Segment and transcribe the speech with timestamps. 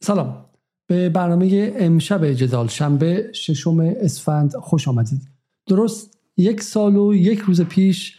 [0.00, 0.44] سلام.
[0.86, 5.20] به برنامه امشب جدال شنبه ششم اسفند خوش آمدید.
[5.66, 8.16] درست یک سال و یک روز پیش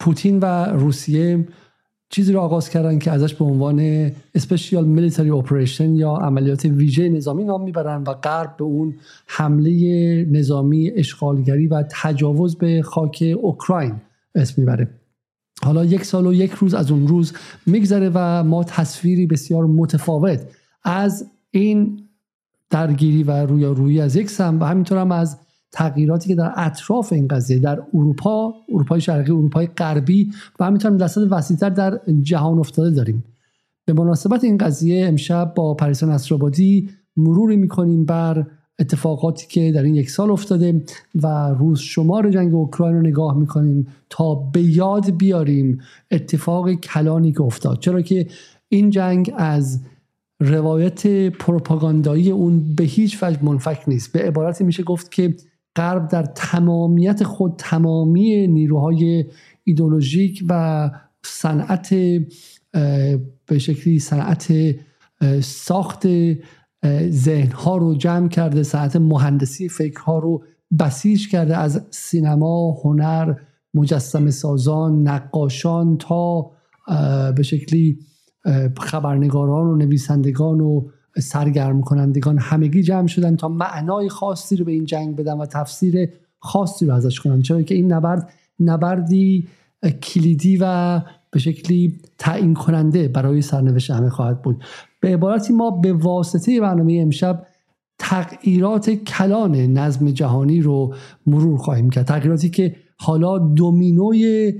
[0.00, 1.48] پوتین و روسیه
[2.10, 7.44] چیزی رو آغاز کردن که ازش به عنوان اسپشیال میلیتری اپریشن یا عملیات ویژه نظامی
[7.44, 8.94] نام می‌برن و غرب به اون
[9.26, 13.94] حمله نظامی اشغالگری و تجاوز به خاک اوکراین
[14.34, 14.88] اسم می‌بره.
[15.66, 17.32] حالا یک سال و یک روز از اون روز
[17.66, 20.40] میگذره و ما تصویری بسیار متفاوت
[20.84, 22.00] از این
[22.70, 25.38] درگیری و رویارویی از یک سم و همینطور هم از
[25.72, 31.32] تغییراتی که در اطراف این قضیه در اروپا اروپای شرقی اروپای غربی و همینطور دستات
[31.32, 33.24] وسیعتر در جهان افتاده داریم.
[33.84, 38.46] به مناسبت این قضیه امشب با پریسان اسرابادی مروری می‌کنیم بر
[38.78, 40.82] اتفاقاتی که در این یک سال افتاده
[41.22, 45.80] و روز شمار جنگ اوکراین رو نگاه می‌کنیم تا به یاد بیاریم
[46.10, 47.78] اتفاق کلانی که افتاد.
[47.80, 48.26] چرا که
[48.68, 49.80] این جنگ از
[50.40, 54.12] روایت پروپاگاندایی اون به هیچ وجه منفک نیست.
[54.12, 55.34] به عبارتی میشه گفت که
[55.76, 59.24] غرب در تمامیت خود تمامی نیروهای
[59.64, 60.90] ایدولوژیک و
[61.24, 61.94] صنعت
[63.46, 64.52] به شکلی صنعت
[65.40, 66.06] ساخت
[67.10, 70.42] ذهنها رو جمع کرده ساعت مهندسی فکرها رو
[70.80, 73.34] بسیج کرده از سینما هنر
[73.74, 76.50] مجسم سازان نقاشان تا
[77.36, 77.98] به شکلی
[78.78, 80.88] خبرنگاران و نویسندگان و
[81.18, 86.08] سرگرم کنندگان همگی جمع شدن تا معنای خاصی رو به این جنگ بدن و تفسیر
[86.38, 87.42] خاصی رو ازش کنن.
[87.42, 89.48] چرا که این نبرد نبردی
[90.02, 94.64] کلیدی و به شکلی تعیین کننده برای سرنوشت همه خواهد بود.
[95.00, 97.46] به عبارتی ما به واسطه برنامه امشب
[97.98, 100.94] تغییرات کلان نظم جهانی رو
[101.26, 102.06] مرور خواهیم کرد.
[102.06, 104.52] تغییراتی که حالا دومینوی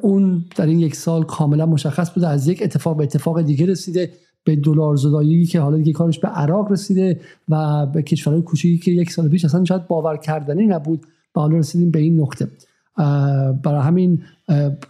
[0.00, 4.10] اون در این یک سال کاملا مشخص بوده از یک اتفاق به اتفاق دیگه رسیده
[4.44, 8.90] به دلار زدایی که حالا دیگه کارش به عراق رسیده و به کشورهای کوچیکی که
[8.90, 11.06] یک سال پیش اصلا شاید باور کردنی نبود
[11.36, 12.48] و حالا رسیدیم به این نقطه.
[13.62, 14.22] برای همین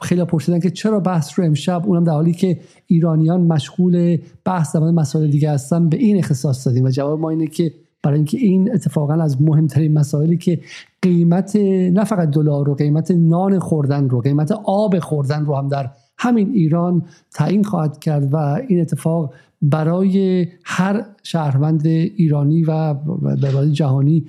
[0.02, 4.80] خیلی پرسیدن که چرا بحث رو امشب اونم در حالی که ایرانیان مشغول بحث در
[4.80, 7.72] مسائل دیگه هستن به این اختصاص دادیم و جواب ما اینه که
[8.02, 10.60] برای اینکه این اتفاقا از مهمترین مسائلی که
[11.02, 15.90] قیمت نه فقط دلار رو قیمت نان خوردن رو قیمت آب خوردن رو هم در
[16.18, 18.36] همین ایران تعیین خواهد کرد و
[18.68, 22.94] این اتفاق برای هر شهروند ایرانی و
[23.40, 24.26] به جهانی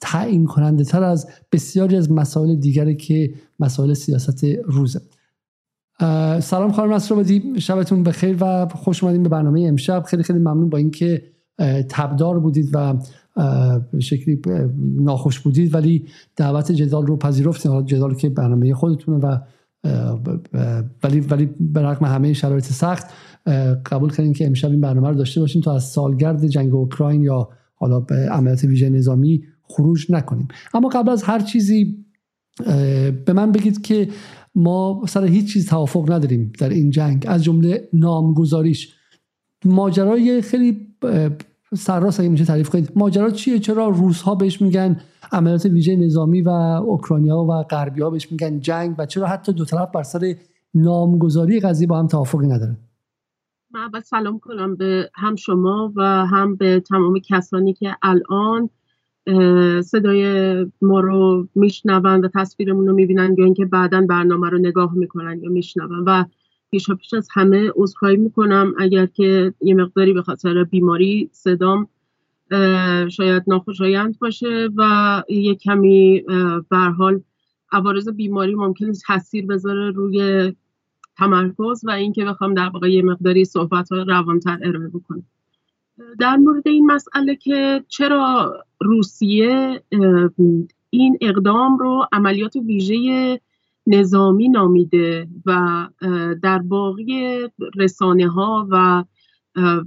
[0.00, 5.00] تعیین کننده تر از بسیاری از مسائل دیگری که مسائل سیاست روزه.
[6.40, 10.02] سلام خانم نصرآبادی شبتون بخیر و خوش اومدین به برنامه امشب.
[10.02, 11.22] خیلی خیلی ممنون با اینکه
[11.88, 12.98] تبدار بودید و
[13.98, 14.42] شکلی
[14.96, 16.06] ناخوش بودید ولی
[16.36, 19.38] دعوت جدال رو پذیرفتید جدال که برنامه خودتونه و
[21.04, 23.06] ولی ولی به رغم همه شرایط سخت
[23.86, 27.48] قبول کردین که امشب این برنامه رو داشته باشیم تا از سالگرد جنگ اوکراین یا
[27.74, 30.48] حالا عملیات ویژه نظامی خروج نکنیم.
[30.74, 32.04] اما قبل از هر چیزی
[33.26, 34.08] به من بگید که
[34.54, 37.24] ما سر هیچ چیز توافق نداریم در این جنگ.
[37.28, 38.94] از جمله نامگذاریش.
[39.64, 40.86] ماجرای خیلی
[41.74, 42.92] سرراست اگه میشه تعریف کنید.
[42.96, 45.00] ماجرا چیه؟ چرا روس ها بهش میگن
[45.32, 49.64] عملیات ویژه نظامی و اوکراینیا و غربی ها بهش میگن جنگ و چرا حتی دو
[49.64, 50.34] طرف بر سر
[50.74, 52.76] نامگذاری قضیه با هم توافقی ندارن؟
[53.70, 58.70] من اول سلام کنم به هم شما و هم به تمام کسانی که الان
[59.82, 60.26] صدای
[60.82, 65.50] ما رو میشنون و تصویرمون رو می‌بینن یا اینکه بعدا برنامه رو نگاه می‌کنن یا
[65.50, 66.04] میشنون.
[66.06, 66.24] و
[66.70, 68.74] پیش پیش از همه عذرخواهی می‌کنم.
[68.78, 71.88] اگر که یه مقداری به خاطر بیماری صدام
[73.08, 76.24] شاید ناخوشایند باشه و یه کمی
[76.98, 77.20] حال
[77.72, 80.52] عوارض بیماری ممکن تاثیر بذاره روی
[81.16, 85.22] تمرکز و اینکه بخوام در واقع یه مقداری صحبت های روانتر ارائه بکنم.
[86.18, 89.82] در مورد این مسئله که چرا روسیه
[90.90, 93.40] این اقدام رو عملیات ویژه
[93.86, 95.88] نظامی نامیده و
[96.42, 99.04] در باقی رسانه ها و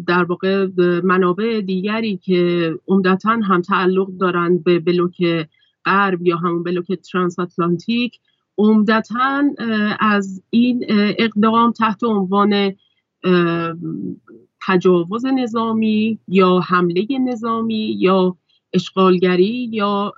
[0.07, 0.68] در واقع
[1.04, 5.48] منابع دیگری که عمدتا هم تعلق دارند به بلوک
[5.86, 8.19] غرب یا همون بلوک ترانس اتلانتیک
[8.57, 9.44] عمدتا
[10.00, 10.86] از این
[11.19, 12.74] اقدام تحت عنوان
[14.68, 18.38] تجاوز نظامی یا حمله نظامی یا
[18.74, 20.13] اشغالگری یا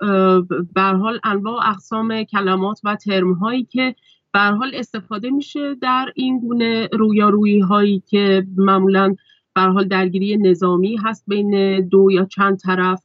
[0.74, 3.94] به حال انواع اقسام کلمات و ترم هایی که
[4.32, 9.14] به حال استفاده میشه در این گونه رویارویی هایی که معمولا
[9.54, 13.02] به حال درگیری نظامی هست بین دو یا چند طرف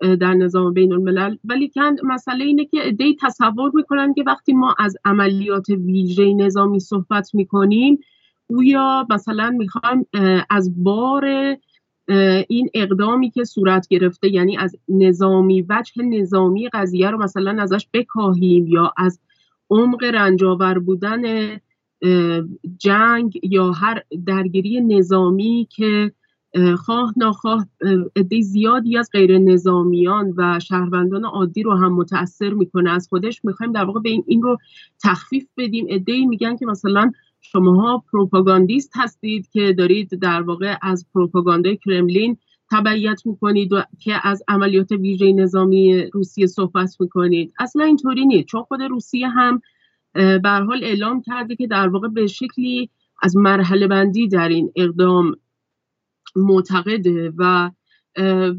[0.00, 1.72] در نظام بین الملل ولی
[2.04, 7.98] مسئله اینه که ادهی تصور می‌کنن که وقتی ما از عملیات ویژه نظامی صحبت می‌کنیم
[8.50, 10.06] گویا مثلا می‌خوان
[10.50, 11.24] از بار
[12.48, 18.66] این اقدامی که صورت گرفته یعنی از نظامی وجه نظامی قضیه رو مثلا ازش بکاهیم
[18.66, 19.20] یا از
[19.70, 21.22] عمق رنجاور بودن
[22.78, 26.12] جنگ یا هر درگیری نظامی که
[26.78, 27.66] خواه ناخواه
[28.16, 32.90] عده زیادی از غیر نظامیان و شهروندان عادی رو هم متاثر می‌کنه.
[32.90, 34.58] از خودش می‌خوایم در واقع به این, این رو
[35.02, 35.86] تخفیف بدیم.
[35.90, 42.36] عده میگن که مثلا شماها پروپاگاندیست هستید که دارید در واقع از پروپاگاندای کرملین
[42.70, 47.52] تبعیت می‌کنید و که از عملیات ویژه نظامی روسیه صحبت می‌کنید.
[47.58, 48.46] اصلا اینطوری نیست.
[48.46, 49.62] چون خود روسیه هم
[50.14, 52.90] به حال اعلام کرده که در واقع به شکلی
[53.22, 55.36] از مرحله بندی در این اقدام
[56.36, 57.70] معتقده و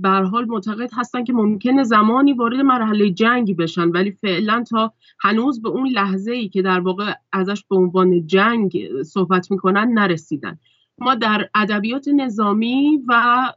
[0.01, 5.62] به حال معتقد هستن که ممکنه زمانی وارد مرحله جنگی بشن ولی فعلا تا هنوز
[5.62, 10.57] به اون لحظه ای که در واقع ازش به عنوان جنگ صحبت می‌کنن نرسیدن.
[10.98, 13.53] ما در ادبیات نظامی و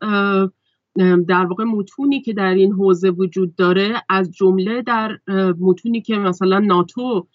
[1.28, 5.18] در واقع متونی که در این حوزه وجود داره از جمله در
[5.60, 7.26] متونی که مثلا ناتو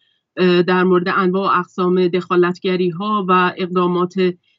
[0.68, 4.14] در مورد انواع و اقسام دخالتگری ها و اقدامات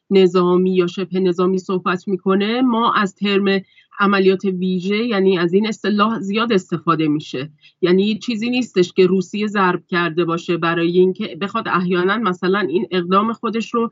[0.09, 3.61] نظامی یا شبه نظامی صحبت می‌کنه ما از ترم
[4.01, 7.49] عملیات ویژه یعنی از این اصطلاح زیاد استفاده میشه.
[7.81, 13.33] یعنی چیزی نیستش که روسیه ضرب کرده باشه برای اینکه بخواد احیانا مثلا این اقدام
[13.33, 13.91] خودش رو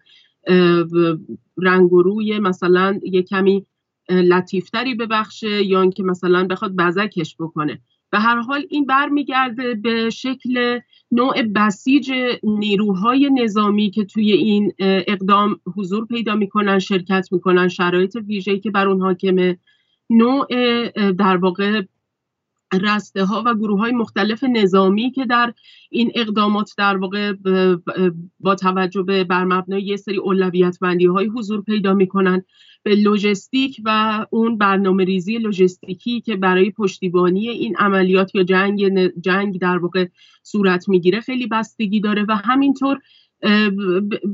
[1.57, 3.65] رنگ و روی مثلا یه کمی
[4.09, 7.79] لطیفتری ببخشه یا اینکه مثلا بخواد بزکش بکنه.
[8.11, 10.79] به هر حال این برمیگرده به شکل
[11.11, 12.11] نوع بسیج
[12.43, 18.87] نیروهای نظامی که توی این اقدام حضور پیدا می‌کنن شرکت می‌کنن شرایط ویژه‌ای که بر
[18.87, 19.57] اون حاکمه.
[20.09, 20.47] نوع
[21.11, 21.81] در واقع
[22.81, 25.53] رسته ها و گروه های مختلف نظامی که در
[25.89, 27.33] این اقدامات در واقع
[28.39, 32.43] با توجه به بر مبنای یه سری اولویت بندی های حضور پیدا می‌کنن.
[32.83, 39.59] به لوجستیک و اون برنامه ریزی لوجستیکی که برای پشتیبانی این عملیات یا جنگ جنگ
[39.59, 40.07] در واقع
[40.43, 42.99] صورت می‌گیره خیلی بستگی داره و همینطور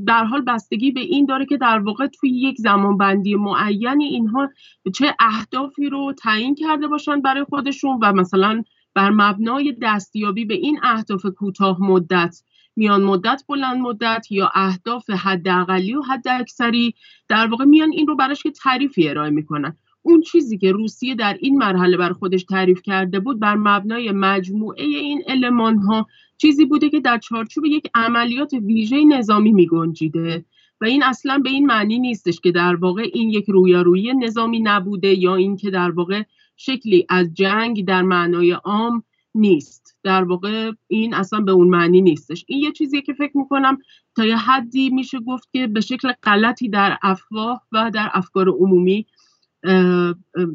[0.06, 4.48] در حال بستگی به این داره که در واقع توی یک زمان بندی معینی اینها
[4.94, 8.62] چه اهدافی رو تعیین کرده باشن برای خودشون و مثلا
[8.94, 12.42] بر مبنای دستیابی به این اهداف کوتاه مدت
[12.76, 16.94] میان مدت بلند مدت یا اهداف حداقلی و حد اکثری
[17.28, 19.76] در واقع میان این رو براش که تعریفی ارائه می‌کنن.
[20.06, 24.84] اون چیزی که روسیه در این مرحله بر خودش تعریف کرده بود بر مبنای مجموعه
[24.84, 26.06] این المان ها
[26.38, 30.44] چیزی بوده که در چارچوب یک عملیات ویژه نظامی میگنجیده
[30.80, 35.14] و این اصلا به این معنی نیستش که در واقع این یک رویارویی نظامی نبوده
[35.14, 36.22] یا اینکه در واقع
[36.56, 39.02] شکلی از جنگ در معنای عام
[39.34, 39.96] نیست.
[40.02, 42.44] در واقع این اصلا به اون معنی نیستش.
[42.48, 43.78] این یه چیزیه که فکر می‌کنم
[44.16, 49.06] تا یه حدی میشه گفت که به شکل غلطی در افواه و در افکار عمومی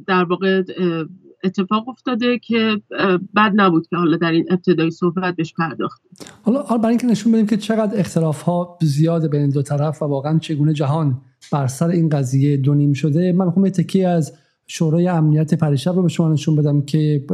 [0.07, 0.63] در واقع
[1.43, 2.81] اتفاق افتاده که
[3.35, 6.01] بد نبود که حالا در این ابتدای صحبت بهش پرداخت.
[6.43, 10.39] حالا برای اینکه نشون بدیم که چقدر اختلاف ها زیاده بین دو طرف و واقعا
[10.39, 11.21] چگونه جهان
[11.51, 14.33] بر سر این قضیه دو نیم شده من می‌خوام تکی از
[14.67, 17.25] شورای امنیت پریشب رو به شما نشون بدم که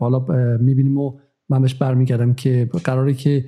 [0.00, 0.26] حالا
[0.60, 1.18] می‌بینیم و
[1.48, 3.44] من بهش برمیگردم که قراره که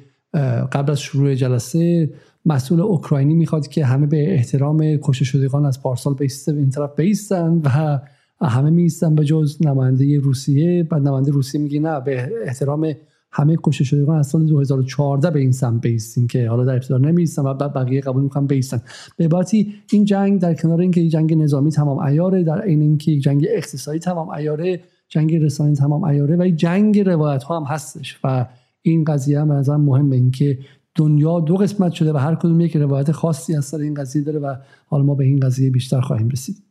[0.72, 2.10] قبل از شروع جلسه
[2.46, 7.62] مسئول اوکراینی می‌خواد که همه به احترام کشته شدگان از پارسال بیسته این طرف بیستن
[7.64, 8.00] و
[8.46, 10.82] همه میستن به جز نماینده روسیه.
[10.82, 12.94] بعد نماینده روسیه میگه نه به احترام
[13.32, 17.42] همه کشته شدگان از سال 2014 به این سم بیستین که حالا در ابتدا نمیستن
[17.42, 18.82] و بعد بقیه قبول می‌کنن بیستن.
[19.16, 23.46] به عبارتی این جنگ در کنار اینکه جنگ نظامی تمام ایاره در عین اینکه جنگ
[23.50, 28.46] اقتصادی تمام ایاره جنگ رسانه‌ای تمام ایاره و جنگ روایت ها هم هستش و
[28.81, 30.59] این قضیه هم از مهمه اینکه
[30.95, 34.39] دنیا دو قسمت شده و هر کدوم یک روایت خاصی از سر این قضیه داره
[34.39, 34.55] و
[34.85, 36.63] حالا ما به این قضیه بیشتر خواهیم رسید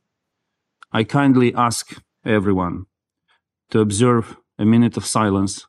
[0.94, 2.86] I kindly ask everyone
[3.70, 5.66] to observe a minute of silence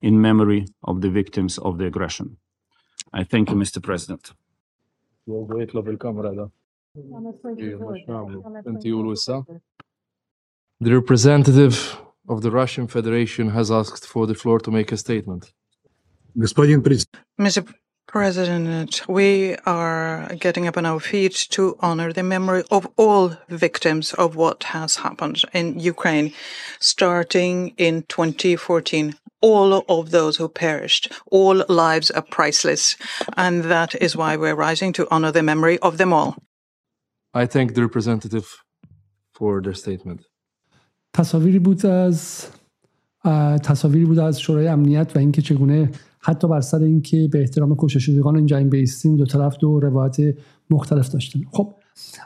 [0.00, 2.36] in memory of the victims of the aggression.
[3.12, 3.82] I thank you, Mr.
[3.82, 4.32] President.
[10.86, 11.76] The representative
[12.28, 15.52] of the Russian Federation has asked for the floor to make a statement.
[17.40, 17.74] Mr.
[18.06, 24.14] President, we are getting up on our feet to honor the memory of all victims
[24.14, 26.32] of what has happened in Ukraine,
[26.78, 29.14] starting in 2014.
[29.40, 32.96] All of those who perished, all lives are priceless,
[33.36, 36.36] and that is why we're rising to honor the memory of them all.
[37.34, 38.46] I thank the representative
[39.34, 40.20] for their statement.
[41.12, 42.46] تصاویری بود از
[43.64, 45.90] تصاویری بود از شورای امنیت و اینکه چگونه
[46.21, 50.17] حتی بر سر اینکه به احترام شدگان این جنگ بیستیم دو طرف دو روایت
[50.69, 51.39] مختلف داشتن.
[51.51, 51.73] خب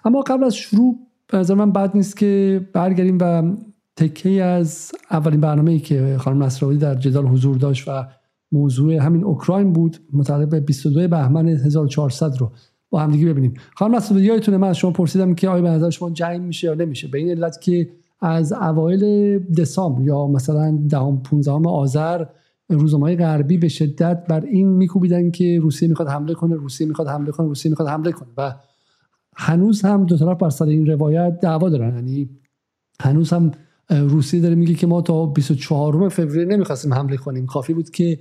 [0.06, 3.56] اما قبل از شروع به نظر من بد نیست که برگردیم و
[3.96, 8.08] تکه از اولین برنامه ای که خانم نصرآبادی در جدال حضور داشت و
[8.52, 9.98] موضوع همین اوکراین بود.
[10.14, 12.52] متعلق به 22 بهمن 1400 رو
[12.90, 13.54] با همدیگه ببینیم.
[13.76, 16.74] خانم نصرآبادی یادتونه من از شما پرسیدم که آیا به نظر شما جنگ میشه یا
[16.74, 17.90] نمیشه؟ به این علت که
[18.22, 22.26] از اوایل دسامبر یا مثلا دهم 15 آذر
[22.70, 27.32] روزنامه‌های غربی به شدت بر این میکوبیدن که روسیه می‌خواد حمله کنه روسیه می‌خواد حمله
[27.32, 28.30] کنه روسیه می‌خواد حمله کنه.
[28.38, 28.56] و
[29.36, 31.96] هنوز هم دو طرف بر سر این روایت دعوا دارن.
[31.96, 32.30] یعنی
[33.00, 33.52] هنوز هم
[33.90, 37.46] روسیه داره میگه که ما تا 24 فوریه نمی‌خواستیم حمله کنیم.
[37.46, 38.20] کافی بود که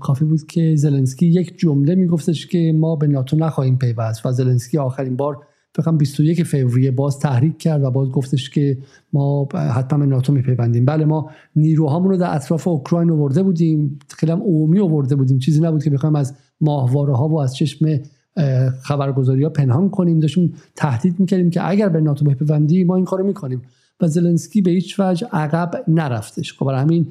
[0.00, 4.26] کافی بود که زلنسکی یک جمله میگفتش که ما به ناتو نخواهیم پیوست.
[4.26, 8.78] و زلنسکی آخرین بار فقط 21 فوریه باز تحریک کرد و باز گفتش که
[9.12, 10.84] ما حتما به ناتو میپیوندیم.
[10.84, 13.98] بله ما نیروهامون رو در اطراف اوکراین آورده بودیم.
[14.08, 15.38] خیلی هم عمومی آورده بودیم.
[15.38, 18.00] چیزی نبود که بخوایم از ماهواره ها و از چشم
[18.82, 20.18] خبرگزاری ها پنهان کنیم.
[20.18, 23.62] داشتیم تهدید می‌کردیم که اگر به ناتو بپیوندی ما این کارو می‌کنیم.
[24.00, 26.52] و زلنسکی به هیچ وجه عقب نرفتش.
[26.52, 27.06] خب برای همین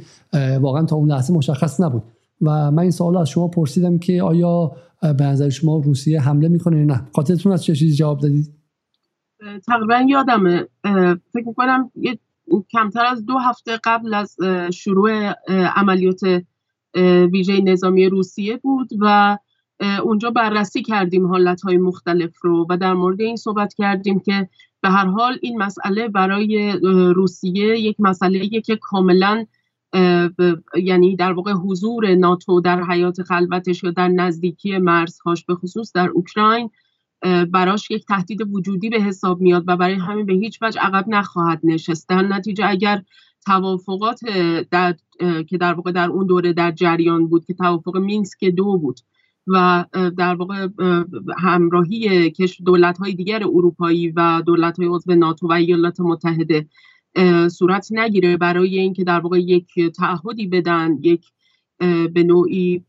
[0.61, 2.03] واقعا تا اون لحظه مشخص نبود.
[2.41, 4.71] و من این سوال از شما پرسیدم که آیا
[5.01, 8.53] به نظر شما روسیه حمله می‌کنه یا نه؟ قاطعتون از چه چیزی جواب دادید؟
[9.67, 10.67] تقریبا یادمه.
[11.33, 12.19] فکر می‌کنم یه
[12.71, 14.37] کمتر از دو هفته قبل از
[14.73, 15.31] شروع
[15.75, 16.43] عملیات
[17.31, 19.37] ویژه نظامی روسیه بود و
[20.03, 24.49] اونجا بررسی کردیم حالت های مختلف رو و در مورد این صحبت کردیم که
[24.81, 26.71] به هر حال این مسئله برای
[27.15, 29.45] روسیه یک مسئله که کاملا
[30.83, 36.09] یعنی در واقع حضور ناتو در حیات خلوتش یا در نزدیکی مرزهاش به خصوص در
[36.09, 36.69] اوکراین
[37.51, 41.59] براش یک تهدید وجودی به حساب میاد و برای همین به هیچ وجه عقب نخواهد
[41.63, 42.09] نشست.
[42.09, 43.03] در نتیجه اگر
[43.45, 44.19] توافقات
[44.71, 44.95] در،
[45.47, 48.99] که در واقع در اون دوره در جریان بود که توافق مینسک دو بود
[49.47, 49.85] و
[50.17, 50.67] در واقع
[51.37, 52.33] همراهی
[52.65, 56.67] دولت های دیگر اروپایی و دولت های عضو ناتو و ایالات متحده
[57.51, 59.67] صورت نگیره برای اینکه در واقع یک
[59.99, 61.25] تعهدی بدن یک
[62.13, 62.85] به نوعی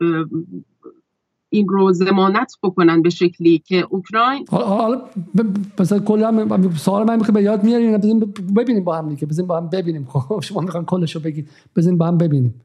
[1.48, 5.10] این رو زمانت بکنن به شکلی که اوکراین حالا
[5.80, 7.98] مثلا کلا سوال من می‌خوام به یاد میارین
[8.56, 10.04] ببینیم با هم دیگه بزنیم با هم ببینیم.
[10.04, 12.64] خب شما می‌خوان کلشو بگید بزنیم با هم ببینیم.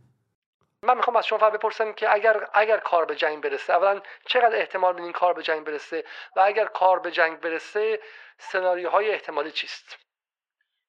[0.88, 4.56] من می‌خوام از شما فقط بپرسم که اگر اگر کار به جنگ برسه اولا چقدر
[4.60, 6.04] احتمال میدین کار به جنگ برسه؟
[6.38, 8.00] و اگر کار به جنگ برسه
[8.40, 10.07] سناریوهای احتمالی چیست؟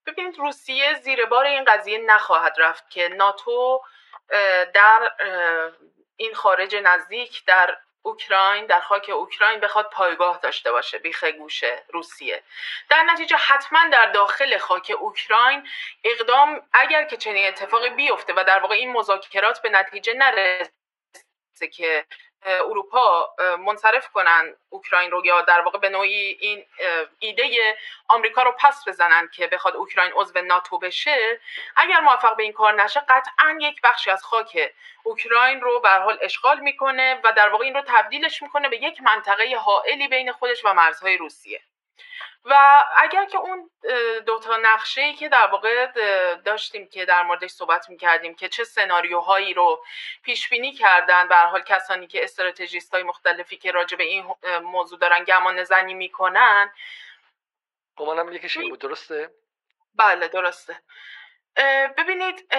[0.09, 3.83] ببینید روسیه زیر بار این قضیه نخواهد رفت که ناتو
[4.75, 5.13] در
[6.17, 12.43] این خارج نزدیک در اوکراین در خاک اوکراین بخواد پایگاه داشته باشه بیخ گوش روسیه.
[12.91, 15.69] در نتیجه حتما در داخل خاک اوکراین
[16.05, 22.07] اقدام اگر که چنین اتفاقی بیفته و در واقع این مذاکرات به نتیجه نرسه که
[22.49, 26.65] اروپا منصرف کنن اوکراین رو یا در واقع به نوعی این
[27.19, 27.77] ایده
[28.09, 31.41] آمریکا رو پس بزنن که بخواد اوکراین عضو ناتو بشه
[31.77, 36.19] اگر موفق به این کار نشه قطعا یک بخشی از خاک اوکراین رو به حال
[36.23, 40.65] اشغال می‌کنه و در واقع این رو تبدیلش می‌کنه به یک منطقه حائلی بین خودش
[40.65, 41.61] و مرزهای روسیه.
[42.51, 43.71] و اگر که اون
[44.27, 45.87] دوتا نقشه ای که در واقع
[46.45, 49.85] داشتیم که در موردش صحبت می‌کردیم که چه سناریوهایی رو
[50.23, 54.99] پیش بینی کردن به حال کسانی که استراتژیست های مختلفی که راجع به این موضوع
[54.99, 56.73] دارن گمان زنی می‌کنن
[57.97, 59.31] گمانم یکیش این بود درسته؟
[59.95, 60.81] بله درسته
[61.99, 62.53] ببینید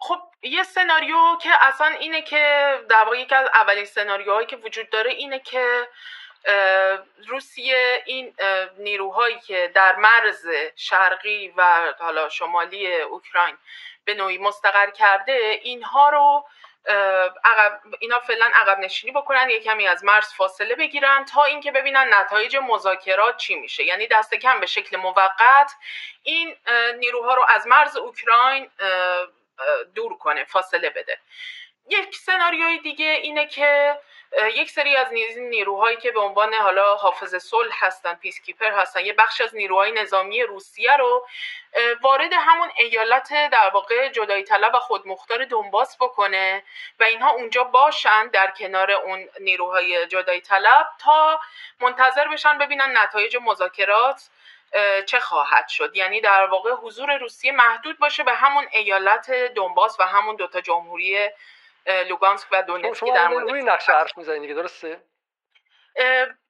[0.00, 4.90] خب یه سناریو که اصلا اینه که در واقع یکی از اولین سناریوهایی که وجود
[4.90, 5.88] داره اینه که
[7.28, 8.34] روسیه این
[8.78, 10.46] نیروهایی که در مرز
[10.76, 13.56] شرقی و حالا شمالی اوکراین
[14.04, 16.46] به نوعی مستقر کرده اینها رو
[17.44, 22.14] عقب اینا فعلا عقب نشینی بکنن یه کمی از مرز فاصله بگیرن تا اینکه ببینن
[22.14, 23.84] نتایج مذاکرات چی میشه.
[23.84, 25.72] یعنی دست کم به شکل موقت
[26.22, 26.56] این
[26.98, 28.70] نیروها رو از مرز اوکراین
[29.94, 31.18] دور کنه فاصله بده.
[31.88, 33.98] یک سناریوی دیگه اینه که
[34.54, 39.40] یک سری از نیروهایی که به عنوان حالا حافظ صلح هستن peacekeeper هستن یه بخش
[39.40, 41.26] از نیروهای نظامی روسیه رو
[42.02, 46.62] وارد همون ایالت در واقع جدایی طلب و خودمختار دنباس بکنه
[47.00, 51.40] و اینها اونجا باشن در کنار اون نیروهای جدایی طلب تا
[51.80, 54.30] منتظر بشن ببینن نتایج مذاکرات
[55.06, 55.96] چه خواهد شد.
[55.96, 61.30] یعنی در واقع حضور روسیه محدود باشه به همون ایالت دنباس و همون دوتا جمهوری
[61.86, 65.00] لوگانسک و دونتسک در مورد روی نقشه حرف می‌زنید دیگه درسته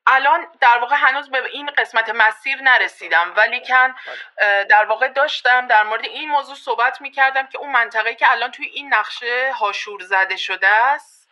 [0.06, 3.94] الان در واقع هنوز به این قسمت مسیر نرسیدم ولی کن
[4.36, 4.64] بله.
[4.64, 8.66] در واقع داشتم در مورد این موضوع صحبت می‌کردم که اون منطقه که الان توی
[8.66, 11.28] این نقشه هاشور زده شده است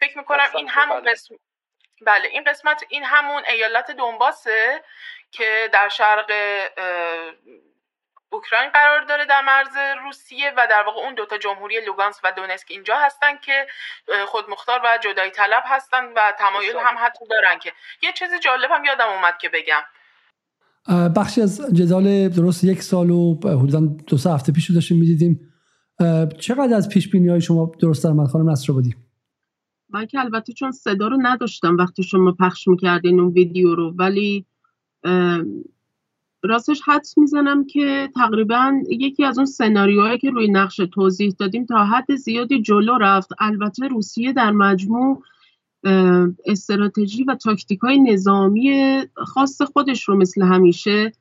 [0.00, 1.12] فکر می‌کنم این همون بله.
[1.12, 1.34] قسم
[2.00, 4.84] بله این قسمت این همون ایالت دونباسه
[5.30, 6.32] که در شرق
[8.32, 12.66] اوکراین قرار داره در مرز روسیه و در واقع اون دوتا جمهوری لوگانس و دونسک
[12.70, 13.66] اینجا هستن که
[14.28, 17.72] خودمختار و جدایی طلب هستن و تمایل هم حتی دارن که.
[18.02, 19.82] یه چیز جالب هم یادم اومد که بگم.
[21.16, 25.52] بخشی از جدال درست یک سال و حدودا دو سه هفته پیش رو داشتیم می‌دیدیم.
[26.38, 28.96] چقدر از پیش بینی های شما درست در خانم نصر بودی؟
[29.90, 34.46] من که البته چون صدا رو نداشتم وقتی شما پخش می‌کردین اون ویدیو رو ولی
[36.42, 41.84] راستش حدس می‌زنم که تقریبا یکی از اون سناریوهایی که روی نقش توضیح دادیم تا
[41.84, 43.30] حد زیادی جلو رفت.
[43.38, 45.22] البته روسیه در مجموع
[46.46, 51.12] استراتژی و تاکتیک های نظامی خاص خودش رو مثل همیشه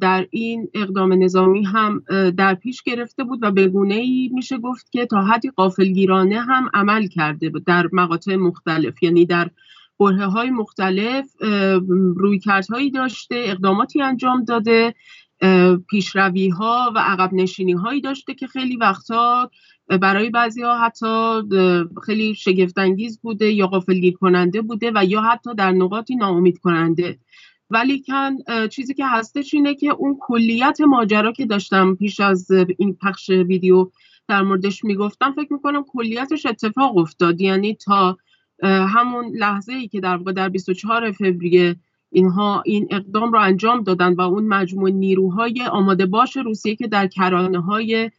[0.00, 2.02] در این اقدام نظامی هم
[2.36, 6.70] در پیش گرفته بود و به گونه ای میشه گفت که تا حدی قافلگیرانه هم
[6.74, 9.02] عمل کرده بود در مقاطع مختلف.
[9.02, 9.50] یعنی در
[10.00, 11.26] بره های مختلف
[12.16, 14.94] روی هایی داشته اقداماتی انجام داده
[15.90, 19.50] پیشروی ها و عقب نشینی هایی داشته که خیلی وقتا
[20.00, 21.42] برای بعضی ها حتی
[22.06, 27.18] خیلی شگفتانگیز بوده یا غافلگیر کننده بوده و یا حتی در نقاطی ناامید کننده
[27.70, 28.36] ولی کن
[28.68, 33.90] چیزی که هستش اینه که اون کلیت ماجرا که داشتم پیش از این پخش ویدیو
[34.28, 37.40] در موردش می‌گفتم فکر می‌کنم کلیتش اتفاق افتاد.
[37.40, 38.16] یعنی تا
[38.62, 41.76] همون لحظه ای که در واقع در 24 فوریه
[42.10, 47.06] اینها این اقدام رو انجام دادن و اون مجموع نیروهای آماده باش روسیه که در
[47.06, 48.10] کرانه های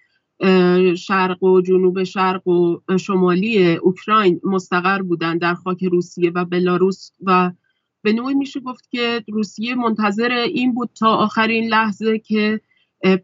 [0.97, 7.51] شرق و جنوب شرق و شمالی اوکراین مستقر بودن در خاک روسیه و بلاروس و
[8.01, 12.61] به نوعی میشه گفت که روسیه منتظر این بود تا آخرین لحظه که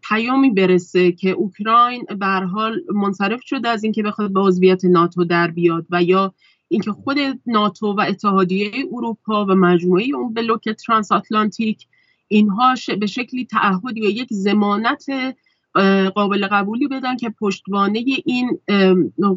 [0.02, 5.52] پیامی برسه که اوکراین به حال منصرف شده از اینکه بخواد به عضویت ناتو در
[5.52, 6.34] بیاد و یا
[6.72, 11.88] اینکه خود ناتو و اتحادیه اروپا و مجموعه اون بلوک ترانس آتلانتیک
[12.28, 15.06] اینها به شکلی تعهدی و یک زمانت
[16.16, 18.60] قابل قبولی بدن که پشتوانه این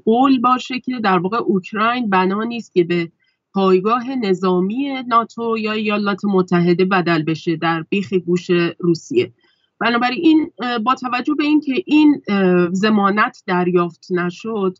[0.04, 3.12] قول باشه که در واقع اوکراین بنا نیست که به
[3.54, 9.32] پایگاه نظامی ناتو یا ایالات متحده بدل بشه در بیخ گوش روسیه.
[9.80, 10.50] بنابراین این
[10.84, 12.22] با توجه به اینکه این
[12.72, 14.78] زمانت دریافت نشد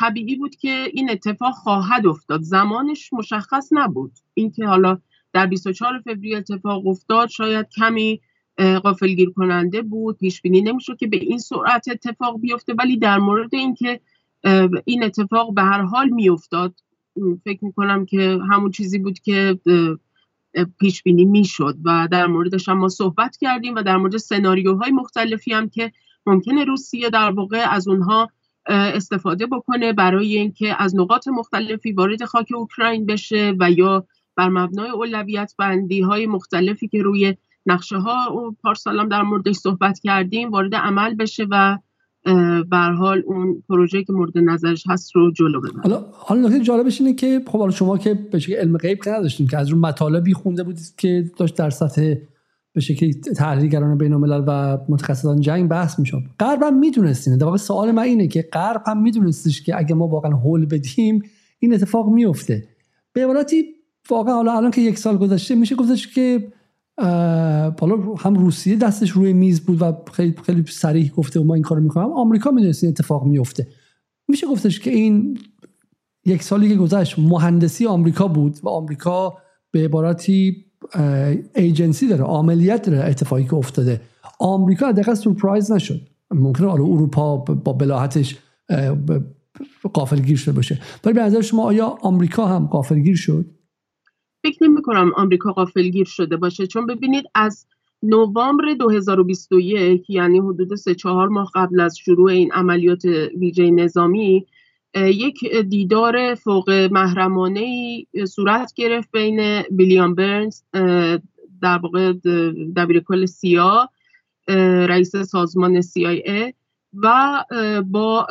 [0.00, 2.42] طبیعی بود که این اتفاق خواهد افتاد.
[2.42, 4.12] زمانش مشخص نبود.
[4.34, 4.98] اینکه حالا
[5.32, 8.20] در 24 فوریه اتفاق افتاد شاید کمی
[8.58, 13.54] غافلگیر کننده بود پیش بینی نمی‌شد که به این سرعت اتفاق بیفته ولی در مورد
[13.54, 14.00] اینکه
[14.84, 16.74] این اتفاق به هر حال میافتاد
[17.44, 19.58] فکر می‌کنم که همون چیزی بود که
[20.78, 25.52] پیش بینی می‌شد و در موردش هم ما صحبت کردیم و در مورد سناریوهای مختلفی
[25.52, 25.92] هم که
[26.26, 28.30] ممکنه روسیه در واقع از اونها
[28.68, 34.90] استفاده بکنه برای اینکه از نقاط مختلفی وارد خاک اوکراین بشه و یا بر مبنای
[34.90, 37.34] اولویت بندی های مختلفی که روی
[37.66, 41.78] نقشه ها و پارسالام در موردش صحبت کردیم وارد عمل بشه و
[42.70, 45.82] بر حال اون پروژه که مورد نظرش هست رو جلو ببره.
[45.82, 49.48] حالا حالا نکته جالبش اینه که خب حالا شما که به علم غیب که نداشتیم
[49.48, 52.14] که از اون مطالبی خونده بودید که داشت در سطح
[52.76, 56.22] به شکلی تحلیلگران بین الملل و متخصصان جنگ بحث می‌شد.
[56.40, 57.36] غرب هم می‌دونستین.
[57.36, 61.22] در واقع سوال من اینه که غرب هم میدونستش که اگه ما واقعا هول بدیم
[61.58, 62.68] این اتفاق میفته
[63.12, 63.64] به عبارتی
[64.10, 66.52] واقعا حالا الان که یک سال گذشته میشه گفتش که
[67.80, 71.62] حالا هم روسیه دستش روی میز بود و خیلی خیلی صریح گفته و ما این
[71.62, 73.66] کارو می‌کنم آمریکا می‌دونست این اتفاق میفته
[74.28, 75.38] میشه گفتش که این
[76.24, 79.38] یک سالی که گذشت مهندسی آمریکا بود و آمریکا
[79.70, 80.65] به عبارتی
[81.54, 84.00] ایجنسی داره عملیات داره اتفاقی که افتاده.
[84.40, 86.00] آمریکا دقیقا سورپرایز نشد.
[86.30, 88.36] ممکنه حالا اروپا با بلاحتش
[89.92, 90.80] قافلگیر شده باشه.
[91.04, 93.46] ولی به نظر شما آیا آمریکا هم قافلگیر شد؟
[94.42, 96.66] فکر نمی کنم آمریکا قافلگیر شده باشه.
[96.66, 97.66] چون ببینید از
[98.02, 103.04] نوامبر 2021 یعنی حدود سه چهار ماه قبل از شروع این عملیات
[103.40, 104.46] ویژه نظامی
[104.96, 107.66] یک دیدار فوق محرمانه
[108.28, 110.62] صورت گرفت بین بیلیام برنز
[111.62, 112.12] در واقع
[112.76, 113.88] دبیر کل سیا
[114.88, 116.52] رئیس سازمان CIA
[116.94, 117.44] و
[117.86, 118.26] با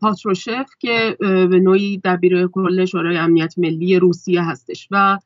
[0.00, 5.18] پاتروشف که به نوعی دبیر کل شورای امنیت ملی روسیه هستش و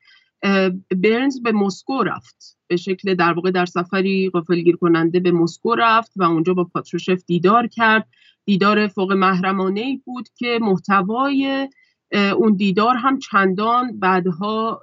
[0.90, 2.56] برنز به مسکو رفت.
[2.66, 7.22] به شکل در واقع در سفری غافلگیر کننده به مسکو رفت و اونجا با پاتروشف
[7.26, 8.08] دیدار کرد.
[8.46, 11.68] دیدار فوق محرمانه ای بود که محتوای
[12.36, 14.80] اون دیدار هم چندان بعدها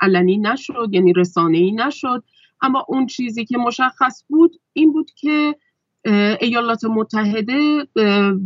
[0.00, 2.24] علنی نشد یعنی رسانه ای نشد.
[2.62, 5.56] اما اون چیزی که مشخص بود این بود که
[6.40, 7.86] ایالات متحده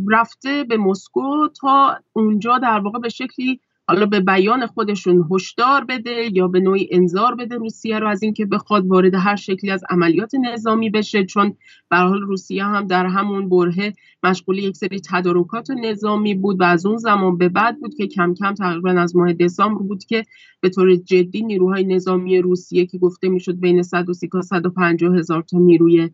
[0.09, 6.29] رفته به مسکو تا اونجا در واقع به شکلی حالا به بیان خودشون هشدار بده
[6.33, 10.35] یا به نوعی انذار بده روسیه رو از اینکه بخواد وارد هر شکلی از عملیات
[10.35, 11.55] نظامی بشه چون
[11.89, 16.85] به حال روسیه هم در همون برهه مشغول یک سری تدارکات نظامی بود و از
[16.85, 20.25] اون زمان به بعد بود که کم کم تقریبا از ماه دسامبر بود که
[20.61, 25.57] به طور جدی نیروهای نظامی روسیه که گفته می‌شد بین 130 تا 150 هزار تا
[25.57, 26.09] نیروی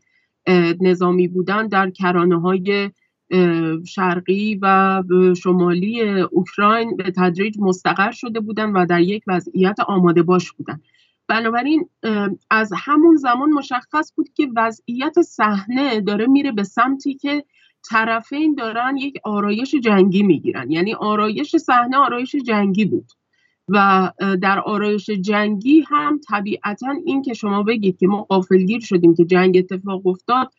[0.81, 2.89] نظامی بودن در کرانه های
[3.87, 5.03] شرقی و
[5.43, 10.81] شمالی اوکراین به تدریج مستقر شده بودن و در یک وضعیت آماده باش بودن.
[11.27, 11.89] بنابراین
[12.49, 17.43] از همون زمان مشخص بود که وضعیت صحنه داره میره به سمتی که
[17.89, 20.71] طرفین دارن یک آرایش جنگی می‌گیرن.
[20.71, 23.11] یعنی آرایش صحنه آرایش جنگی بود
[23.69, 24.11] و
[24.41, 29.57] در آرایش جنگی هم طبیعتا این که شما بگید که ما قافلگیر شدیم که جنگ
[29.57, 30.51] اتفاق افتاد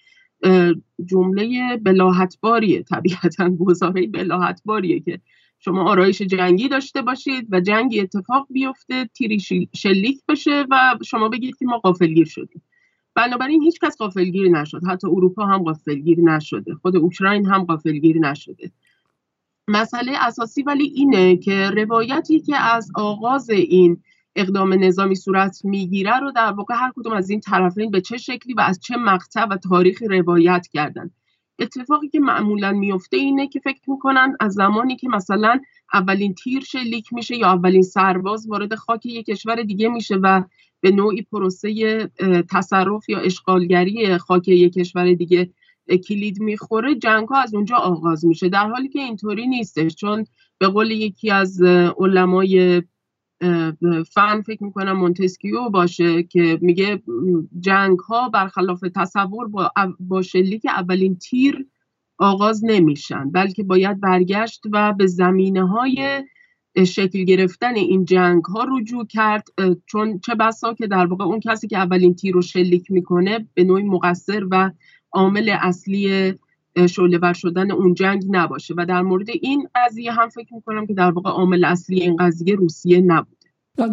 [1.07, 2.83] جمله بلاحتباریه.
[2.83, 5.21] طبیعتا گزاره بلاحتباریه که
[5.59, 9.41] شما آرایش جنگی داشته باشید و جنگی اتفاق بیفته تیری
[9.75, 12.63] شلیک بشه و شما بگید که ما قافلگیر شدیم.
[13.15, 14.81] بنابراین هیچ کس قافلگیر نشد.
[14.85, 16.75] حتی اروپا هم قافلگیر نشده.
[16.75, 18.71] خود اوکراین هم قافلگیر نشده.
[19.69, 24.03] مسئله اساسی ولی اینه که روایتی که از آغاز این
[24.37, 28.55] اقدام نظامی صورت می‌گیره رو در واقع هر کدوم از این طرفین به چه شکلی
[28.55, 31.11] و از چه مقطع و تاریخی روایت کردن.
[31.59, 35.61] اتفاقی که معمولا میفته اینه که فکر می‌کنن از زمانی که مثلا
[35.93, 40.43] اولین تیر شلیک میشه یا اولین سرباز وارد خاک یک کشور دیگه میشه و
[40.81, 42.11] به نوعی پروسه
[42.51, 45.51] تصرف یا اشغالگری خاک یک کشور دیگه
[46.09, 48.49] کلید می‌خوره جنگ ها از اونجا آغاز میشه.
[48.49, 50.27] در حالی که اینطوری نیستش چون
[50.59, 51.63] به قول یکی از
[51.99, 52.83] علمای
[54.15, 57.03] فن فکر می‌کنم مونتسکیو باشه که میگه
[57.61, 61.67] جنگ ها برخلاف تصور با, با شلیک اولین تیر
[62.19, 66.25] آغاز نمیشن بلکه باید برگشت و به زمینه های
[66.87, 69.45] شکل گرفتن این جنگ ها رجوع کرد.
[69.87, 73.65] چون چه بسا که در واقع اون کسی که اولین تیر رو شلیک می‌کنه به
[73.65, 74.71] نوعی مقصر و
[75.13, 76.35] عامل اصلی
[76.87, 78.75] شعله ور شدن اون جنگ نباشه.
[78.77, 82.55] و در مورد این قضیه هم فکر می‌کنم که در واقع عامل اصلی این قضیه
[82.55, 83.37] روسیه نبوده.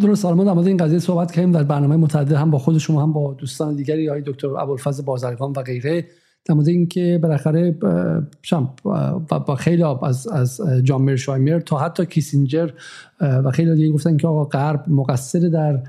[0.01, 0.25] درست.
[0.25, 1.51] ما در مورد این قضیه صحبت کردیم.
[1.51, 5.51] در برنامه متعدد هم با خود شما هم با دوستان دیگری های دکتر ابوالفضل بازرگان
[5.51, 6.05] و غیره.
[6.45, 7.77] در مورد اینکه بالاخره
[9.29, 12.69] با خیلی از از جان مرشایمر تا حتی کیسینجر
[13.21, 15.79] و خیلی دیگه گفتن که آقا غرب مقصر در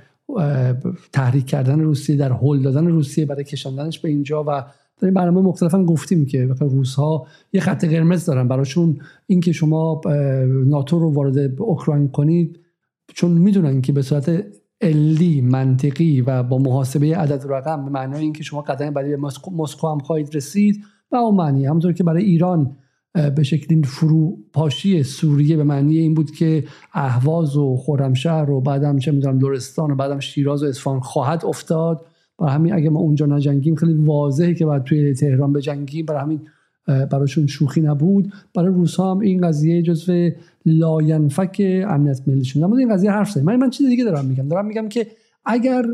[1.13, 4.65] تحریک کردن روسیه در هول دادن روسیه برای کشاندنش به اینجا و
[5.01, 8.49] در این برنامه مختلفا گفتیم که روس ها یه خط قرمز دارن.
[8.49, 10.01] براشون اینکه شما
[10.67, 12.61] ناتو رو وارد اوکراین کنید
[13.15, 14.45] چون می‌دونن که به صورت
[14.81, 19.17] علی منطقی و با محاسبه عدد رقم به معنای اینکه شما قدم به
[19.57, 21.67] مسکو هم خواهید رسید و اون معنی.
[21.67, 22.77] همونطور که برای ایران
[23.37, 29.13] به شکلی فروپاشی سوریه به معنی این بود که اهواز و خرمشهر و بعدم چه
[29.13, 32.07] می‌دونم لرستان و بعدم شیراز و اصفهان خواهد افتاد.
[32.38, 36.07] برای همین اگه ما اونجا نجنگیم خیلی واضحه که باید توی تهران بجنگیم.
[36.07, 36.40] برای همین
[36.87, 38.33] براشون شوخی نبود.
[38.55, 40.31] برای روس هم این قضیه جزو
[40.66, 44.49] لاینفک امنیت ملی شده این قضیه حرف من من چیز دیگه دارم میگم.
[44.49, 45.07] دارم میگم که
[45.44, 45.85] اگر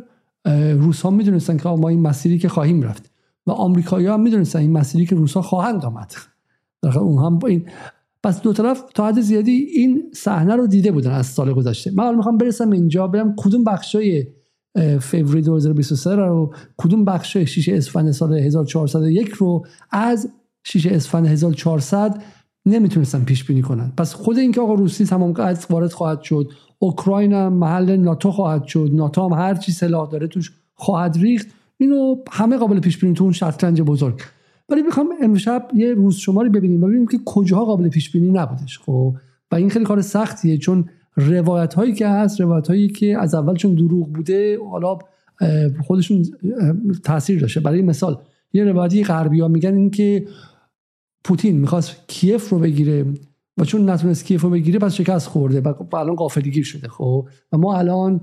[0.75, 3.11] روس ها می‌دونستن که ما این مسیری که خواهیم رفت
[3.47, 6.13] و آمریکایی هم می‌دونستن این مسیری که روس ها خواهند آمد.
[6.97, 7.65] اون هم با این
[8.23, 11.91] پس دو طرف تا حد زیادی این صحنه رو دیده بودن از سال گذشته.
[11.95, 14.27] من می‌خوام برسم اینجا برم کدوم بخشای
[15.01, 20.29] فوریه 2023 رو کدوم بخش 6 اسفند سال 1401 رو از
[20.65, 22.23] 6 اسفند 1400
[22.67, 27.33] نمی‌تونستن پیش بینی کنن؟ پس خود اینکه آقا روسی تمام قد وارد خواهد شد اوکراین
[27.33, 32.17] هم محل ناتو خواهد شد ناتو هم هر چی سلاح داره توش خواهد ریخت اینو
[32.31, 34.21] همه قابل پیش بینی تو اون شطرنج بزرگ.
[34.69, 39.15] ولی می‌خوام امشب یه روز شماری ببینیم ببینیم که کجاها قابل پیش بینی نبودش خب؟
[39.53, 43.57] و این خیلی کار سختیه چون روایت هایی که هست روایت هایی که از اول
[43.57, 44.99] چون دروغ بوده حالا
[45.87, 46.25] خودشون
[47.05, 47.61] تاثیر داشته.
[47.61, 48.19] برای مثال
[48.53, 50.25] یه روایتی غربی ها میگن اینکه
[51.25, 53.05] پوتین می‌خواست کیف رو بگیره
[53.59, 57.59] و چون نتونست کیف رو بگیره پس شکست خورده و الان قافلگیر شده خب؟ و
[57.59, 58.21] ما الان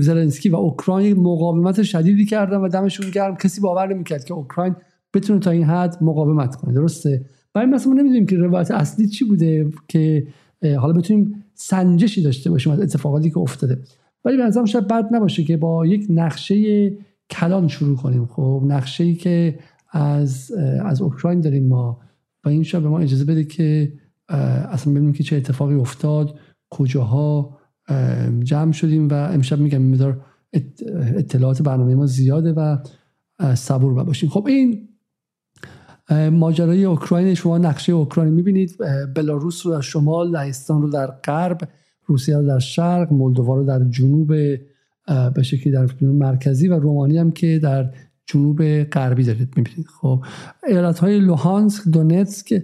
[0.00, 3.36] زلنسکی و اوکراین مقاومت شدیدی کردن و دمشون گرم.
[3.36, 4.76] کسی باور نمی‌کرد که اوکراین
[5.14, 6.74] بتونه تا این حد مقاومت کنه.
[6.74, 10.26] درسته؟ برای مثلا ما نمی‌دونیم که روایت اصلی چی بوده که
[10.62, 13.78] حالا بتونیم سنجشی داشته باشیم از اتفاقاتی که افتاده.
[14.24, 16.92] ولی به نظرم شاید بد نباشه که با یک نقشه
[17.30, 18.26] کلان شروع کنیم.
[18.26, 19.58] خب نقشه ای که
[19.90, 20.52] از
[20.84, 22.00] از اوکراین داریم ما
[22.44, 23.92] و این شب به ما اجازه بده که
[24.28, 26.38] اصلا ببینیم که چه اتفاقی افتاد
[26.70, 27.58] کجاها
[28.42, 30.24] جمع شدیم و امشب میگم مدار
[31.16, 32.76] اطلاعات برنامه ما زیاده و
[33.54, 34.85] صبور باشیم خب این
[36.10, 38.76] ماجرای اوکراین شما نقشه اوکراین می‌بینید.
[39.14, 41.68] بلاروس رو در شمال لهستان رو در غرب
[42.06, 44.28] روسیه رو در شرق مولدووا رو در جنوب
[45.34, 47.90] به شکلی در جنوب مرکزی و رومانی هم که در
[48.26, 49.86] جنوب غربی دارید می‌بینید.
[49.86, 50.24] خب
[50.68, 52.62] ایالت های لوهانسک دونتسک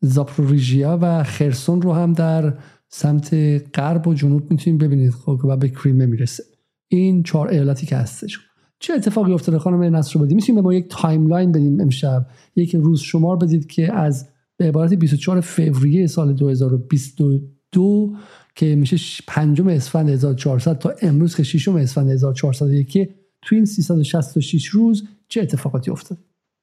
[0.00, 2.54] زاپوریژیا و خرسون رو هم در
[2.88, 3.34] سمت
[3.78, 5.10] غرب و جنوب می‌تونید ببینید.
[5.10, 6.42] خب و به کریمه می‌رسه.
[6.88, 8.38] این چهار ایالتی که هستش.
[8.78, 12.26] چه اتفاقی افتاده خانم نصرآبادی می‌تونید به ما یک timeline بدید امشب.
[12.56, 18.16] یک روز شمار بدید که از به عبارت 24 فوریه سال 2022
[18.54, 23.10] که میشه پنجم اسفند 1400 تا امروز که ششم اسفند 1401
[23.42, 26.18] تو این 366 روز چه اتفاقاتی افتاد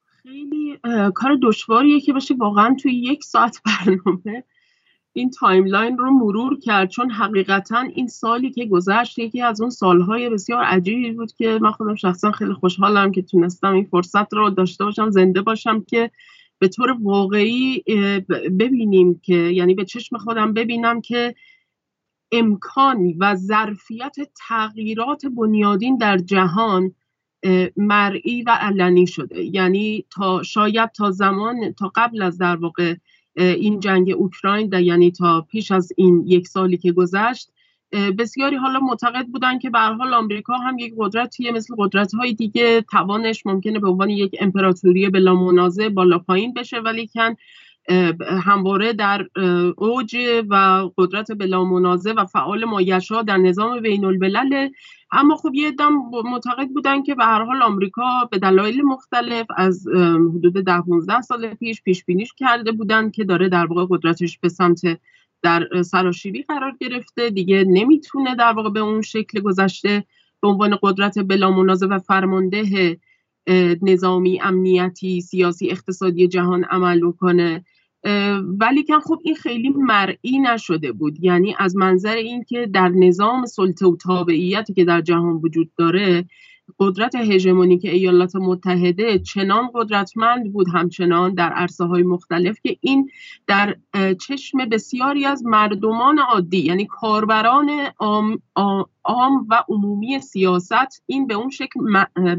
[0.06, 0.78] خیلی
[1.16, 4.44] کار دشواریه که بشه واقعا توی یک ساعت برنامه.
[5.14, 10.30] این timeline رو مرور کرد چون حقیقتا این سالی که گذشت یکی از اون سالهای
[10.30, 14.84] بسیار عجیبی بود که من خودم شخصا خیلی خوشحالم که تونستم این فرصت رو داشته
[14.84, 16.12] باشم زنده باشم که
[16.60, 17.84] به طور واقعی
[18.60, 21.36] ببینیم که یعنی به چشم خودم ببینم که
[22.32, 24.16] امکان و ظرفیت
[24.48, 26.96] تغییرات بنیادین در جهان
[27.78, 29.44] مرئی و علنی شده.
[29.44, 32.96] یعنی تا شاید تا زمان تا قبل از در واقع
[33.36, 37.50] این جنگ اوکراین در یعنی تا پیش از این یک سالی که گذشت
[37.94, 42.82] بسیاری حالا معتقد بودن که به حال آمریکا هم یک قدرتیه مثل قدرت های دیگه.
[42.92, 47.36] توانش ممکنه به عنوان یک امپراتوری بلا منازع بالا پایین بشه ولی کن
[48.44, 49.28] همواره در
[49.78, 50.16] اوج
[50.50, 54.70] و قدرت بلا منازع و فعال مایشا در نظام بین الملل
[55.16, 55.94] اما خب یه دم
[56.26, 59.88] معتقد بودن که به هر حال آمریکا به دلایل مختلف از
[60.36, 64.50] حدود ده 15 سال پیش پیش بینیش کرده بودن که داره در واقع قدرتش به
[64.50, 64.82] سمت
[65.42, 67.30] در سراشیبی قرار گرفته.
[67.30, 70.04] دیگه نمی‌تونه در واقع به اون شکل گذشته
[70.42, 72.98] به عنوان قدرت بلا منازع و فرمانده
[73.82, 77.66] نظامی امنیتی سیاسی اقتصادی جهان عمل کنه
[78.60, 81.24] ولی که خب این خیلی مرئی نشده بود.
[81.24, 86.26] یعنی از منظر اینکه در نظام سلطه و تابعیتی که در جهان وجود داره
[86.80, 93.10] قدرت هژمونیک ایالات متحده چنان قدرتمند بود همچنان در عرصه های مختلف که این
[93.48, 93.76] در
[94.28, 98.40] چشم بسیاری از مردمان عادی یعنی کاربران عام,
[99.04, 101.80] عام و عمومی سیاست این به اون شکل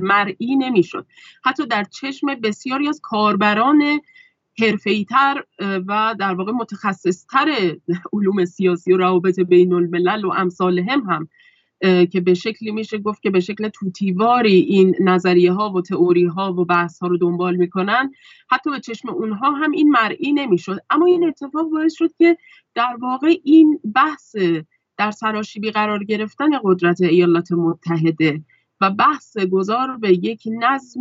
[0.00, 1.06] مرئی نمی‌شد.
[1.44, 4.00] حتی در چشم بسیاری از کاربران
[5.08, 7.76] تر و در واقع متخصصتر
[8.12, 11.28] علوم سیاسی و روابط بین الملل و امثال هم هم
[12.06, 16.52] که به شکلی میشه گفت که به شکل توتیواری این نظریه ها و تئوری ها
[16.52, 18.12] و بحث ها رو دنبال می‌کنن.
[18.50, 20.78] حتی به چشم اونها هم این مرئی نمی‌شد.
[20.90, 22.36] اما این اتفاق باعث شد که
[22.74, 24.36] در واقع این بحث
[24.98, 28.42] در سراشیبی قرار گرفتن قدرت ایالات متحده
[28.80, 31.00] و بحث گذار به یک نظم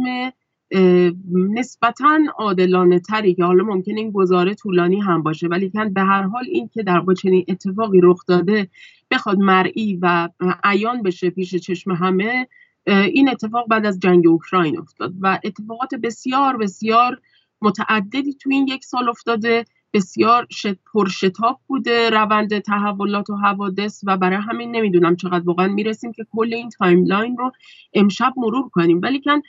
[1.34, 6.44] نسبتا عادلانه تری که حالا ممکن این گزاره طولانی هم باشه ولی به هر حال
[6.48, 8.70] این که در چنین اتفاقی رخ داده
[9.12, 10.30] بخواد مرئی و
[10.64, 12.48] عیان بشه پیش چشم همه
[12.88, 17.22] این اتفاق بعد از جنگ اوکراین افتاد و اتفاقات بسیار بسیار
[17.62, 19.66] متعددی تو این یک سال افتاده.
[19.94, 20.48] بسیار
[20.94, 26.54] پرشتاب بوده روند تحولات و حوادث و برای همین نمی‌دونم چقدر واقعا می‌رسیم که کل
[26.54, 27.52] این timeline رو
[27.94, 29.00] امشب مرور کنیم.
[29.04, 29.42] ولیکن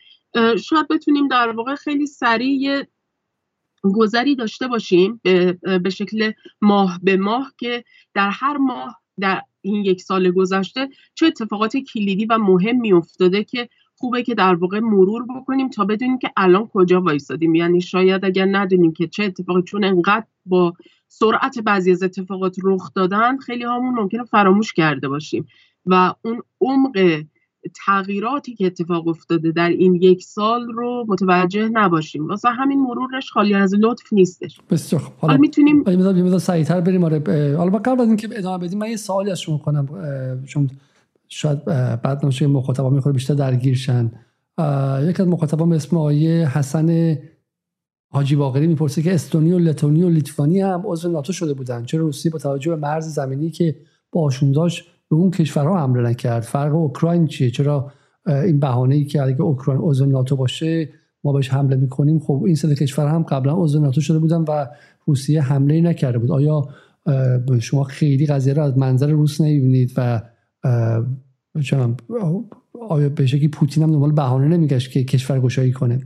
[0.63, 2.85] شاید بتونیم در واقع خیلی سریع
[3.83, 5.21] گذری داشته باشیم
[5.83, 11.27] به شکل ماه به ماه که در هر ماه در این یک سال گذشته چه
[11.27, 16.31] اتفاقات کلیدی و مهمی افتاده که خوبه که در واقع مرور بکنیم تا بدونیم که
[16.37, 17.55] الان کجا وایسادیم.
[17.55, 20.75] یعنی شاید اگر ندونیم که چه اتفاقی چون انقدر با
[21.09, 25.47] سرعت بعضی از اتفاقات رخ دادن خیلی همون ممکنه فراموش کرده باشیم
[25.87, 27.25] و اون عمق
[27.87, 32.29] تغییراتی که اتفاق افتاده در این یک سال رو متوجه نباشیم.
[32.29, 34.61] واسه همین مرورش خالی از لطف نیستش.
[34.71, 35.13] بسیار خب.
[35.19, 37.05] حالا می‌تونیم یه مقدار سریعتر بریم.
[37.05, 39.89] آره حالا قبل از اینکه ادامه بدیم من یه سوالی از شما کنم.
[40.47, 40.71] چون
[41.29, 44.13] شاید بعد نمیشه مخاطبا می‌خوره بیشتر درگیر شن.
[45.09, 47.19] یک از مخاطبان به اسم آقای حسن
[48.13, 51.85] حاجی باقری می‌پرسه که استونی و لتونی و لیتوانی هم عضو ناتو شده بودن.
[51.85, 53.77] چرا روسیه با توجه به مرز زمینی که
[54.13, 56.43] باشون داشت به اون کشورها حمله نکرد.
[56.43, 57.93] فرق اوکراین چیه؟ چرا
[58.27, 60.89] این بهانه ای که اگه اوکراین عضو ناتو باشه
[61.25, 64.67] ما بهش حمله می‌کنیم؟ خب این سه کشور هم قبلا عضو ناتو شده بودن و
[65.07, 66.31] روسیه حمله نکرده بود.
[66.31, 66.63] آیا
[67.61, 70.23] شما خیلی قضیه رو از منظر روس نمی‌بینید و
[72.89, 76.01] آیا به شکلی پوتین هم دنبال بهانه نمیگشت که کشور گشایی کنه؟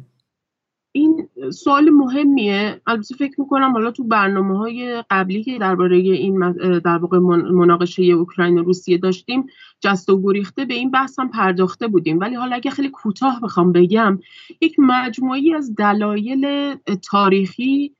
[1.50, 2.80] سوال مهمیه.
[2.86, 8.58] البته فکر می‌کنم حالا تو برنامه های قبلی که درباره این در واقع مناقشه اوکراین
[8.58, 9.46] و روسیه داشتیم
[9.80, 12.18] جست و گریخته به این بحث هم پرداخته بودیم.
[12.18, 14.18] ولی حالا اگه خیلی کوتاه بخوام بگم
[14.60, 16.74] یک مجموعی از دلایل
[17.10, 17.94] تاریخی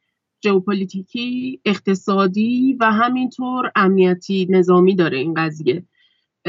[0.45, 5.85] ژئوپلیتیکی اقتصادی و همینطور امنیتی نظامی داره این قضیه.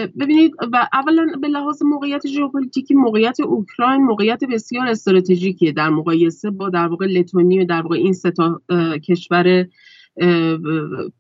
[0.08, 6.70] ببینید و اولا به لحاظ موقعیت ژئوپلیتیکی موقعیت اوکراین موقعیت بسیار استراتژیکیه در مقایسه با
[6.70, 8.62] در واقع لتونی و در واقع این سه تا
[9.04, 9.68] کشور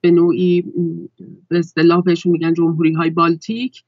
[0.01, 0.61] به نوعی
[1.49, 3.83] به اصطلاح بهشون میگن جمهوری های بالتیک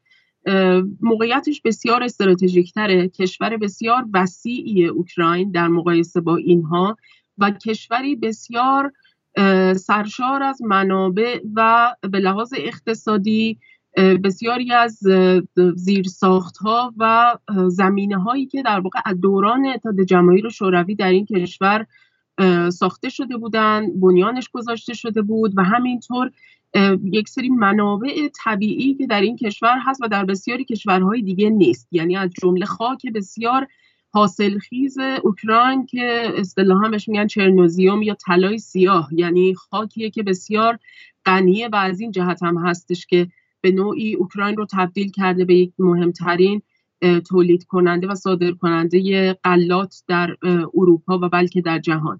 [1.01, 6.97] موقعیتش بسیار استراتژیک تره کشور بسیار وسیعی اوکراین در مقایسه با اینها
[7.38, 8.91] و کشوری بسیار
[9.75, 13.60] سرشار از منابع و به لحاظ اقتصادی
[13.97, 14.99] بسیاری از
[15.75, 21.25] زیرساخت ها و زمینه هایی که در واقع از دوران اتحاد جماهیر شوروی در این
[21.25, 21.86] کشور
[22.69, 26.32] ساخته شده بودند بنیانش گذاشته شده بود و همینطور
[27.04, 31.88] یک سری منابع طبیعی که در این کشور هست و در بسیاری کشورهای دیگه نیست.
[31.91, 33.67] یعنی از جمله خاک بسیار
[34.13, 39.10] حاصلخیز اوکراین که اصطلاحا بهش میگن چرنوزیوم یا طلای سیاه.
[39.12, 40.80] یعنی خاکیه که بسیار
[41.25, 43.27] غنیه و از این جهت هم هستش که
[43.62, 46.62] به نوعی اوکراین رو تبدیل کرده به یک مهمترین
[47.30, 50.36] تولید کننده و صادر کننده غلات در
[50.74, 52.19] اروپا و بلکه در جهان.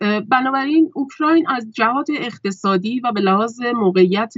[0.00, 4.34] بنابراین اوکراین از جهات اقتصادی و به لحاظ موقعیت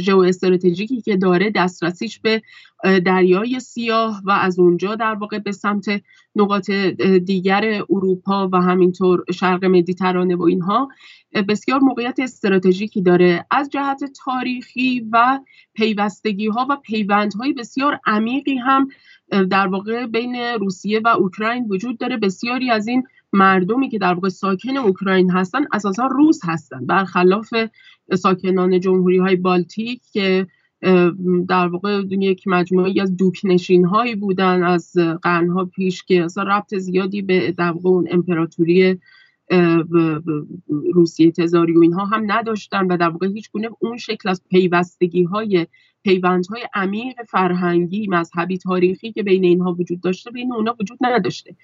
[0.00, 2.42] ژئواستراتژیکی که داره دسترسیش به
[2.84, 6.00] دریای سیاه و از اونجا در واقع به سمت
[6.36, 10.88] نقاط دیگر اروپا و همینطور شرق مدیترانه و اینها.
[11.48, 13.46] بسیار موقعیت استراتژیکی داره.
[13.50, 15.40] از جهت تاریخی و
[15.74, 18.88] پیوستگی ها و پیوندهای بسیار عمیقی هم
[19.50, 22.16] در واقع بین روسیه و اوکراین وجود داره.
[22.16, 26.86] بسیاری از این مردمی که در واقع ساکن اوکراین هستن اساسا روس هستن.
[26.86, 27.54] برخلاف
[28.16, 30.46] ساکنان جمهوری های بالتیک که
[31.48, 34.92] در واقع یک مجموعه از دوکنشین هایی بودن از
[35.22, 38.98] قرنها پیش که اصلا ربط زیادی به در واقع اون امپراتوری
[40.94, 45.22] روسیه تزاری و اینها هم نداشتن و در واقع هیچ گونه اون شکل از پیوستگی
[45.22, 45.66] های
[46.02, 51.56] پیوندهای عمیق فرهنگی مذهبی تاریخی که بین اینها وجود داشته بین اونها وجود نداشته.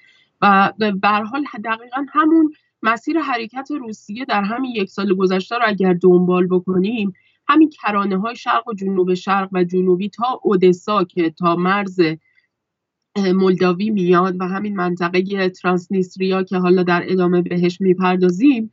[0.43, 2.53] و به حال دقیقا همون
[2.85, 7.13] مسیر حرکت روسیه در همین یک سال گذشته رو اگر دنبال بکنیم
[7.49, 12.01] همین کرانه های شرق و جنوب شرق و جنوبی تا اودسا که تا مرز
[13.17, 18.71] مولداوی میاد و همین منطقه ترانسنیستریا که حالا در ادامه بهش می‌پردازیم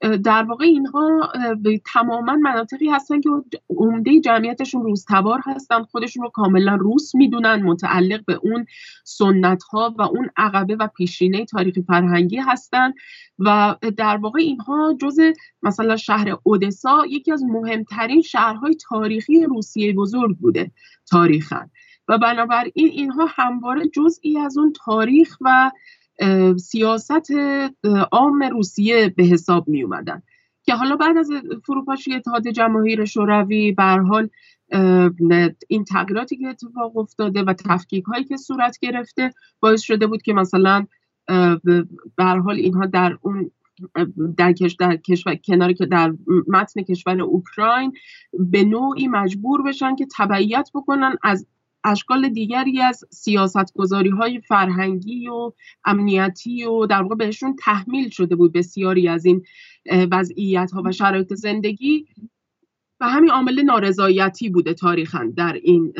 [0.00, 1.32] در واقع اینها
[1.84, 3.30] تماما مناطقی هستن که
[3.68, 8.66] عمده جمعیتشون روزتبار هستن خودشون رو کاملا روس می‌دونن متعلق به اون
[9.04, 12.92] سنت ها و اون عقبه و پیشینه تاریخی فرهنگی هستن
[13.38, 15.18] و در واقع اینها جز
[15.62, 20.70] مثلا شهر اودسا یکی از مهمترین شهرهای تاریخی روسیه بزرگ بوده
[21.10, 21.68] تاریخا.
[22.08, 25.70] و بنابراین اینها همواره جزئی از اون تاریخ و
[26.56, 27.30] سیاست
[28.12, 30.22] عام روسیه به حساب می اومدن
[30.62, 31.30] که حالا بعد از
[31.66, 34.28] فروپاشی اتحاد جماهیر شوروی به حال
[35.68, 40.32] این تغییراتی که اتفاق افتاده و تفکیک هایی که صورت گرفته باعث شده بود که
[40.32, 40.86] مثلا
[42.16, 43.50] به حال اینها در اون
[44.36, 46.14] در, در کشور کنار که در
[46.48, 47.92] متن کشور اوکراین
[48.32, 51.46] به نوعی مجبور بشن که تبعیت بکنن از
[51.84, 53.74] اشکال دیگری از سیاست
[54.18, 55.52] های فرهنگی و
[55.84, 59.42] امنیتی و در واقع بهشون تحمیل شده بود بسیاری از این
[60.10, 62.06] وضعیت ها و شرایط زندگی.
[63.00, 65.92] و همین عامل نارضایتی بوده تاریخا در این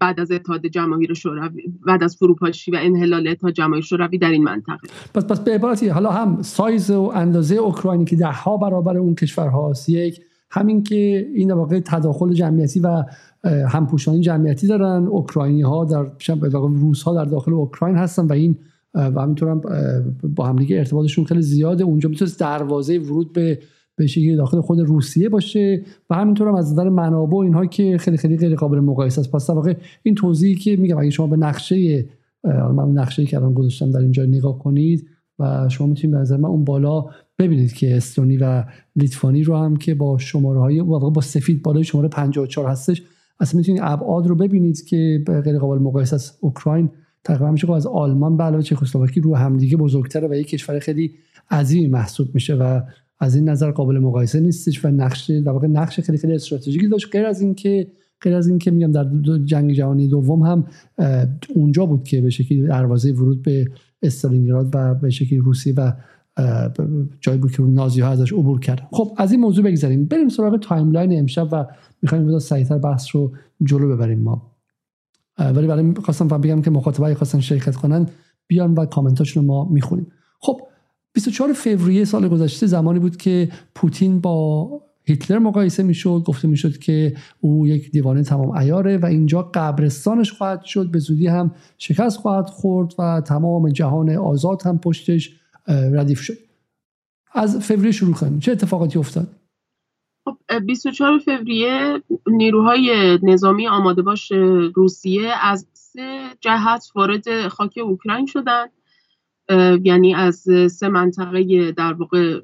[0.00, 4.44] بعد از اتحاد جماهیر شوروی بعد از فروپاشی و انحلال اتحاد جماهیر شوروی در این
[4.44, 4.88] منطقه.
[5.14, 9.14] پس پس به عبارتی حالا هم سایز و اندازه اوکراینی که ده ها برابر اون
[9.14, 13.04] کشورهاست یک همین که این واقع تداخل جمعیتی و
[13.44, 15.06] همپوشانی جمعیتی دارن.
[15.06, 16.06] اوکراینی ها در
[16.52, 18.56] روس ها در داخل اوکراین هستن و این
[18.94, 19.60] و همینطور هم
[20.36, 21.84] با همدیگه ارتباطشون خیلی زیاده.
[21.84, 23.58] اونجا می‌تونه دروازه ورود به
[23.96, 28.36] به داخل خود روسیه باشه و همینطور هم از نظر منابع اینها که خیلی خیلی
[28.36, 29.32] غیر قابل مقایسه است.
[29.32, 32.04] پس واقع این توضیحی که میگم اگه شما به نقشه
[32.44, 36.48] من نقشه که الان گذاشتم در اینجا نگاه کنید و شما می‌تونید به نظر من
[36.48, 37.04] اون بالا
[37.38, 38.64] ببینید که استونی و
[38.96, 43.02] لیتوانی رو هم که با شماره های با سفید بالای شماره 54 هستش
[43.40, 46.90] اصلا می‌تونید ابعاد رو ببینید که غیر قابل مقایسه از اوکراین
[47.24, 51.14] تقریبا میشه از آلمان به علاوه چکسلواکی رو همدیگه بزرگتره و یک کشور خیلی
[51.50, 52.80] عظیمی محسوب میشه و
[53.20, 57.08] از این نظر قابل مقایسه نیستش و نقش در واقع نقش خیلی خیلی استراتژیکی داشت.
[57.12, 57.86] غیر از اینکه
[58.22, 59.06] غیر از اینکه میگم در
[59.44, 60.66] جنگ جهانی دوم هم
[61.54, 63.66] اونجا بود که به شکلی دروازه ورود به
[64.02, 65.92] استالینگراد و به شکلی روسی و
[67.20, 70.60] جایی بود که نازی ها ازش عبور کرد خب از این موضوع بگذاریم بریم سراغ
[70.60, 71.66] timeline امشب و
[72.02, 73.32] می‌خوایم بذار سریعتر بحث رو
[73.62, 74.52] جلو ببریم ما.
[75.38, 78.06] ولی برای خواستم بگم که مخاطبای خواستن شرکت کنن
[78.46, 80.06] بیان و کامنتاشون رو ما می‌خونیم.
[80.40, 80.60] خب
[81.12, 84.68] 24 فوریه سال گذشته زمانی بود که پوتین با
[85.04, 86.22] هیتلر مقایسه می‌شد.
[86.26, 90.90] گفته می‌شد که او یک دیوانه تمام ایاره و اینجا قبرستانش خواهد شد.
[90.90, 96.34] به زودی هم شکست خواهد خورد و تمام جهان آزاد هم پشتش ردیف شد.
[97.34, 98.38] از فوریه شروع کنیم.
[98.38, 99.28] چه اتفاقاتی افتاد؟
[100.24, 104.32] خب 24 فوریه نیروهای نظامی آماده باش
[104.74, 108.70] روسیه از سه جهت وارد خاک اوکراین شدند
[109.84, 112.40] یعنی از سه منطقه در واقع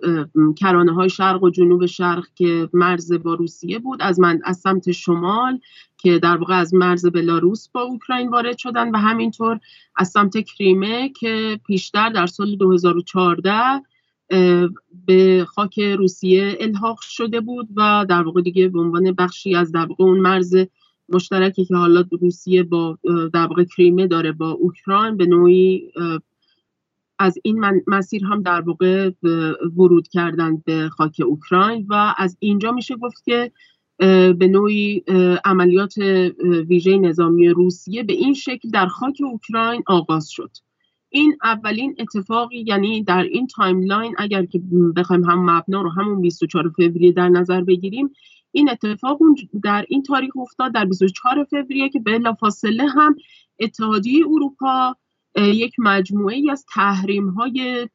[0.56, 4.92] کرانه های شرق و جنوب شرق که مرز با روسیه بود از من از سمت
[4.92, 5.58] شمال
[5.98, 9.60] که در واقع از مرز بلاروس با اوکراین وارد شدن و همینطور
[9.96, 13.52] از سمت کریمه که پیشتر در سال 2014
[15.06, 19.86] به خاک روسیه الحاق شده بود و در واقع دیگه به عنوان بخشی از در
[19.86, 20.56] واقع اون مرز
[21.08, 22.98] مشترکی که حالا روسیه با
[23.32, 25.92] در واقع کریمه داره با اوکراین به نوعی
[27.18, 29.10] از این مسیر هم در واقع
[29.76, 33.52] ورود کردن به خاک اوکراین و از اینجا میشه گفت که
[34.38, 35.04] به نوعی
[35.44, 35.98] عملیات
[36.68, 40.50] ویژه نظامی روسیه به این شکل در خاک اوکراین آغاز شد.
[41.10, 44.62] این اولین اتفاقی یعنی در این timeline اگر که
[44.96, 48.10] بخوایم هم مبنا رو همون 24 فوریه در نظر بگیریم
[48.52, 49.18] این اتفاق
[49.62, 53.16] در این تاریخ افتاد در 24 فوریه که بلافاصله هم
[53.58, 54.96] اتحادیه اروپا
[55.36, 57.88] یک مجموعه ای از تحریم های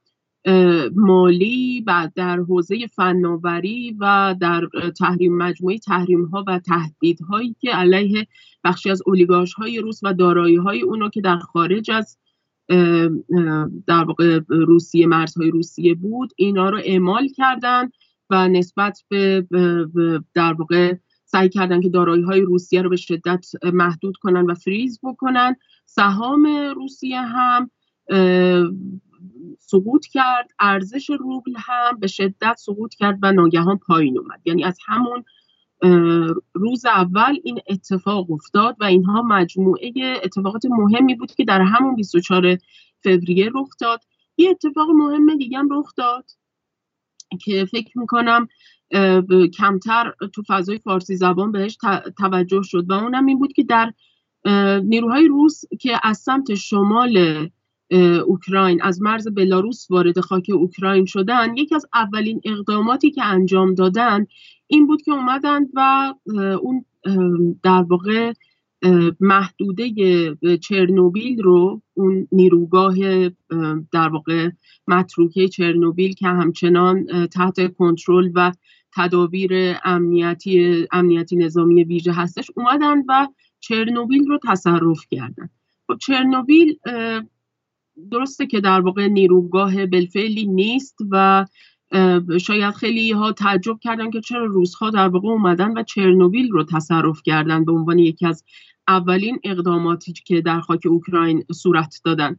[0.95, 8.28] مالی و در حوزه فناوری و در تحریم مجموعه تحریم ها و تهدیدهایی که علیه
[8.64, 12.18] بخشی از اولیگارش های روس و دارایی های اونو که در خارج از
[13.88, 16.34] در واقع روسیه مرزهای روسیه بود.
[16.36, 17.89] اینا رو اعمال کردن
[18.30, 19.47] و نسبت به
[20.34, 20.95] در واقع
[21.26, 25.55] سعی کردن که دارایی های روسیه رو به شدت محدود کنن و فریز بکنن.
[25.86, 27.72] سهام روسیه هم
[29.59, 30.47] سقوط کرد.
[30.59, 34.41] ارزش روبل هم به شدت سقوط کرد و ناگهان پایین اومد.
[34.45, 35.24] یعنی از همون
[36.53, 39.91] روز اول این اتفاق افتاد و اینها مجموعه
[40.23, 42.57] اتفاقات مهمی بود که در همون 24
[43.03, 44.01] فوریه رخ داد.
[44.38, 46.25] یه اتفاق مهم دیگه هم رخ داد
[47.41, 48.47] که فکر می‌کنم
[49.57, 51.77] کمتر تو فضای فارسی زبان بهش
[52.17, 53.93] توجه شد و اونم این بود که در
[54.84, 57.47] نیروهای روس که از سمت شمال
[58.25, 64.25] اوکراین از مرز بلاروس وارد خاک اوکراین شدن یکی از اولین اقداماتی که انجام دادن
[64.74, 66.13] این بود که اومدند و
[66.61, 66.86] اون
[67.63, 68.34] در واقع
[69.19, 69.89] محدوده
[70.57, 72.95] چرنوبیل رو اون نیروگاه
[73.91, 74.49] در واقع
[74.88, 78.51] متروکه چرنوبیل که همچنان تحت کنترل و
[78.95, 79.51] تدابیر
[79.86, 83.28] امنیتی امنیتی نظامی ویژه هستش اومدن و
[83.59, 85.49] چرنوبیل رو تصرف کردن.
[85.88, 86.78] خب چرنوبیل
[88.11, 91.45] درسته که در واقع نیروگاه بلفعلی نیست و
[92.41, 97.22] شاید خیلی ها تعجب کردن که چرا روزها در واقع اومدن و چرنوبیل رو تصرف
[97.26, 98.44] کردن به عنوان یکی از
[98.88, 102.38] اولین اقداماتی که در خاک اوکراین صورت دادن.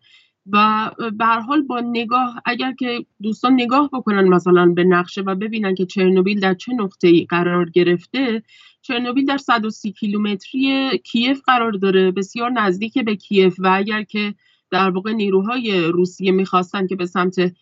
[0.52, 5.74] و به حال با نگاه اگر که دوستان نگاه بکنن مثلا به نقشه و ببینن
[5.74, 8.42] که چرنوبیل در چه نقطه ای قرار گرفته
[8.82, 13.56] چرنوبیل در 130 کیلومتری کیف قرار داره بسیار نزدیک به کیف.
[13.58, 14.34] و اگر که
[14.70, 17.52] در واقع نیروهای روسیه می‌خواستن که به سمت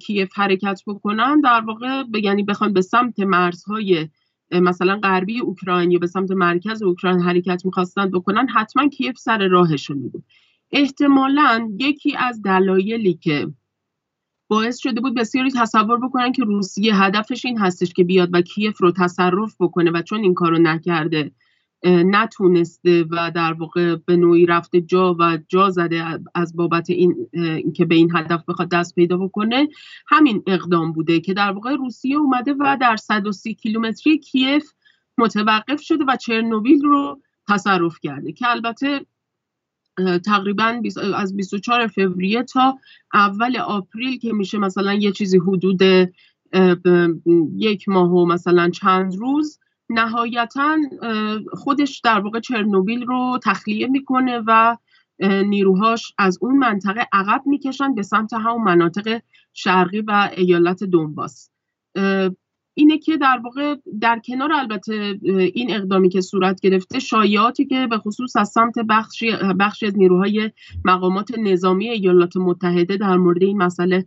[0.00, 4.08] کیف حرکت بکنن در واقع یعنی بخوان به سمت مرزهای
[4.52, 10.02] مثلا غربی اوکراین یا به سمت مرکز اوکراین حرکت می‌خواستن بکنن حتما کیف سر راهشون
[10.02, 10.24] بود
[10.72, 13.48] احتمالا یکی از دلایلی که
[14.48, 18.80] باعث شده بود بسیاری تصور بکنن که روسیه هدفش این هستش که بیاد و کیف
[18.80, 21.32] رو تصرف بکنه و چون این کارو نکرده
[21.84, 26.04] نتونسته و در واقع به نوعی رفته جا و جا زده
[26.34, 27.30] از بابت این
[27.74, 29.68] که به این هدف بخواد دست پیدا بکنه
[30.06, 34.72] همین اقدام بوده که در واقع روسیه اومده و در 130 کیلومتری کیف
[35.18, 39.06] متوقف شده و چرنوبیل رو تصرف کرده که البته
[40.26, 40.82] تقریبا
[41.14, 42.78] از 24 فوریه تا
[43.14, 45.80] اول آپریل که میشه مثلا یه چیزی حدود
[47.56, 49.58] یک ماه و مثلا چند روز
[49.90, 50.76] نهایتا
[51.52, 54.76] خودش در واقع چرنوبیل رو تخلیه می‌کنه و
[55.20, 59.20] نیروهاش از اون منطقه عقب می‌کشن به سمت همون مناطق
[59.52, 61.50] شرقی و ایالت دونباس
[62.74, 65.18] اینه که در واقع در کنار البته
[65.54, 69.30] این اقدامی که صورت گرفته شایعاتی که به خصوص از سمت بخشی,
[69.60, 70.50] بخشی از نیروهای
[70.84, 74.06] مقامات نظامی ایالات متحده در مورد این مسئله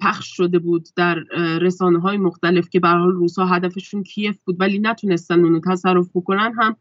[0.00, 1.14] پخش شده بود در
[1.62, 6.52] رسانه های مختلف که به حال روسا هدفشون کیف بود ولی نتونستن اونو تصرف بکنن
[6.58, 6.76] هم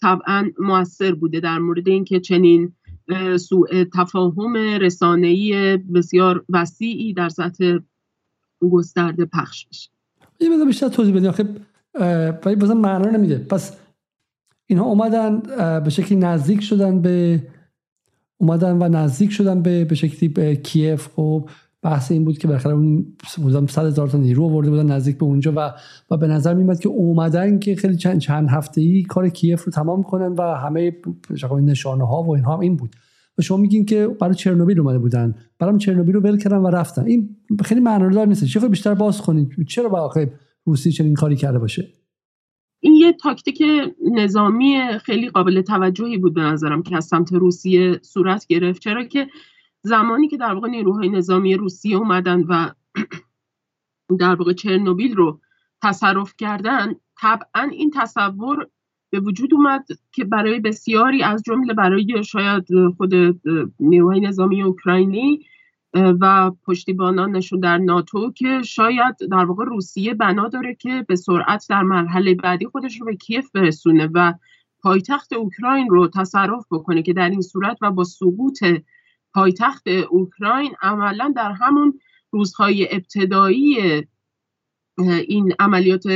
[0.00, 2.72] طبعا موثر بوده در مورد اینکه چنین
[3.36, 7.78] سوء تفاهم رسانه‌ای بسیار وسیعی در سطح
[8.72, 9.90] گسترده پخش بشه.
[10.40, 11.28] یه بذار بیشتر توضیح بدیم.
[11.28, 11.48] آخه
[12.44, 13.38] ولی بازم معنا نمیده.
[13.38, 13.76] پس
[14.66, 15.38] اینها اومدن
[15.80, 17.46] به شکلی نزدیک شدن به
[18.38, 21.08] اومدن و نزدیک شدن به به شکلی به کیف.
[21.16, 21.48] خب
[21.82, 25.24] بحث این بود که بالاخره اون بودم 100 هزار تا نیرو آورده بودن نزدیک به
[25.24, 25.74] اونجا و
[26.10, 29.72] و به نظر میاد که اومدن که خیلی چند چند هفته ای کار کیف رو
[29.72, 30.92] تمام کنن و همه
[31.60, 32.96] نشانه ها و اینها هم این بود.
[33.38, 35.34] و شما میگین که برای چرنوبیل اومده بودن.
[35.58, 37.04] برام چرنوبیل رو ول کردن و رفتن.
[37.04, 38.44] این خیلی معنادار نیست.
[38.44, 40.12] چه بیشتر باز کنید چرا با
[40.64, 41.88] روسی چنین کاری کرده باشه؟
[42.80, 43.62] این یه تاکتیک
[44.12, 48.82] نظامی خیلی قابل توجهی بود به نظرم که از سمت روسیه صورت گرفت.
[48.82, 49.26] چرا که
[49.82, 52.70] زمانی که در واقع نیروهای نظامی روسیه اومدن و
[54.18, 55.40] در واقع چرنوبیل رو
[55.82, 58.68] تصرف کردن طبعا این تصور
[59.10, 62.66] به وجود اومد که برای بسیاری از جمله برای شاید
[62.96, 63.14] خود
[63.80, 65.40] نیروهای نظامی اوکراینی
[65.94, 71.82] و پشتیبانانشون در ناتو که شاید در واقع روسیه بنا داره که به سرعت در
[71.82, 74.32] مرحله بعدی خودش رو به کیف برسونه و
[74.82, 78.64] پایتخت اوکراین رو تصرف بکنه که در این صورت و با سقوط
[79.34, 82.00] پایتخت اوکراین عملا در همون
[82.30, 84.02] روزهای ابتدایی
[85.28, 86.06] این عملیات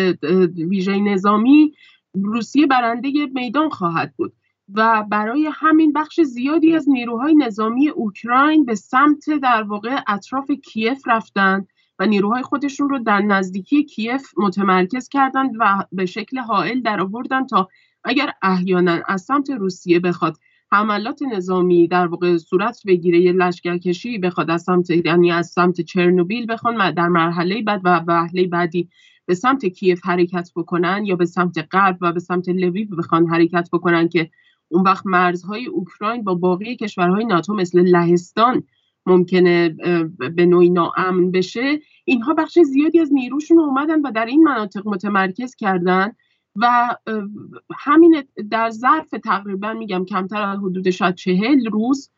[0.57, 1.75] ویژه نظامی
[2.15, 4.33] روسیه برنده میدان خواهد بود
[4.75, 11.03] و برای همین بخش زیادی از نیروهای نظامی اوکراین به سمت در واقع اطراف کیف
[11.07, 11.67] رفتن
[11.99, 17.47] و نیروهای خودشون رو در نزدیکی کیف متمرکز کردند و به شکل حائل در آوردن
[17.47, 17.69] تا
[18.05, 20.37] اگر احیانا از سمت روسیه بخواد.
[20.73, 26.53] حملات نظامی در واقع صورت بگیره یه لشکرکشی بخواد از سمت یعنی از سمت چرنوبیل
[26.53, 28.89] بخوان در مرحله بعد و مرحله بعدی
[29.27, 33.68] به سمت کیف حرکت بکنن یا به سمت غرب و به سمت لویو بخوان حرکت
[33.73, 34.31] بکنن که
[34.68, 38.62] اون وقت مرزهای اوکراین با باقی کشورهای ناتو مثل لهستان
[39.07, 39.68] ممکنه
[40.37, 41.81] به نوعی ناامن بشه.
[42.05, 46.12] اینها بخش زیادی از نیروشون اومدن و در این مناطق متمرکز کردن.
[46.57, 46.96] و
[47.76, 52.11] همین در ظرف تقریبا میگم کمتر از حدود شاید چهل روز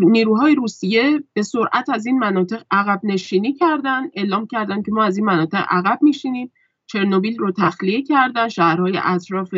[0.00, 5.16] نیروهای روسیه به سرعت از این مناطق عقب نشینی کردن اعلام کردن که ما از
[5.16, 6.52] این مناطق عقب میشینیم.
[6.86, 9.54] چرنوبیل رو تخلیه کردن شهرهای اطراف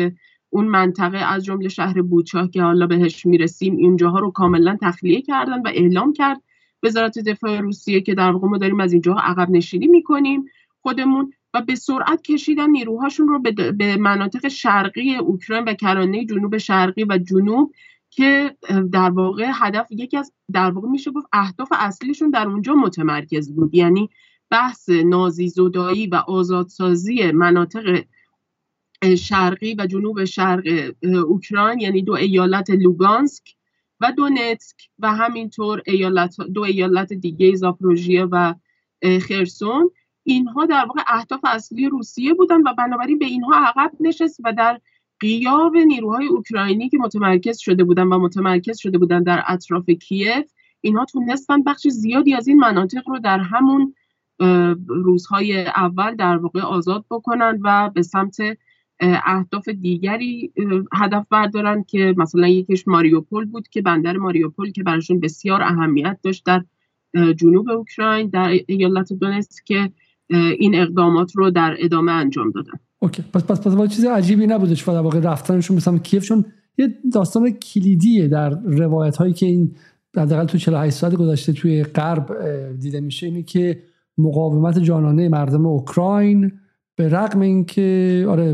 [0.49, 5.61] اون منطقه از جمله شهر بوچاه که حالا بهش می‌رسیم اینجاها رو کاملا تخلیه کردن
[5.61, 6.41] و اعلام کرد.
[6.83, 10.45] وزارت دفاع روسیه که در واقع ما داریم از اینجاها عقب نشینی می‌کنیم.
[10.81, 13.39] خودمون و به سرعت کشیدن نیروهاشون رو
[13.77, 17.73] به مناطق شرقی اوکراین و کرانه جنوب شرقی و جنوب
[18.09, 18.57] که
[18.91, 23.75] در واقع هدف یکی از در واقع میشه گفت اهداف اصلیشون در اونجا متمرکز بود.
[23.75, 24.09] یعنی
[24.49, 28.03] بحث نازی زدایی و آزادسازی مناطق
[29.17, 33.43] شرقی و جنوب شرق اوکراین یعنی دو ایالت لوگانسک
[33.99, 38.55] و دونتسک و همینطور ایالت دو ایالت دیگه زاپروژیا و
[39.21, 39.91] خرسون.
[40.23, 44.79] اینها در واقع اهداف اصلی روسیه بودن و بنابراین به اینها عقب نشست و در
[45.19, 50.51] قیاب نیروهای اوکراینی که متمرکز شده بودن و متمرکز شده بودن در اطراف کیف
[50.81, 53.95] اینها تونستن بخش زیادی از این مناطق رو در همون
[54.87, 58.37] روزهای اول در واقع آزاد بکنن و به سمت
[58.99, 60.53] اهداف دیگری
[60.93, 66.45] هدف بردارن که مثلا یکیش ماریوپول بود که بندر ماریوپول که براشون بسیار اهمیت داشت
[66.45, 66.63] در
[67.35, 69.91] جنوب اوکراین در ایالت دونست که
[70.59, 72.79] این اقدامات رو در ادامه انجام دادن.
[72.99, 73.23] اوکی.
[73.33, 74.87] پس پس پس چیز عجیبی نبودش.
[74.87, 76.45] و در واقع رفتنشون مثلا کیف چون
[76.77, 79.75] یه داستان کلیدیه در روایت هایی که این
[80.17, 82.35] حداقل تو 48 ساعت گذشته توی غرب
[82.79, 83.25] دیده میشه.
[83.27, 83.83] اینه که
[84.17, 86.51] مقاومت جانانه مردم اوکراین
[86.95, 88.53] به رغم اینکه آره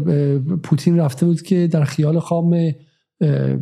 [0.63, 2.71] پوتین رفته بود که در خیال خام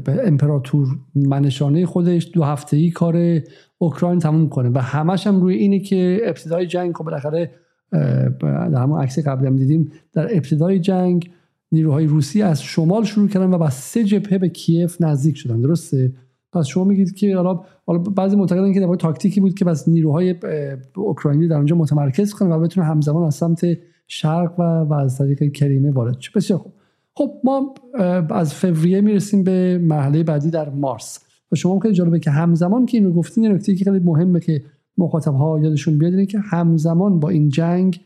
[0.08, 3.42] امپراتور منشانه خودش دو هفته ای کار
[3.78, 4.70] اوکراین تموم کنه.
[4.70, 7.52] و همش هم روی اینه که ابتدای جنگ خب بالاخره
[7.92, 11.30] در همون عکس قبلی هم دیدیم در ابتدای جنگ
[11.72, 15.62] نیروهای روسی از شمال شروع کردن و با سه جبهه به کیف نزدیک شدن.
[15.62, 16.14] درسته؟
[16.54, 20.36] پس شما میگید که حالا بعضی معتقدن که در تاکتیکی بود که بس نیروهای
[20.96, 23.66] اوکراینی در اونجا متمرکز کنن و بتونه همزمان از سمت
[24.08, 26.32] شرق و, و از طریق کریمه وارد شه.
[26.36, 26.74] بسیار خوب.
[27.14, 27.74] خب ما
[28.30, 31.20] از فوریه می‌رسیم به مرحله بعدی در مارس.
[31.52, 34.62] و شما خیلی جالبه که همزمان که اینو گفتین یه نکته که خیلی مهمه که
[34.98, 38.00] مخاطب ها یادشون بیاد که همزمان با این جنگ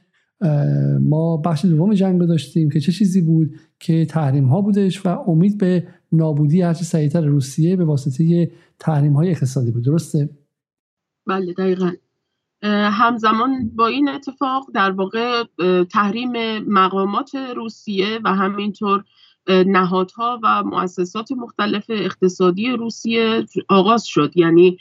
[1.01, 5.09] ما بخش دوم جنگ رو داشتیم که چه چیزی بود که تحریم ها بودش و
[5.09, 10.29] امید به نابودی هرچه سریعتر روسیه به واسطه تحریم های اقتصادی بود درسته؟
[11.27, 11.91] بله دقیقا
[12.91, 15.43] همزمان با این اتفاق در واقع
[15.91, 19.03] تحریم مقامات روسیه و همینطور
[19.47, 24.31] نهادها و مؤسسات مختلف اقتصادی روسیه آغاز شد.
[24.35, 24.77] یعنی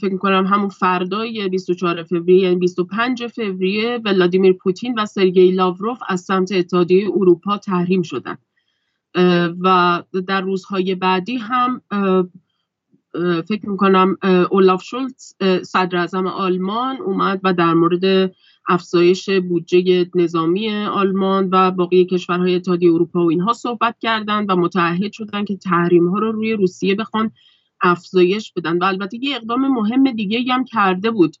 [0.00, 6.20] فکر کنم همون فردای 24 فوریه یعنی 25 فوریه ولادیمیر پوتین و سرگئی لاوروف از
[6.20, 8.38] سمت اتحادیه اروپا تحریم شدند
[9.60, 11.80] و در روزهای بعدی هم
[13.48, 14.16] فکر می‌کنم
[14.50, 18.32] اولاف شولتز صدر آلمان اومد و در مورد
[18.70, 25.12] افزایش بودجه نظامی آلمان و باقی کشورهای اتحادیه اروپا و اینها صحبت کردند و متعهد
[25.12, 27.30] شدند که تحریم ها رو روی روسیه بخوان
[27.82, 28.78] افزایش بدن.
[28.78, 31.36] و البته یه اقدام مهم دیگه هم کرده بود.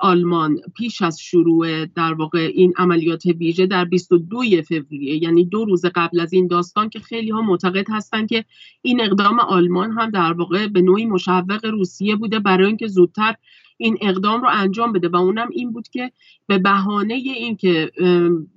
[0.00, 5.84] آلمان پیش از شروع در واقع این عملیات ویژه در 22 فوریه یعنی دو روز
[5.94, 8.44] قبل از این داستان که خیلی ها معتقد هستند که
[8.82, 13.34] این اقدام آلمان هم در واقع به نوعی مشوق روسیه بوده برای اینکه زودتر
[13.76, 15.08] این اقدام رو انجام بده.
[15.08, 16.12] و اونم این بود که
[16.46, 17.90] به بهانه اینکه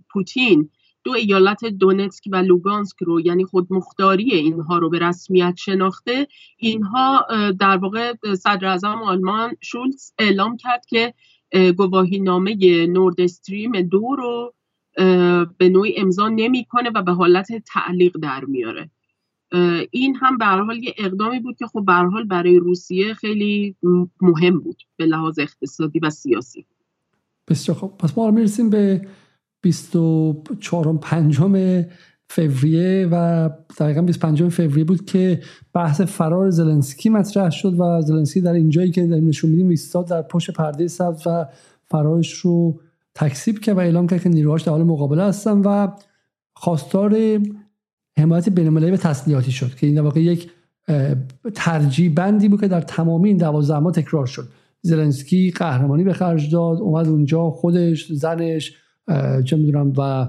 [0.09, 0.69] پوتین
[1.07, 6.27] دو ایالت دونتسک و لوگانسک رو یعنی خودمختاری اینها رو به رسمیت شناخته.
[6.57, 7.25] اینها
[7.59, 11.13] در واقع صدر اعظم آلمان شولز اعلام کرد که
[11.77, 14.53] گواهی نامه نورد استریم دو رو
[15.57, 18.89] به نوعی امضا نمی‌کنه و به حالت تعلیق در میاره.
[19.91, 23.75] این هم به حال یه اقدامی بود که خب به حال برای روسیه خیلی
[24.21, 26.65] مهم بود به لحاظ اقتصادی و سیاسی.
[27.47, 29.07] بسیار خب پس ما می‌رسیم به
[29.61, 31.39] 24 5
[32.29, 33.49] فوریه و
[33.79, 35.41] دقیقا 25 فوریه بود که
[35.73, 40.21] بحث فرار زلنسکی مطرح شد و زلنسکی در اینجایی که داریم نشون میدیم ایستاد در
[40.21, 41.45] پشت پرده سبز و
[41.85, 42.79] فرارش رو
[43.15, 45.87] تکسیب کرد و اعلام کرد که نیروهاش در حال مقابله هستن و
[46.53, 47.17] خواستار
[48.17, 50.51] حمایت بین‌المللی به تسلیحاتی شد که این واقع یک
[51.55, 54.47] ترجیح بندی بود که در تمامی این دوازده ماه تکرار شد.
[54.81, 58.73] زلنسکی قهرمانی به خرج داد اومد اونجا خودش زنش
[59.45, 60.27] چه می‌دونم و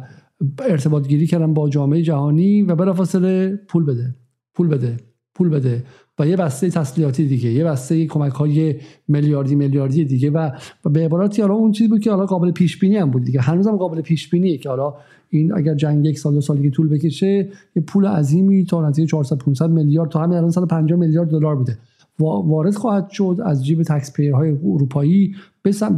[0.58, 4.14] ارتباط گیری کردن با جامعه جهانی و بلافاصله پول بده
[4.54, 4.96] پول بده
[5.34, 5.84] پول بده
[6.18, 8.74] و یه بسته تسلیحاتی دیگه یه بسته کمک های
[9.08, 10.50] میلیاردی میلیاردی دیگه و,
[10.92, 13.40] به عبارتی حالا اون چیزی بود که حالا قابل پیش بینی هم بود دیگه.
[13.40, 14.94] هنوزم قابل پیش بینیه که حالا
[15.30, 19.08] این اگر جنگ یک سال دو سال دیگه طول بکشه یه پول عظیمی تا نزدیک
[19.08, 21.78] 400 500 میلیارد تا همین الان 150 میلیارد دلار بوده.
[22.18, 25.34] وارد خواهد شد از جیب تکس های اروپایی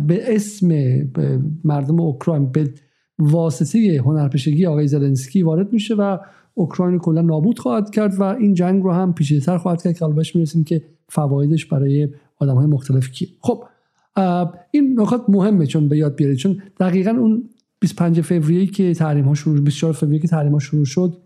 [0.06, 0.68] به اسم
[1.64, 2.74] مردم اوکراین به
[3.18, 6.18] واسطه هنرپیشگی آقای زلنسکی وارد میشه و
[6.54, 10.30] اوکراین کلا نابود خواهد کرد و این جنگ رو هم پیچیده‌تر خواهد کرد که البته
[10.34, 13.28] می‌رسیم که فوایدش برای آدم های مختلف کیه.
[13.40, 13.64] خب
[14.70, 16.36] این نکات مهمه چون به یاد بیارید.
[16.36, 17.50] چون دقیقا اون
[17.80, 21.16] 25 فوریه که تحریم ها شروع 24 فوریه که تحریم ها شروع شد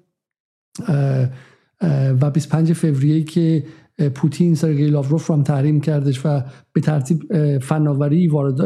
[2.20, 3.64] و 25 فوریه که
[4.14, 6.42] پوتین سرگئی لاوروف رو هم تحریم کردش و
[6.72, 7.22] به ترتیب
[7.58, 8.60] فناوری وارد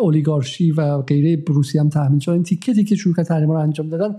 [0.00, 4.16] اولیگارشی و غیره روسیه هم تحمیل شد این تیکه تیکه شروع تحریم رو انجام دادن.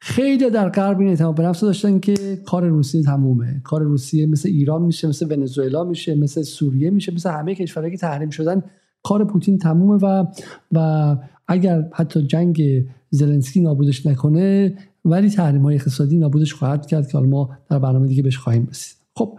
[0.00, 2.14] خیلی در غرب این اعتماد به نفس داشتن که
[2.46, 3.60] کار روسیه تمومه.
[3.64, 8.00] کار روسیه مثل ایران میشه مثل ونزوئلا میشه مثل سوریه میشه مثل همه کشورهایی که
[8.00, 8.62] تحریم شدن
[9.02, 10.24] کار پوتین تمومه و
[10.72, 11.16] و
[11.48, 12.62] اگر حتی جنگ
[13.10, 18.22] زلنسکی نابودش نکنه ولی تحریم های اقتصادی نابودش خواهد کرد که ما در برنامه دیگه
[18.22, 18.96] بهش خواهیم رسید.
[19.16, 19.38] خب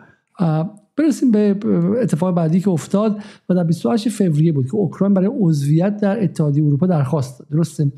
[0.98, 1.56] برسیم به
[2.02, 3.20] اتفاق بعدی که افتاد
[3.50, 7.48] و در 28 فوریه بود که اوکراین برای عضویت در اتحادیه اروپا درخواست داد.
[7.50, 7.92] درسته؟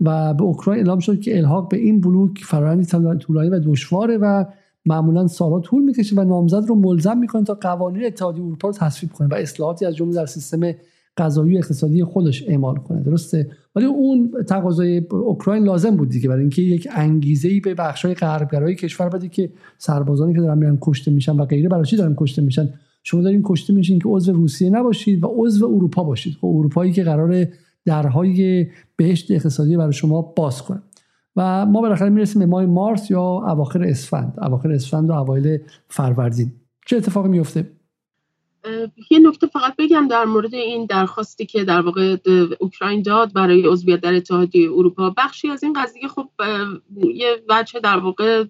[0.00, 2.86] و به اوکراین اعلام شد که الحاق به این بلوک فرآیندی
[3.18, 4.44] طولانی و دشواره و
[4.86, 9.12] معمولا سالها طول می‌کشه و نامزد رو ملزم می‌کنه تا قوانین اتحادیه اروپا رو تصویب
[9.12, 10.72] کنه و اصلاحاتی از جمله در سیستم
[11.16, 16.40] قضایی و اقتصادی خودش اعمال کنه درسته؟ ولی اون تقاضای اوکراین لازم بود دیگه برای
[16.40, 21.10] اینکه یک انگیزه ای به بخشای غربگرای کشور بده که سربازانی که دارن میرن کشته
[21.10, 22.68] میشن و غیره برای چی دارن کشته میشن؟
[23.02, 26.34] شما دارین کشته میشین که عضو روسیه نباشید و عضو اروپا باشید.
[26.40, 27.46] خب اروپایی که قرار
[27.84, 30.82] درهای بهشت اقتصادی برای شما باز کنه.
[31.36, 34.34] و ما بالاخره می‌رسیم به ماه مارس یا اواخر اسفند.
[34.42, 35.58] اواخر اسفند و اوایل
[35.88, 36.52] فروردین.
[36.86, 37.66] چه اتفاقی میفته
[39.10, 42.16] یه نکته فقط بگم در مورد این درخواستی که در واقع
[42.60, 45.14] اوکراین داد برای عضویت در اتحادیه اروپا.
[45.16, 46.28] بخشی از این قضیه خب
[47.14, 48.44] یه وجه در واقع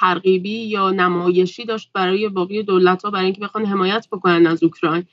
[0.00, 5.04] ترغیبی یا نمایشی داشت برای باقی دولت ها برای اینکه بخوان حمایت بکنن از اوکراین.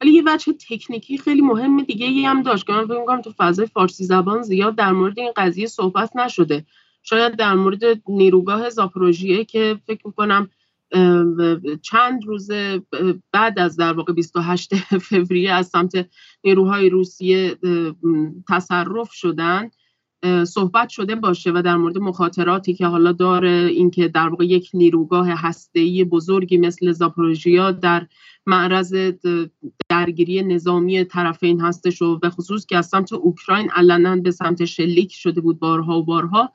[0.00, 3.32] ولی یه وجه تکنیکی خیلی مهم دیگه ای هم داشت که من فکر می‌کنم تو
[3.38, 6.64] فضای فارسی زبان زیاد در مورد این قضیه صحبت نشده.
[7.02, 10.50] شاید در مورد نیروگاه زاپروژیه که فکر می‌کنم
[11.82, 12.50] چند روز
[13.32, 16.08] بعد از در واقع 28 فوریه از سمت
[16.44, 17.58] نیروهای روسیه
[18.48, 19.70] تصرف شدن
[20.44, 25.28] صحبت شده باشه و در مورد مخاطراتی که حالا داره اینکه در واقع یک نیروگاه
[25.28, 28.06] هسته‌ای بزرگی مثل زاپروژیا در
[28.46, 28.94] معرض
[29.88, 35.12] درگیری نظامی طرفین هستش و به خصوص که از سمت اوکراین علنا به سمت شلیک
[35.12, 36.52] شده بود بارها و بارها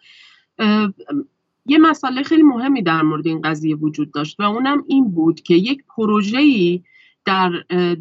[1.65, 5.53] یه مسئله خیلی مهمی در مورد این قضیه وجود داشت و اونم این بود که
[5.53, 6.83] یک پروژه‌ای
[7.25, 7.51] در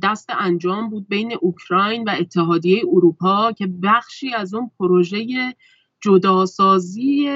[0.03, 5.27] دست انجام بود بین اوکراین و اتحادیه اروپا که بخشی از اون پروژه
[6.01, 7.29] جداسازی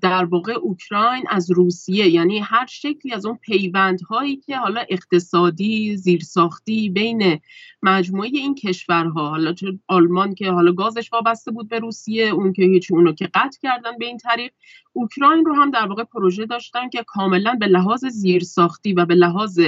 [0.00, 2.08] در واقع اوکراین از روسیه.
[2.08, 7.40] یعنی هر شکلی از اون پیوندهایی که حالا اقتصادی زیرساختی بین
[7.82, 12.62] مجموعه این کشورها حالا چه آلمان که حالا گازش وابسته بود به روسیه اون که
[12.62, 14.52] هیچ اونو که قطع کردن به این طریق
[14.92, 19.60] اوکراین رو هم در واقع پروژه داشتن که کاملا به لحاظ زیرساختی و به لحاظ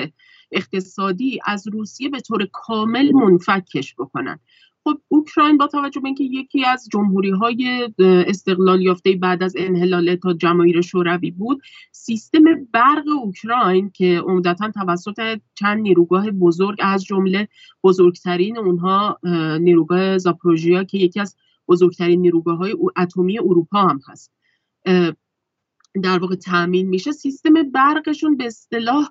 [0.53, 4.39] اقتصادی از روسیه به طور کامل منفکش بکنن.
[4.85, 10.17] خب اوکراین با توجه به اینکه یکی از جمهوری های استقلال یافته بعد از انحلال
[10.17, 11.63] تا جماهیر شوروی بود
[11.93, 17.49] سیستم برق اوکراین که عمدتا توسط چند نیروگاه بزرگ از جمله
[17.85, 19.19] بزرگترین اونها
[19.61, 21.37] نیروگاه زاپروژیا که یکی از
[21.69, 24.33] بزرگترین نیروگاه های اتمی اروپا هم هست.
[26.03, 27.13] در واقع تامین میشه.
[27.13, 29.09] سیستم برقشون به اصطلاح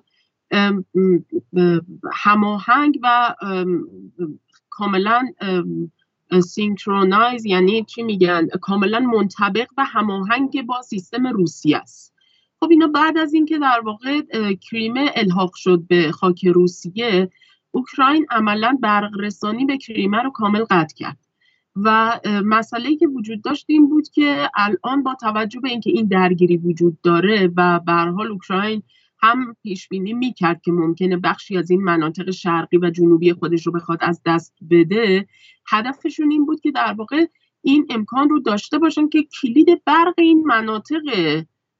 [2.12, 3.34] هماهنگ و
[4.70, 5.32] کاملا
[6.42, 12.14] سینکرونایز یعنی چی میگن؟ کاملا منطبق و هماهنگ با سیستم روسیه است.
[12.60, 14.22] خب اینا بعد از اینکه در واقع
[14.54, 17.30] کریمه الحاق شد به خاک روسیه
[17.70, 21.18] اوکراین عملا برق رسانی به کریمه رو کامل قطع کرد.
[21.76, 26.56] و مسئله که وجود داشت این بود که الان با توجه به اینکه این درگیری
[26.56, 28.82] وجود داره و به حال اوکراین
[29.22, 33.72] هم پیش بینی می‌کرد که ممکنه بخشی از این مناطق شرقی و جنوبی خودش رو
[33.72, 35.26] بخواد از دست بده.
[35.66, 37.26] هدفشون این بود که در واقع
[37.62, 41.02] این امکان رو داشته باشن که کلید برق این مناطق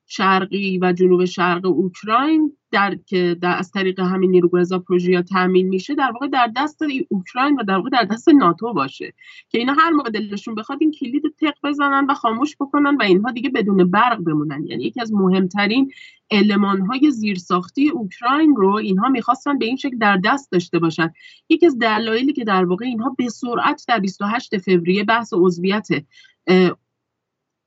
[0.06, 5.94] شرقی و جنوب شرق اوکراین در که در از طریق همین نیروگاه زاپروژیا تامین میشه
[5.94, 9.12] در واقع در دست اوکراین و در واقع در دست ناتو باشه.
[9.48, 13.30] که اینا هر موقع دلشون بخواد این کلید تق بزنن و خاموش بکنن و اینها
[13.30, 14.66] دیگه بدون برق بمونن.
[14.66, 15.92] یعنی یکی از مهمترین
[16.30, 21.12] علمان های زیرساختی اوکراین رو اینها می‌خواستن به این شکل در دست داشته باشن.
[21.48, 25.88] یکی از دلایلی که در واقع اینها به سرعت در 28 فوریه بحث عضویت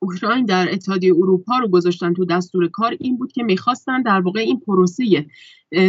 [0.04, 4.39] اوکراین در اتحادیه اروپا رو گذاشتن تو دستور کار این بود که می‌خواستن در واقع
[4.39, 5.26] این پروسه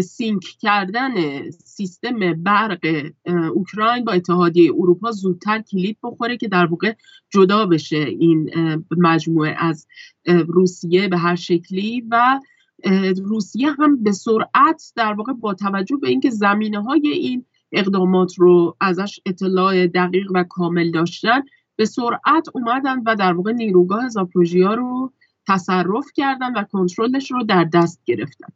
[0.02, 1.10] سینک کردن
[1.50, 3.10] سیستم برق
[3.54, 6.92] اوکراین با اتحادیه اروپا زودتر کلید بخوره که در واقع
[7.30, 8.50] جدا بشه این
[8.96, 9.86] مجموعه از
[10.26, 12.40] روسیه به هر شکلی و
[13.24, 18.76] روسیه هم به سرعت در واقع با توجه به اینکه زمینه های این اقدامات رو
[18.80, 21.42] ازش اطلاع دقیق و کامل داشتن
[21.76, 25.12] به سرعت اومدن و در واقع نیروگاه زاپروژیا رو
[25.48, 28.48] تصرف کردن و کنترلش رو در دست گرفتن.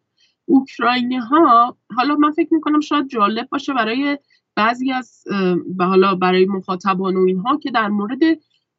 [0.45, 4.19] اوکراینی ها حالا من فکر می‌کنم شاید جالب باشه برای
[4.57, 5.25] بعضی از
[5.81, 8.21] حالا برای مخاطبان و اینها که در مورد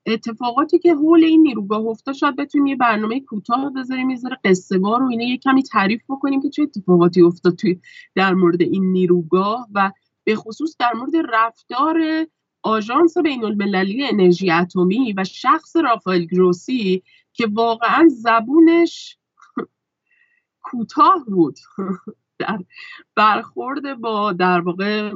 [0.06, 5.08] اتفاقاتی که حول این نیروگاه افتاد شاید بتونیم یه برنامه کوتاه بذاریم یه قصه و
[5.10, 7.80] اینه یه کمی تعریف بکنیم که چه اتفاقاتی افتاد توی
[8.16, 9.92] در مورد این نیروگاه و
[10.24, 12.26] به خصوص در مورد رفتار
[12.62, 17.04] آژانس بین المللی انرژی اتمی و شخص رافائل گروسی
[17.34, 19.18] که واقعا زبونش
[20.62, 21.60] کوتاه بود.
[22.40, 22.60] در
[23.16, 25.14] برخورد با در واقع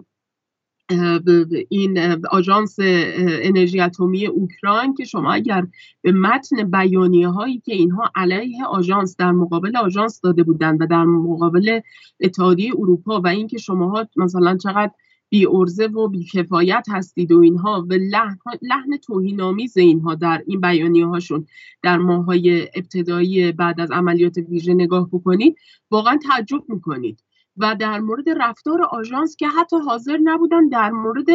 [1.69, 2.75] این آژانس
[3.19, 5.67] انرژی اتمی اوکراین که شما اگر
[6.01, 11.03] به متن بیانیه هایی که اینها علیه آژانس در مقابل آژانس داده بودند و در
[11.03, 11.79] مقابل
[12.19, 14.91] اتحادیه اروپا و اینکه شماها مثلا چقدر
[15.33, 20.61] بی ارزه و بی کفایت هستید و اینها و لحن, لحن توهینآمیز اینها در این
[20.61, 21.47] بیانیه هاشون
[21.81, 25.55] در ماهای ابتدایی بعد از عملیات ویژه نگاه بکنید
[25.91, 27.23] واقعا تعجب می‌کنید.
[27.57, 31.25] و در مورد رفتار آژانس که حتی حاضر نبودن در مورد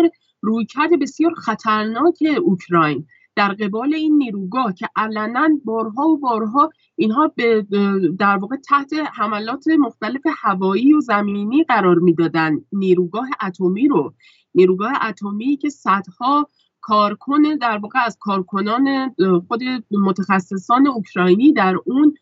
[0.40, 3.06] رویکرد بسیار خطرناک اوکراین
[3.38, 7.66] در قبال این نیروگاه که علنا بارها و بارها اینها به
[8.18, 12.60] در واقع تحت حملات مختلف هوایی و زمینی قرار می‌دادن.
[12.72, 14.14] نیروگاه اتمی رو.
[14.54, 16.48] نیروگاه اتمی که صدها
[16.80, 19.14] کارکن در واقع از کارکنان
[19.48, 19.60] خود
[19.90, 22.14] متخصصان اوکراینی در اون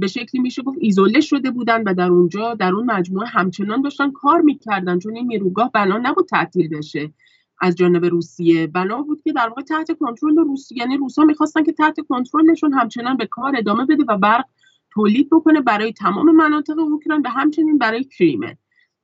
[0.00, 4.10] به شکلی میشه گفت ایزوله شده بودن و در اونجا در اون مجموعه همچنان داشتن
[4.12, 7.12] کار می‌کردن چون این نیروگاه بنا نبود تعطیل بشه.
[7.60, 11.72] از جانب روسیه بنا بود که در واقع تحت کنترل روسیه یعنی روسا می‌خواستن که
[11.72, 14.44] تحت کنترلشون همچنان به کار ادامه بده و برق
[14.90, 18.58] تولید بکنه برای تمام مناطق اوکراین و همچنین برای کریمه.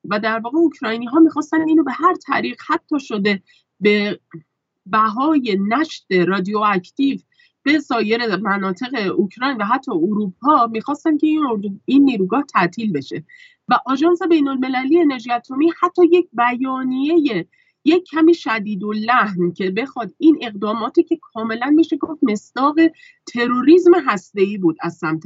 [0.05, 3.43] و در واقع اوکراینی ها می‌خواستن اینو به هر طریق حتی شده
[3.81, 4.21] به
[4.87, 7.19] بهای نشت رادیواکتیو
[7.63, 13.25] به سایر مناطق اوکراین و حتی اروپا می‌خواستن که این, این نیروگاه تعطیل بشه.
[13.69, 17.47] و آژانس بین المللی انرژی اتمی حتی یک بیانیه
[17.85, 22.77] یک کمی شدید و لحن که بخواد این اقداماتی که کاملا میشه گفت مصداق
[23.27, 25.23] تروریسم هسته‌ای بود از سمت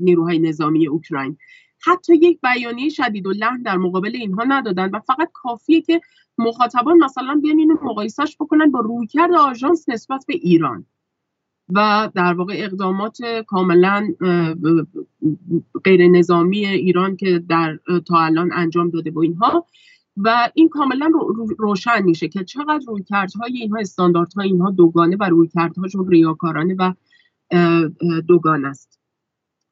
[0.00, 1.36] نیروهای نظامی اوکراین.
[1.82, 6.00] حتی یک بیانیه شدید و لحن در مقابل اینها ندادن و فقط کافیه که
[6.38, 10.86] مخاطبان مثلا بیان اینو مقایسهش بکنن با رویکرد آژانس نسبت به ایران.
[11.74, 14.08] و در واقع اقدامات کاملا
[15.84, 19.66] غیر نظامی ایران که در تا الان انجام داده با اینها
[20.24, 21.10] و این کاملا
[21.58, 26.92] روشن میشه که چقدر رویکردهای اینها استانداردهای اینها دوگانه و رویکردهاشون ریاکارانه و
[28.20, 28.98] دوگانه است.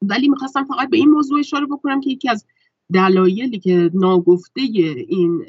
[0.03, 2.47] ولی می‌خواستم فقط به این موضوع اشاره بکنم که یکی از
[2.93, 5.45] دلایلی که ناگفته این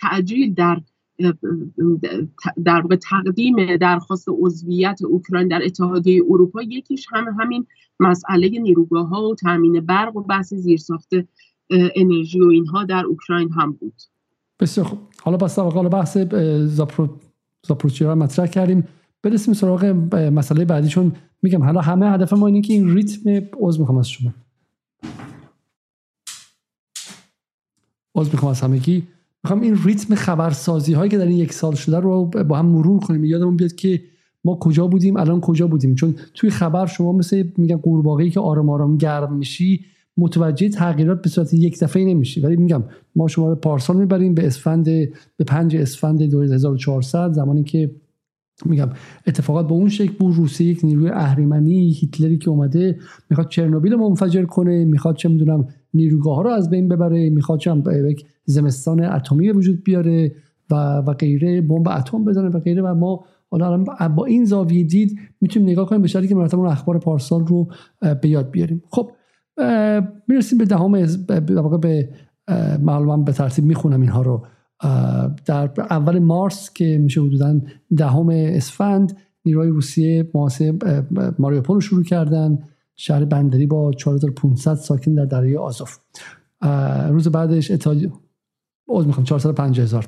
[0.00, 0.80] تعجیل در
[2.64, 7.66] در واقع تقدیم درخواست عضویت اوکراین در اتحادیه اروپا یکیش هم همین
[8.00, 11.10] مسئله نیروگاه ها و تامین برق و بحث زیرساخت
[11.70, 13.94] انرژی و اینها در اوکراین هم بود.
[14.60, 14.98] بسیار خوب.
[15.22, 16.18] حالا بس حالا بحث
[16.64, 17.08] زاپرو
[17.66, 18.84] زاپروچیا مطرح کردیم.
[19.22, 19.84] برسیم سراغ
[20.14, 21.12] مسئله بعدی چون
[21.42, 24.30] میگم حالا همه هدف ما اینه که این ریتم عضو می‌خوام از شما.
[28.14, 29.02] عضو می‌خوام از همگی.
[29.44, 33.00] می‌خوام این ریتم خبرسازی هایی که در این یک سال شده رو با هم مرور
[33.00, 33.24] کنیم.
[33.24, 34.02] یادمون بیاد که
[34.44, 35.94] ما کجا بودیم الان کجا بودیم.
[35.94, 39.84] چون توی خبر شما مثل میگن قورباغه‌ای که آرام آرام گرم میشی
[40.16, 42.40] متوجه تغییرات به صورت یک دفعه نمیشی.
[42.40, 42.82] ولی میگم
[43.16, 44.84] ما شما رو پارسال می‌بریم به اسفند
[45.36, 47.90] به 5 اسفند 2400 زمانی که
[48.66, 48.90] میگم
[49.26, 50.34] اتفاقات به اون شکل بود.
[50.34, 52.98] روسیه یک نیروی اهریمنی هیتلری که اومده
[53.30, 57.82] می‌خواد چرنوبیل منفجر کنه می‌خواد چه می‌دونم نیروگاه ها رو از بین ببره می‌خواد چه
[58.10, 60.32] یک زمستان اتمی وجود بیاره
[60.70, 60.74] و
[61.06, 62.82] و غیره بمب اتم بزنه و غیره.
[62.82, 67.46] و ما حالا با این زاویه دید می‌تونیم نگاه کنیم به که مرتب اخبار پارسال
[67.46, 67.68] رو
[68.22, 68.82] به یاد بیاریم.
[68.90, 69.10] خب
[70.28, 70.92] می‌رسیم به دهم
[71.26, 71.78] به واقع
[73.24, 74.46] به ترتیب می‌خونم اینها رو.
[75.46, 77.60] در اول مارس که میشه حدودا
[77.96, 80.78] دهم اسفند نیروهای روسیه محاصره
[81.38, 82.58] ماریوپول رو شروع کردن.
[82.96, 85.98] شهر بندری با 4500 ساکن در دریای آزوف.
[87.08, 88.12] روز بعدش اتحادیه
[88.88, 90.06] عذر می‌خوام 450 هزار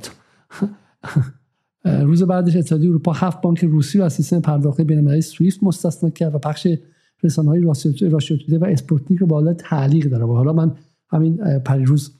[1.84, 6.34] روز بعدش اتحادیه اروپا هفت بانک روسی و از سیستم پرداخت بین‌المللی سوئیفت مستثنا کرد
[6.34, 6.68] و پخش
[7.22, 7.60] رسانه های
[8.11, 10.24] Russia و اسپوتنیک رو بالا تعلیق داره.
[10.24, 10.74] و حالا من
[11.10, 12.12] همین پریروز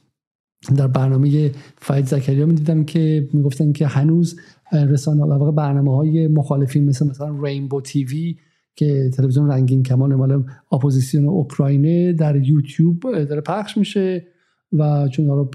[0.77, 4.39] در برنامه فرید زکریا می دیدم که می‌گفتن که هنوز
[4.71, 8.35] رسانه و برنامه های مخالفین مثل مثلا Rainbow TV
[8.75, 14.27] که تلویزیون رنگین کمان مال اپوزیسیون اوکراینه در یوتیوب داره پخش میشه
[14.73, 15.49] و چون حالا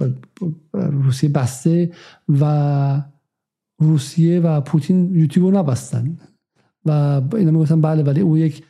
[0.73, 1.91] روسیه بسته
[2.29, 3.03] و
[3.79, 6.19] روسیه و پوتین یوتیوب رو نبستن.
[6.85, 8.63] و اینا می‌گفتن بله ولی او یک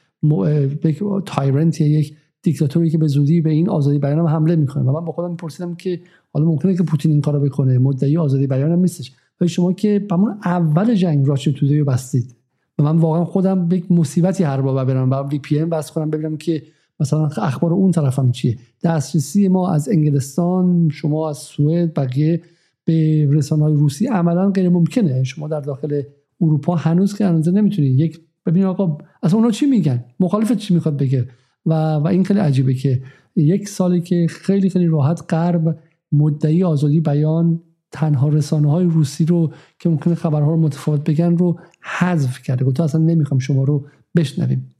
[1.26, 4.84] تایرنت یک دیکتاتوری که به زودی به این آزادی بیان هم حمله می‌کنه.
[4.84, 6.00] و من با خودم میپرسیدم که
[6.32, 7.78] حالا ممکنه که پوتین این کارو بکنه.
[7.78, 9.12] مدعی آزادی بیان هم نیستش.
[9.40, 12.34] ولی شما که همون اول جنگ راش تودی رو بستید.
[12.78, 15.92] و من واقعا خودم به یک مصیبتی هر بار برم و وی پی ام بس
[15.92, 16.62] کنم ببینم که
[17.00, 18.58] مثلا اخبار اون طرفم چیه.
[18.82, 22.40] دسترسی ما از انگلستان شما از سوئد بقیه
[22.84, 26.02] به رسانه های روسی عملا غیر ممکنه شما در داخل
[26.40, 28.00] اروپا هنوز که هنوز نمی‌تونید.
[28.00, 31.28] یک ببین آقا اصلا اونا چی میگن؟ مخالف چی می‌خواد بگه؟
[31.66, 33.02] و و این خیلی عجیبه که
[33.36, 35.78] یک سالی که خیلی خیلی راحت غرب
[36.12, 41.60] مدعی آزادی بیان تنها رسانه های روسی رو که ممکنه خبرها رو متفاوت بگن رو
[41.98, 42.64] حذف کرده.
[42.64, 43.86] گفت اصلا نمی‌خوام شما رو
[44.16, 44.74] بشنویم.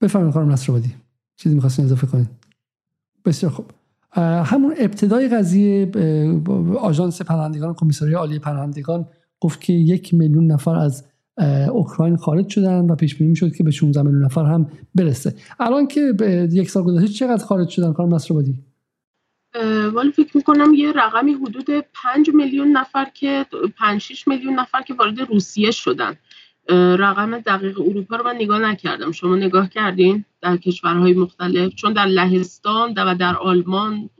[0.00, 0.94] بفرمایید خانم نصرآبادی.
[1.36, 2.28] چیزی می‌خواستین اضافه کنید
[3.24, 3.64] بسیار خوب.
[4.44, 5.90] همون ابتدای قضیه
[6.80, 9.08] آژانس پناهندگان کمیساری عالی پناهندگان
[9.40, 11.04] گفت که یک میلیون نفر از
[11.72, 15.34] اوکراین خارج شدن و پیش بینی می‌شد که به 16 میلیون نفر هم برسه.
[15.60, 18.54] الان که به یک سال گذشته چقدر خارج شدن خانم نصرآبادی
[19.94, 21.70] ولی فکر می‌کنم یه رقمی حدود
[22.04, 23.46] 5 میلیون نفر که
[23.78, 26.14] 5 6 میلیون نفر که وارد روسیه شدن.
[26.98, 29.12] رقم دقیق اروپا رو من نگاه نکردم.
[29.12, 34.10] شما نگاه کردین در کشورهای مختلف؟ چون در لهستان و در آلمان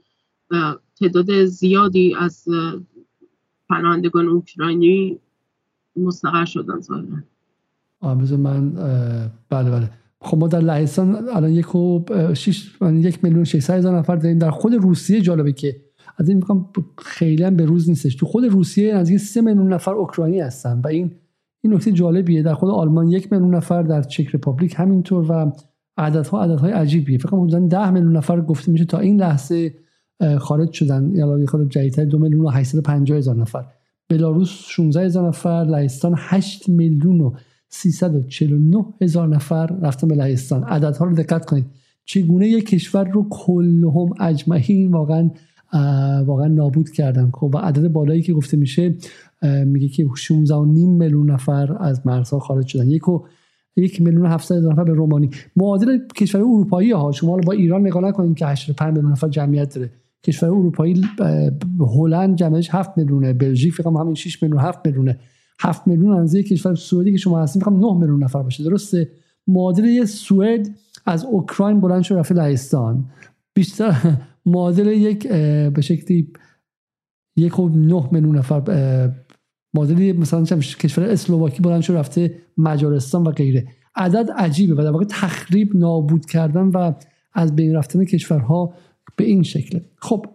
[1.01, 2.45] تعداد زیادی از
[3.69, 5.19] پناهندگان اوکراینی
[6.01, 8.73] مستقر شدن ظاهرا بذار من
[9.51, 9.91] بله بله.
[10.21, 14.39] خب ما در لهستان الان یک و شیش یک میلیون 600 هزار نفر داریم.
[14.39, 15.77] در خود روسیه جالبه که
[16.19, 16.67] از این میگم
[16.99, 18.15] خیلی هم به روز نیستش.
[18.15, 21.11] تو خود روسیه نزدیک 3 میلیون نفر اوکراینی هستن و این
[21.61, 22.43] این نکته جالبیه.
[22.43, 25.53] در خود آلمان یک میلیون نفر در چک رپابلیک همینطور و
[25.97, 27.19] عددها عددهای عجیبیه.
[27.19, 29.75] فکر کنم 10 میلیون نفر گفته میشه تا این لحظه
[30.39, 31.11] خارج شدن.
[31.15, 33.65] یا خود جدیدتر 2 میلیون و 850 هزار نفر.
[34.09, 37.33] بلاروس 16 هزار نفر لهستان 8 میلیون و
[37.69, 40.65] 349 هزار نفر رفتن به لهستان.
[40.65, 41.67] عددها رو دقت کنید.
[42.05, 45.31] چگونه یک کشور رو کلهم اجمعین واقعا
[46.25, 48.95] واقعا نابود کردن؟ خب و عدد بالایی که گفته میشه
[49.65, 52.89] میگه که 16 میلیون نفر از مرزها خارج شدن.
[52.89, 53.23] یک و
[53.77, 55.31] یک میلیون 700 نفر به رومانی.
[55.57, 59.91] معادل کشور اروپایی ها شما با ایران نگاه نکنید که 85 میلیون نفر جمعیت داره.
[60.25, 61.05] کشور اروپایی
[61.81, 65.19] هلند جمعیتش 7 میلیونه بلژیک فکر همین 6 میلیون 7 میلیونه.
[65.61, 68.65] 7 میلیون از کشور سوئدی که شما هستید فکر 9 میلیون نفر باشه.
[68.65, 69.11] درسته؟
[69.47, 70.69] معادل سوئد
[71.07, 73.05] از اوکراین بلند شد رفت لهستان.
[73.55, 73.97] بیشتر
[74.47, 75.29] معادل یک
[75.75, 76.33] به شکلی
[77.37, 78.61] یک و نه میلیون نفر
[79.75, 83.67] معادل مثلا کشور اسلوواکی بلند شد رفته مجارستان و غیره.
[83.95, 86.93] عدد عجیبه و در واقع تخریب نابود کردن و
[87.35, 88.75] از بین رفتن کشورها
[89.17, 90.27] به این شکله خب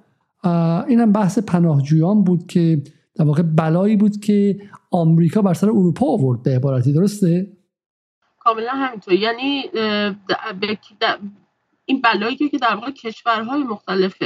[0.87, 2.83] اینم بحث پناهجویان بود که
[3.15, 4.59] در واقع بلایی بود که
[4.91, 7.51] آمریکا بر سر اروپا آورد به عبارتی درسته؟
[8.39, 9.13] کاملا همینطور.
[9.13, 9.63] یعنی
[11.85, 14.23] این بلایی که در واقع کشورهای مختلف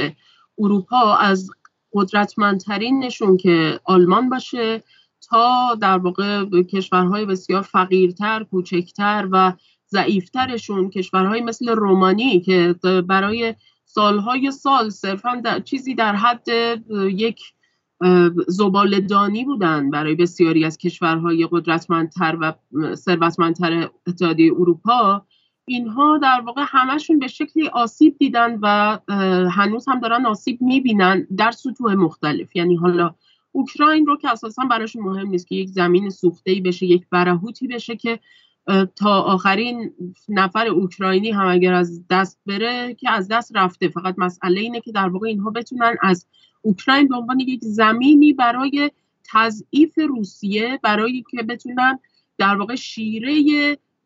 [0.58, 1.50] اروپا از
[1.92, 4.82] قدرتمندترینشون که آلمان باشه
[5.28, 9.52] تا در واقع کشورهای بسیار فقیرتر کوچکتر و
[9.88, 12.74] ضعیفترشون کشورهای مثل رومانی که
[13.08, 13.54] برای
[13.96, 16.48] سالهای سال صرفا در چیزی در حد
[17.12, 17.40] یک
[18.48, 22.52] زبالدانی بودن برای بسیاری از کشورهای قدرتمندتر و
[22.94, 25.26] ثروتمندتر اتحادیه اروپا.
[25.64, 28.98] اینها در واقع همشون به شکلی آسیب دیدن و
[29.50, 32.56] هنوز هم دارن آسیب می‌بینن در سطوح مختلف.
[32.56, 33.14] یعنی حالا
[33.52, 37.66] اوکراین رو که اساسا براشون مهم نیست که یک زمین سوخته ای بشه یک برهوتی
[37.68, 38.18] بشه که
[38.96, 39.92] تا آخرین
[40.28, 43.88] نفر اوکراینی هم اگر از دست بره که از دست رفته.
[43.88, 46.26] فقط مسئله اینه که در واقع اینها بتونن از
[46.62, 48.90] اوکراین به عنوان یک زمینی برای
[49.24, 51.98] تضعیف روسیه برای که بتونن
[52.38, 53.42] در واقع شیره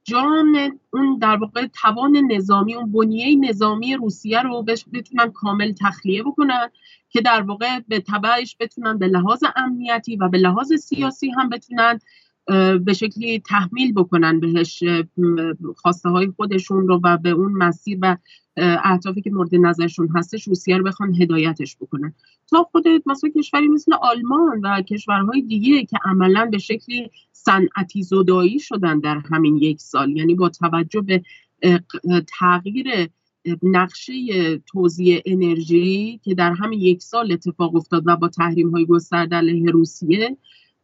[0.05, 6.71] جان اون در واقع توان نظامی اون بنیه نظامی روسیه رو بتونن کامل تخلیه بکنن
[7.11, 11.99] که در واقع به تبعش بتونن به لحاظ امنیتی و به لحاظ سیاسی هم بتونن
[12.85, 14.85] به شکلی تحمیل بکنن بهش
[15.77, 18.17] خواسته های خودشون رو و به اون مسیر و
[18.57, 22.15] اهدافی که مورد نظرشون هستش روسیه رو بخوان هدایتش بکنن.
[22.51, 28.59] تا خود مثلا کشوری مثل آلمان و کشورهای دیگه که عملا به شکلی صنعتی زدایی
[28.59, 31.23] شدن در همین یک سال یعنی با توجه به
[32.39, 32.87] تغییر
[33.63, 34.13] نقشه
[34.59, 39.71] توزیع انرژی که در همین یک سال اتفاق افتاد و با تحریم های گسترده علیه
[39.71, 40.37] روسیه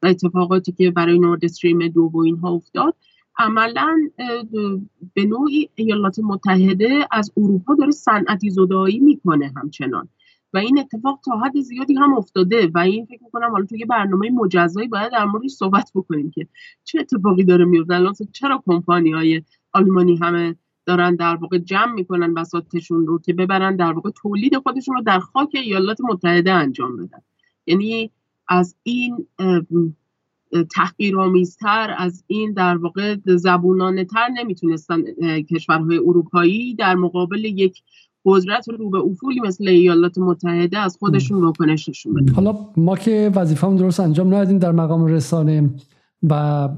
[0.03, 2.97] اتفاقاتی که برای نورد استریم دو و اینها افتاد
[3.39, 3.97] عملا
[5.15, 10.09] به نوعی ایالات متحده از اروپا داره صنعتی زدایی می‌کنه همچنان.
[10.53, 14.31] و این اتفاق تا حد زیادی هم افتاده و این فکر می‌کنم حالا توی برنامه
[14.31, 16.47] مجزایی باید در موردش صحبت بکنیم که
[16.85, 19.43] چه اتفاقی داره میفته الان چرا کمپانی های
[19.73, 24.95] آلمانی همه دارن در واقع جمع می‌کنن بساطشون رو که ببرن در واقع تولید خودشون
[24.95, 27.23] رو در خاک ایالات متحده انجام بدن؟
[27.67, 28.11] یعنی
[28.49, 29.27] از این
[30.75, 35.03] تحقیرآمیزتر از این در واقع زبونانه تر نمی‌تونستن
[35.51, 37.83] کشورهای اروپایی در مقابل یک
[38.25, 42.35] قدرت رو به افولی مثل ایالات متحده از خودشون واکنش نشون بدن.
[42.35, 45.71] حالا ما که وظیفه‌مون درست انجام ندادیم در مقام رسانه
[46.23, 46.33] و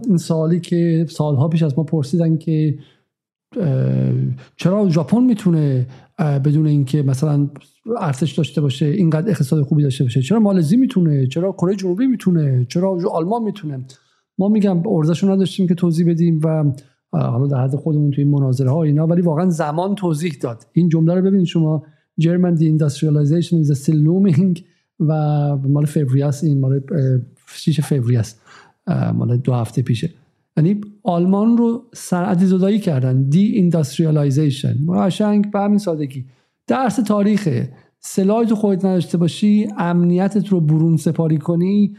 [0.06, 2.78] این سوالی که سالها پیش از ما پرسیدن که
[4.56, 5.86] چرا ژاپن می‌تونه
[6.18, 7.48] بدون اینکه مثلا
[8.00, 10.22] ارتش داشته باشه اینقدر اقتصاد خوبی داشته باشه.
[10.22, 13.84] چرا مالزی می‌تونه؟ چرا کره جنوبی می‌تونه؟ چرا آلمان می‌تونه؟
[14.38, 16.64] ما میگم ارزشو نداشتیم که توضیح بدیم و
[17.12, 20.66] حالا در حد خودمون توی این مناظره ها اینا ولی واقعا زمان توضیح داد.
[20.72, 21.82] این جمله رو ببینید شما
[22.20, 24.60] German deindustrialization is still looming
[25.00, 25.12] و
[25.56, 26.80] مال فوریه این مال
[27.54, 28.22] 6 فوریه
[29.14, 30.10] مال دو هفته پیشه.
[30.56, 33.28] یعنی آلمان رو صنعتی زدایی کردن.
[33.28, 36.24] deindustrialization قشنگ به همین سادگی.
[36.66, 37.72] درس تاریخه.
[38.00, 41.96] سلاحی تو خودت نداشته باشی امنیتت رو برون سپاری کنی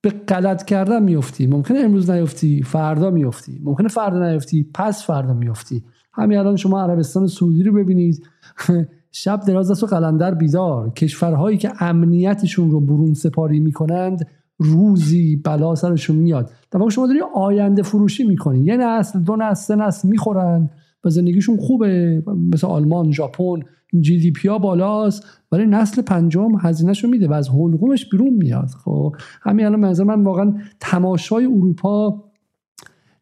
[0.00, 1.46] به غلط کردن میفتی.
[1.46, 3.60] ممکنه امروز نیفتی فردا میفتی.
[3.64, 5.84] ممکنه فردا نیفتی پس فردا میفتی.
[6.12, 8.26] همین الان شما عربستان سعودی رو ببینید.
[9.12, 10.90] شب دراز دست و قلندر بیدار.
[10.90, 14.26] کشورهایی که امنیتشون رو برون سپاری می‌کنند
[14.58, 16.50] روزی بلا سرشون میاد.
[16.70, 18.64] در واقع شما داری آینده فروشی می‌کنی.
[18.64, 20.70] یه نسل دو نسل سه نسل می‌خورن.
[21.04, 22.22] و زندگیشون خوبه.
[22.26, 23.60] مثل آلمان ژاپن
[24.00, 25.24] جی دی پی ها بالاست.
[25.52, 28.68] ولی نسل پنجم هزینهشو میده و از حلقومش بیرون میاد.
[28.84, 32.24] خب همین الان منظر من واقعا تماشای اروپا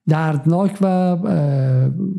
[0.08, 1.12] دردناک و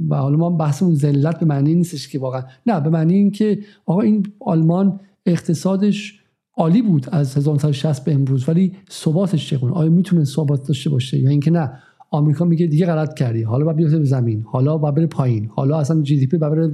[0.09, 2.41] و حالا ما بحثمون ذلت به معنی نیستش که واقعا.
[2.65, 6.20] نه به معنی اینکه آقا این آلمان اقتصادش
[6.57, 11.29] عالی بود از 1960 به امروز ولی ثباتش چگونه؟ آیا می‌تونه ثبات داشته باشه یا
[11.29, 11.71] اینکه نه؟
[12.11, 13.43] آمریکا میگه دیگه غلط کردی.
[13.43, 14.41] حالا باید بیفته به زمین.
[14.41, 15.49] حالا باید بره پایین.
[15.55, 16.71] حالا اصلا جی دی پی باید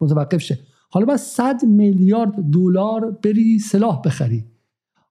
[0.00, 0.58] متوقف شه.
[0.90, 4.44] حالا باید 100 میلیارد دلار بری سلاح بخری.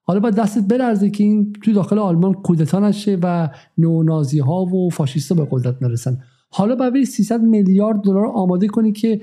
[0.01, 4.89] حالا باید دستت برزه که این توی داخل آلمان کودتا نشه و نونازی ها و
[4.89, 6.17] فاشیستا به قدرت نرسن.
[6.49, 9.21] حالا باید بری 300 میلیارد دلار آماده کنی که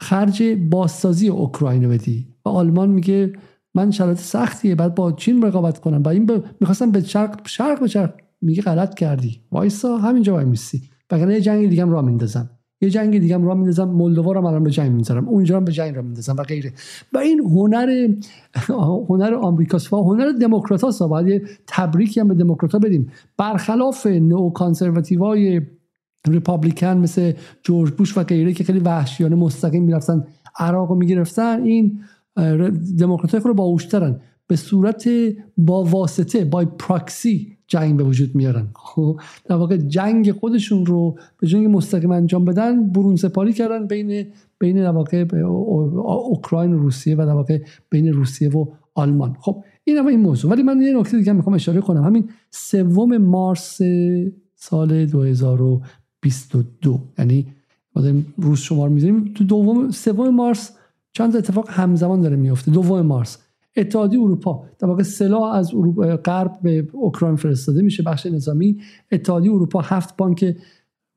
[0.00, 2.26] خرج بازسازی اوکراین بدی.
[2.44, 3.32] و آلمان میگه
[3.74, 6.02] من شرایط سختیه بعد با چین رقابت کنم.
[6.02, 6.44] با این ب...
[6.60, 8.14] می‌خواستم به شرق شرق به شرق.
[8.40, 9.40] میگه غلط کردی.
[9.52, 12.50] وایسا همینجا وای میسی بگن یه جنگ دیگه را میندازم.
[12.80, 13.84] یه جنگ دیگه را میندازم.
[13.84, 15.28] مولدووا رو الان به جنگ می‌ذارم.
[15.28, 16.72] اونجا به جنگ را میندازم و غیره.
[17.12, 18.08] و این هنر
[19.08, 21.02] هنر آمریکاست و هنر دموکراتاست.
[21.02, 23.12] باید یه تبریکی هم به دموکراتا بدیم.
[23.36, 25.60] برخلاف نو کانسرواتیوهای
[26.28, 30.24] ریپابلیکن مثل جورج بوش و غیره که خیلی وحشیانه مستقیم می‌رفتن
[30.58, 32.00] عراق رو می‌گرفتن این
[32.98, 35.08] دموکرات رو باوشترن به صورت
[35.56, 38.68] با واسطه بای پراکسی جنگ به وجود میارن.
[38.74, 44.26] خب در واقع جنگ خودشون رو به جنگ مستقیم انجام بدن برون سپاری کردن بین
[44.58, 45.24] بین در واقع
[46.28, 49.36] اوکراین و روسیه و در واقع بین روسیه و آلمان.
[49.40, 50.50] خب این هم این موضوع.
[50.50, 52.04] ولی من یه نکته دیگه می‌خوام اشاره کنم.
[52.04, 53.80] همین سوم مارس
[54.54, 57.46] سال 2022 یعنی
[58.38, 59.32] روز شمار می‌ذاریم.
[59.34, 60.72] تو دوم سوم مارس
[61.14, 62.70] چند اتفاق همزمان داره میفته.
[62.70, 63.38] دوم مارس.
[63.76, 64.64] اتحادیه اروپا.
[64.78, 65.70] در واقع سلاح از
[66.24, 68.80] غرب به اوکراین فرستاده میشه بخش نظامی.
[69.12, 70.56] اتحادیه اروپا هفت بانک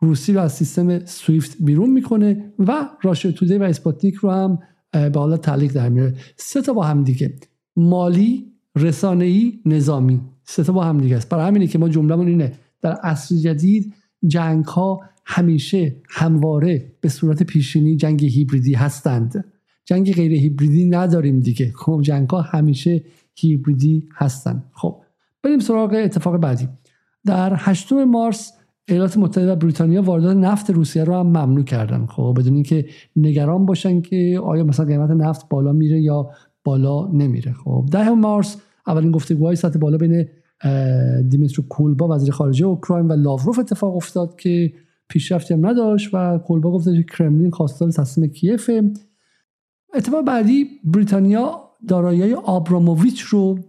[0.01, 4.59] روسی رو از سیستم سویفت بیرون می‌کنه و Russia Today و اسپاتنیک رو هم
[4.91, 6.15] به حالت تعلیق در میاره.
[6.35, 7.33] سه تا با هم دیگه.
[7.75, 8.45] مالی
[8.75, 10.21] رسانه‌ای نظامی.
[10.43, 11.29] سه تا با هم دیگه است.
[11.29, 12.51] برای همینه که ما جملهمون اینه.
[12.81, 13.93] در عصر جدید
[14.27, 19.45] جنگ ها همیشه همواره به صورت پیشینی جنگ هیبریدی هستند.
[19.87, 21.71] جنگ غیر هیبریدی نداریم دیگه.
[21.75, 23.03] خب جنگ ها همیشه
[23.35, 24.63] هیبریدی هستن.
[24.73, 25.01] خب
[25.43, 26.67] بریم سراغ اتفاق بعدی.
[27.25, 28.53] در 8 مارس
[28.87, 32.05] ایالات متحده و بریتانیا واردات نفت روسیه رو هم ممنوع کردن.
[32.05, 32.85] خب بدون اینکه
[33.15, 36.29] نگران باشن که آیا مثلا قیمت نفت بالا میره یا
[36.63, 37.53] بالا نمیره.
[37.53, 38.57] خب ده مارس
[38.87, 40.27] اولین گفتگوهای سطح بالا بین
[41.29, 44.73] دیمیترو کولبا وزیر خارجه اوکراین و لاوروف اتفاق افتاد که
[45.09, 48.69] پیشرفتی هم نداشت و کولبا گفته که کرملین خواستار تسلیم کیف
[49.93, 53.59] اتفاق بعدی بریتانیا دارایی آبراموویچ رو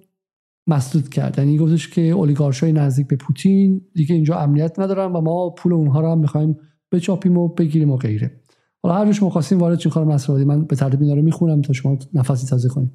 [0.67, 1.39] مسدود کرد.
[1.39, 2.15] یعنی گفتش که
[2.63, 6.57] های نزدیک به پوتین دیگه اینجا امنیت ندارن و ما پول اونها رو هم می‌خوایم
[6.93, 8.41] بچاپیم و بگیریم و غیره.
[8.83, 10.17] حالا هر شما خواستین وارد چین خانم
[10.47, 12.93] من به ترتیب اینا رو می‌خونم تا شما نفسی تازه کنید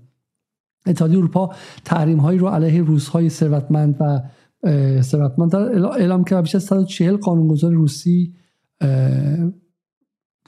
[0.86, 1.49] اتحادیه اروپا
[1.86, 4.21] تحریم هایی رو علیه روزهای ثروتمند و
[5.01, 8.34] ثروتمند اعلام کرد بیش از 140 قانونگذار روسی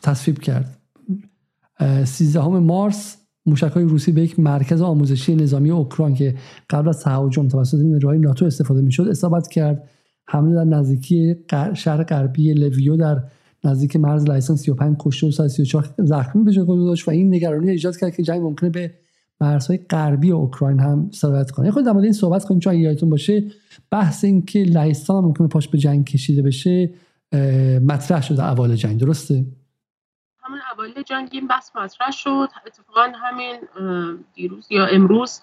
[0.02, 0.75] تصویب کرد.
[2.06, 6.36] 13 مارس موشک های روسی به یک مرکز آموزشی نظامی اوکراین که
[6.70, 9.90] قبل از تهاجم توسط نیروهای ناتو استفاده می‌شد اصابت کرد.
[10.28, 11.36] حمله در نزدیکی
[11.74, 13.24] شهر غربی لویو در
[13.64, 17.98] نزدیک مرز لایسن 35 کشته و 134 زخمی به جای داشت و این نگرانی ایجاد
[17.98, 18.92] کرد که جنگ ممکنه به
[19.42, 21.72] مرزهای غربی اوکراین هم سرایت کنه.
[21.72, 23.44] خود در مورد این صحبت کنیم چون یادتون باشه
[23.92, 26.94] بحث این که لهستان ممکنه پاش به جنگ کشیده بشه
[27.86, 29.46] مطرح شده اول جنگ درسته؟
[31.06, 32.50] جنگ این بحث مطرح شد.
[32.68, 33.56] اتفاقا همین
[34.34, 35.42] دیروز یا امروز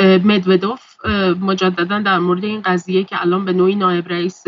[0.00, 1.06] مدودوف
[1.40, 4.44] مجددا در مورد این قضیه که الان به نوعی نایب رئیس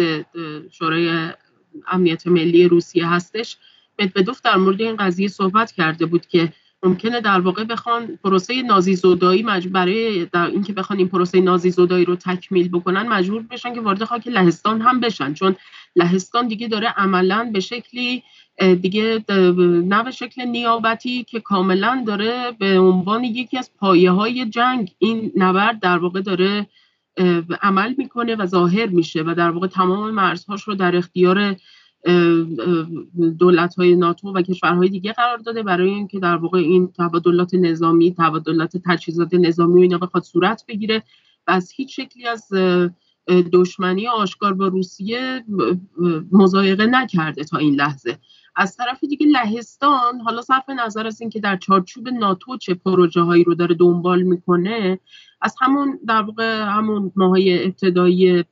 [0.71, 1.29] شورای
[1.87, 3.57] امنیت ملی روسیه هستش
[3.99, 8.97] مدودوف در مورد این قضیه صحبت کرده بود که ممکنه در واقع بخوان پروسه نازی
[8.97, 13.81] زودایی برای در اینکه بخوان این پروسه نازی زودایی رو تکمیل بکنن مجبور بشن که
[13.81, 15.35] وارد خاک لهستان هم بشن.
[15.35, 15.57] چون
[15.97, 18.23] لهستان دیگه داره عملا به شکلی
[18.63, 19.25] دیگه
[19.85, 25.33] نه به شکل نیابتی که کاملا داره به عنوان یکی از پایه های جنگ این
[25.37, 26.67] نبرد در واقع داره
[27.63, 31.57] عمل می‌کنه و ظاهر میشه و در واقع تمام مرزهاش رو در اختیار
[33.39, 38.15] دولت های ناتو و کشورهای دیگه قرار داده برای اینکه در واقع این تبادلات نظامی
[38.19, 41.03] تبادلات تجهیزات نظامی و اینا بخواد صورت بگیره.
[41.47, 42.49] و از هیچ شکلی از
[43.53, 45.45] دشمنی آشکار با روسیه
[46.33, 48.19] مزایقه نکرده تا این لحظه.
[48.57, 53.45] از طرف دیگه لهستان حالا صرف نظر از اینکه در چارچوب ناتو چه پروژه هایی
[53.45, 54.99] رو داره دنبال می‌کنه
[55.41, 58.45] از همون در واقع همون ماهای ابتدایی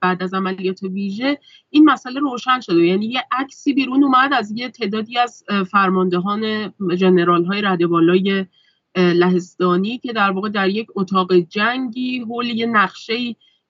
[0.00, 1.38] بعد از عملیات ویژه
[1.70, 2.86] این مسئله روشن شده.
[2.86, 8.46] یعنی یه عکسی بیرون اومد از یه تعدادی از فرماندهان جنرال های رده بالای
[8.96, 13.14] لهستانی که در واقع در یک اتاق جنگی حول یه نقشه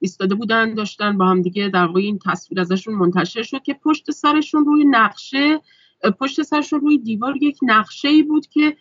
[0.00, 4.10] ایستاده بودن داشتن با هم دیگه در واقع این تصویر ازشون منتشر شد که پشت
[4.10, 5.60] سرشون روی نقشه
[6.20, 8.76] پشت سرشون روی دیوار یک نقشه ای بود که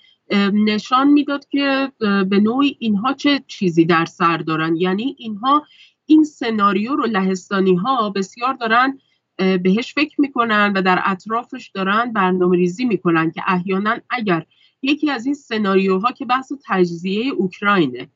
[0.54, 4.76] نشان می‌داد که به نوعی اینها چه چیزی در سر دارن.
[4.76, 5.66] یعنی اینها
[6.06, 9.00] این سناریو رو لهستانی ها بسیار دارن
[9.38, 14.46] بهش فکر می‌کنن و در اطرافش دارن برنامه ریزی می‌کنن که احیانا اگر
[14.82, 18.10] یکی از این سناریوها که بحث تجزیه اوکراینه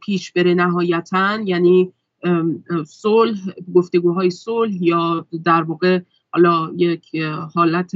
[0.00, 1.92] پیش بره نهایتا یعنی
[2.86, 3.40] صلح
[3.74, 6.00] گفتگوهای صلح یا در واقع
[6.32, 7.16] حالا یک
[7.54, 7.92] حالت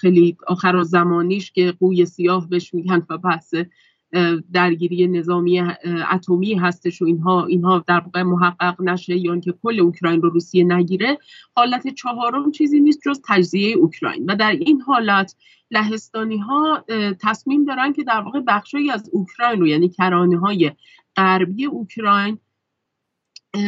[0.00, 3.54] خیلی آخر زمانیش که قوی سیاه بهش میگن و بحث
[4.52, 5.60] درگیری نظامی
[6.12, 10.64] اتمی هستش و اینها اینها در واقع محقق نشه یا اینکه کل اوکراین رو روسیه
[10.64, 11.18] نگیره
[11.56, 15.36] حالت چهارم چیزی نیست جز تجزیه اوکراین و در این حالت
[15.70, 16.84] لهستانی ها
[17.20, 20.72] تصمیم دارن که در واقع بخشی از اوکراین رو یعنی کرانه های
[21.16, 22.38] غربی اوکراین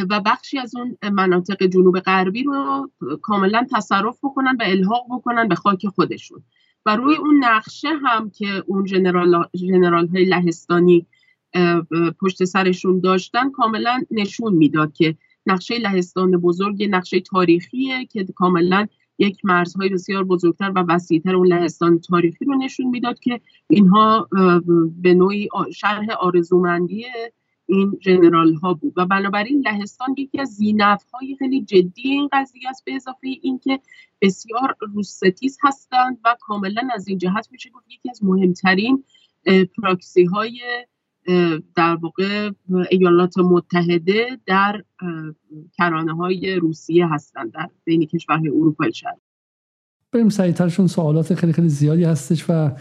[0.09, 2.89] و بخشی از اون مناطق جنوب غربی رو
[3.21, 6.43] کاملا تصرف بکنن و الحاق بکنن به خاک خودشون.
[6.85, 11.07] و روی اون نقشه هم که اون جنرال, جنرال های لهستانی
[12.21, 18.87] پشت سرشون داشتن کاملا نشون می‌داد که نقشه لهستان بزرگ نقشه تاریخیه که کاملا
[19.19, 24.27] یک مرزهای بسیار بزرگتر و وسیعتر اون لهستان تاریخی رو نشون می‌داد که اینها
[25.01, 27.05] به نوعی شرح آرزومندی
[27.65, 28.93] این جنرال ها بود.
[28.97, 33.79] و بنابراین لهستان یکی از زینف های خیلی جدی این قضیه است به اضافه اینکه
[34.21, 39.03] بسیار روستیز هستند و کاملا از این جهت میشه گفت یکی از مهمترین
[39.77, 40.61] پراکسی های
[41.75, 42.51] در واقع
[42.91, 44.83] ایالات متحده در
[45.77, 49.21] کرانه های روسیه هستند در بین کشورهای اروپای شرقی
[50.11, 52.71] بریم سریعترشون سوالات خیلی خیلی زیادی هستش و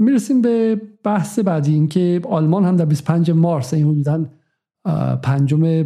[0.00, 4.26] می‌رسیم به بحث بعدی اینکه آلمان هم در 25 مارس این حدودا
[5.22, 5.84] پنجم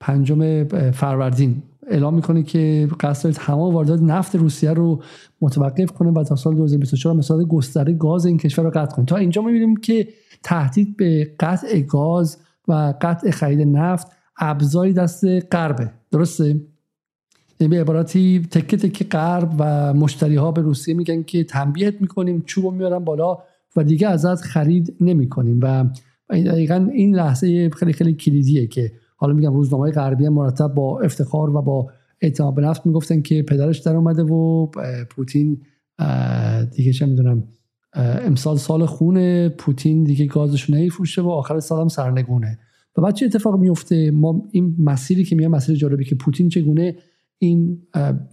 [0.00, 5.02] پنجم فروردین اعلام می‌کنه که قصد داره تمام واردات نفت روسیه رو
[5.40, 9.04] متوقف کنه و تا سال 2024 مثلا گستره گاز این کشور رو قطع کنه.
[9.04, 10.08] تا اینجا می‌بینیم که
[10.42, 12.38] تهدید به قطع گاز
[12.68, 14.06] و قطع خرید نفت
[14.38, 15.24] ابزاری دست
[15.54, 15.90] غربه.
[16.10, 16.60] درسته؟
[17.68, 22.74] به عبارتی تکه تکه غرب و مشتری ها به روسیه میگن که تنبیهت می‌کنیم چوب
[22.74, 23.38] میارن بالا
[23.76, 25.60] و دیگه ازت خرید نمی‌کنیم.
[25.62, 25.84] و
[26.30, 31.62] دقیقا این لحظه خیلی خیلی کلیدیه که حالا میگم روزنامه غربی مرتب با افتخار و
[31.62, 31.90] با
[32.20, 34.70] اعتماد به نفس می‌گفتن که پدرش در اومده و
[35.10, 35.60] پوتین
[36.76, 37.44] دیگه چه می‌دونم
[37.94, 42.58] امسال سال خونه پوتین دیگه گازش نمیفروشه و آخر سالم سرنگونه.
[42.96, 46.96] و بعد چه اتفاق میفته ما این مسیری که میگم مسیر جالبی که پوتین چگونه
[47.42, 47.82] این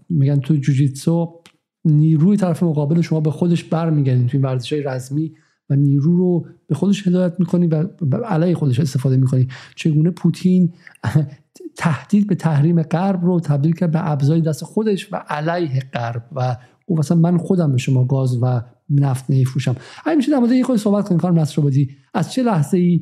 [0.10, 1.41] میگن تو جوجیتسو
[1.86, 5.34] نیروی طرف مقابل شما به خودش برمیگردین تو این ورزش های رزمی
[5.69, 9.48] و نیرو رو به خودش هدایت می‌کنی و علیه خودش استفاده می‌کنی.
[9.76, 10.73] چگونه پوتین
[11.77, 16.57] تهدید به تحریم غرب رو تبدیل کرد به ابزاری دست خودش و علیه غرب و
[16.86, 19.76] او مثلا من خودم به شما گاز و نفت نمیفروشم.
[20.06, 21.90] اگه میشه در مورد این خود صحبت کنیم خانم بودی.
[22.14, 23.02] از چه لحظه ای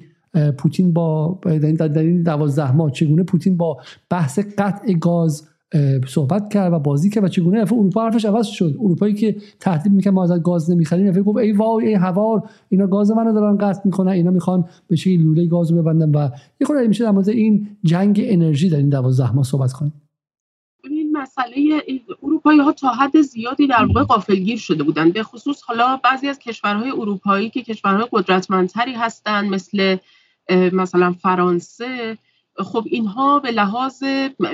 [0.58, 3.78] پوتین با در این دوازده ماه چگونه پوتین با
[4.10, 5.48] بحث قطع گاز
[6.08, 8.76] صحبت کرد و بازی کرد و چگونه دفعه اروپا حرفش عوض شد.
[8.80, 11.12] اروپایی که تهدید می‌کنه ما از گاز نمی‌خریم.
[11.12, 14.12] دفعه گفت ای وای ای هوار اینا گاز منو دارن قطع می‌کنن.
[14.12, 16.12] اینا می‌خوان به چه لوله گاز ببندن.
[16.12, 16.30] و
[16.62, 19.94] یه خورده میشه در مورد این جنگ انرژی در این 12 ماه صحبت کنیم.
[20.90, 21.82] این مسئله
[22.24, 25.12] اروپایی ها تا حد زیادی در واقع غافلگیر شده بودن.
[25.12, 29.98] به خصوص حالا بعضی از کشورهای اروپایی که کشورهای قدرتمندتری هستند مثل
[30.74, 32.18] مثلا فرانسه
[32.60, 34.04] خب اینها به لحاظ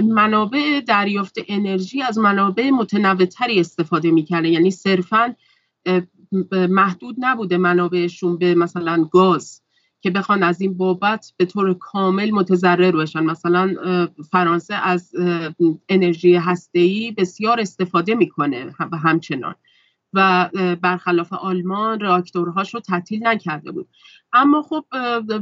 [0.04, 5.36] منابع دریافت انرژی از منابع متنوعتری استفاده می‌کنه یعنی صرفا
[6.52, 9.62] محدود نبوده منابعشون به مثلا گاز
[10.02, 13.76] که بخوان از این بابت به طور کامل متضرر بشن مثلا
[14.32, 15.12] فرانسه از
[15.90, 18.74] انرژی هسته‌ای بسیار استفاده می‌کنه
[19.04, 19.56] همچنان.
[20.14, 20.50] و
[20.82, 23.88] برخلاف آلمان راکتورهاش رو تعطیل نکرده بود.
[24.34, 24.86] اما خب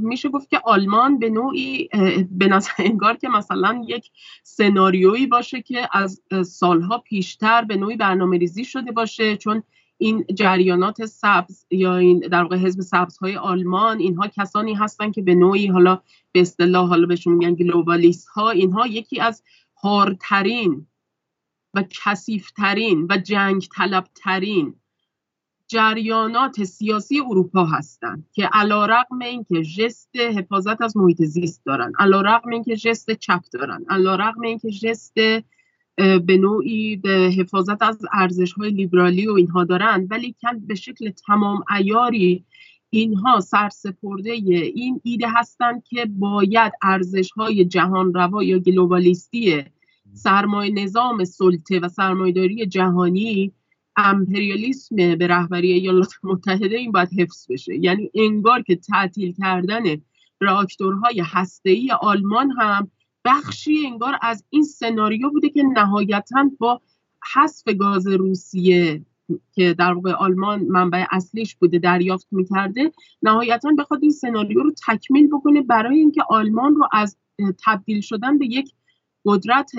[0.01, 1.89] میشه گفت که آلمان به نوعی
[2.31, 4.11] به نظر انگار که مثلا یک
[4.43, 9.63] سناریویی باشه که از سالها پیشتر به نوعی برنامه ریزی شده باشه چون
[9.97, 15.35] این جریانات سبز یا این در واقع حزب سبزهای آلمان اینها کسانی هستن که به
[15.35, 19.43] نوعی حالا به اصطلاح حالا بهشون میگن گلوبالیست ها اینها یکی از
[19.83, 20.87] هارترین
[21.73, 24.75] و کسیفترین و جنگ طلبترین
[25.67, 31.91] جریانات سیاسی اروپا هستند که علا رقم این که جست حفاظت از محیط زیست دارن
[31.99, 35.13] علا رقم این که جست چپ دارن علا رقم این که جست
[35.95, 41.09] به نوعی به حفاظت از ارزش های لیبرالی و اینها دارن ولی کم به شکل
[41.09, 42.45] تمام ایاری
[42.89, 49.63] اینها سرسپرده این ایده هستند که باید ارزش های جهان روا یا گلوبالیستی
[50.13, 53.51] سرمایه نظام سلطه و سرمایهداری جهانی
[53.97, 57.75] امپریالیسم به رهبری ایالات متحده این باید حفظ بشه.
[57.75, 59.83] یعنی انگار که تعطیل کردن
[60.39, 62.91] راکتورهای هسته‌ای آلمان هم
[63.25, 66.81] بخشی انگار از این سناریو بوده که نهایتا با
[67.33, 69.05] حذف گاز روسیه
[69.53, 75.27] که در واقع آلمان منبع اصلیش بوده دریافت می‌کرده نهایتا بخواد این سناریو رو تکمیل
[75.27, 77.17] بکنه برای اینکه آلمان رو از
[77.65, 78.73] تبدیل شدن به یک
[79.25, 79.71] قدرت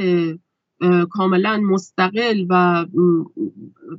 [1.11, 2.87] کاملا مستقل و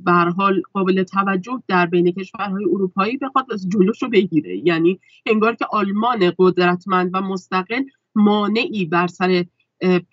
[0.04, 4.66] به حال قابل توجه در بین کشورهای اروپایی بخواد جلوش رو بگیره.
[4.66, 7.82] یعنی انگار که آلمان قدرتمند و مستقل
[8.14, 9.44] مانعی بر سر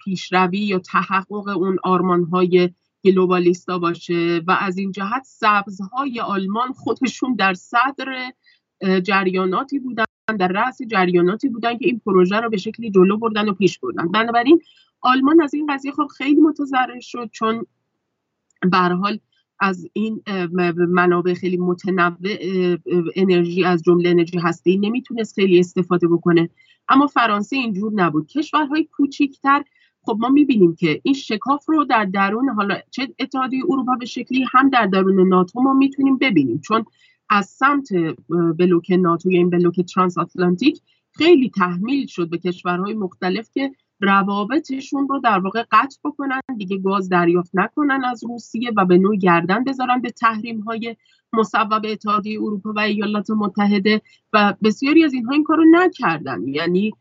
[0.04, 2.70] پیشروی یا تحقق اون آرمانهای
[3.06, 8.32] گلوبالیستا باشه و از این جهت سبزهای آلمان خودشون در صدر
[9.04, 10.06] جریاناتی بودن
[10.40, 14.08] در رأس جریاناتی بودن که این پروژه رو به شکلی جلو بردن و پیش بردن.
[14.08, 14.62] بنابراین
[15.02, 17.66] آلمان از این قضیه خب خیلی متضرر شد چون
[18.72, 19.20] به حال
[19.60, 20.24] از این
[20.88, 22.18] منابع خیلی متنوع
[23.16, 26.50] انرژی از جمله انرژی هسته‌ای نمی‌تونست خیلی استفاده بکنه.
[26.90, 28.28] اما فرانسه اینجور نبود.
[28.28, 29.64] کشورهای کوچیکتر
[30.02, 34.46] خب ما می‌بینیم که این شکاف رو در درون حالا چه اتحادیه اروپا به شکلی
[34.52, 36.60] هم در درون ناتو ما می‌تونیم ببینیم.
[36.60, 36.86] چون
[37.30, 37.88] از سمت
[38.58, 43.72] بلوک ناتو یا این بلوک ترانس آتلانتیک خیلی تحمیل شد به کشورهای مختلف که
[44.02, 49.16] روابطشون رو در واقع قطع بکنن دیگه گاز دریافت نکنن از روسیه و به نوع
[49.16, 50.96] گردن بذارن به تحریم های
[51.34, 54.02] مصوب اتحادیه اروپا و ایالات متحده
[54.34, 56.48] و بسیاری از اینها این کارو نکردن.
[56.48, 56.92] یعنی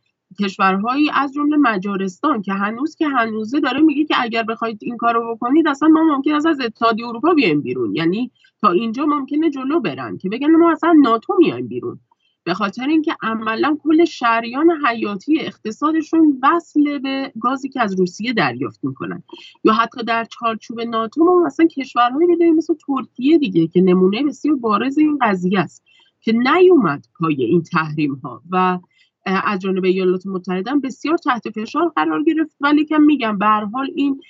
[0.41, 5.35] کشورهایی از جمله مجارستان که هنوز که هنوزه داره میگه که اگر بخواید این کارو
[5.35, 7.95] بکنید اصلا ما ممکن است از اتحادیه اروپا بیایم بیرون.
[7.95, 12.01] یعنی تا اینجا ممکنه جلو برن که بگن ما اصلا ناتو میایم بیرون.
[12.45, 18.85] به خاطر اینکه عملا کل شریان حیاتی اقتصادشون وصل به گازی که از روسیه دریافت
[18.85, 19.23] می‌کنن.
[19.65, 24.57] یا حتی در چارچوب ناتو ما مثلا کشورهایی رو مثل ترکیه دیگه که نمونه بسیار
[24.57, 25.85] بارز این قضیه است
[26.21, 28.79] که نیومد پای این تحریم ها و
[29.27, 32.57] از جانب ایالات متحده بسیار تحت فشار قرار گرفت.
[32.61, 34.21] ولی که میگم به حال این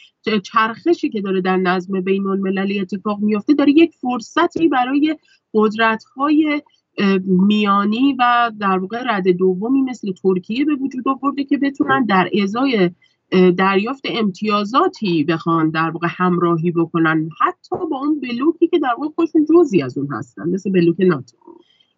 [0.43, 5.17] چرخشی که داره در نظم بین المللی اتفاق میفته داره یک فرصتی برای
[5.55, 6.63] قدرت های
[7.27, 12.91] میانی و در واقع رد دومی مثل ترکیه به وجود آورده که بتونن در ازای
[13.57, 17.29] دریافت امتیازاتی بخوان در واقع همراهی بکنن.
[17.41, 21.37] حتی با اون بلوکی که در واقع خودشون جزی از اون هستن مثل بلوک ناتو.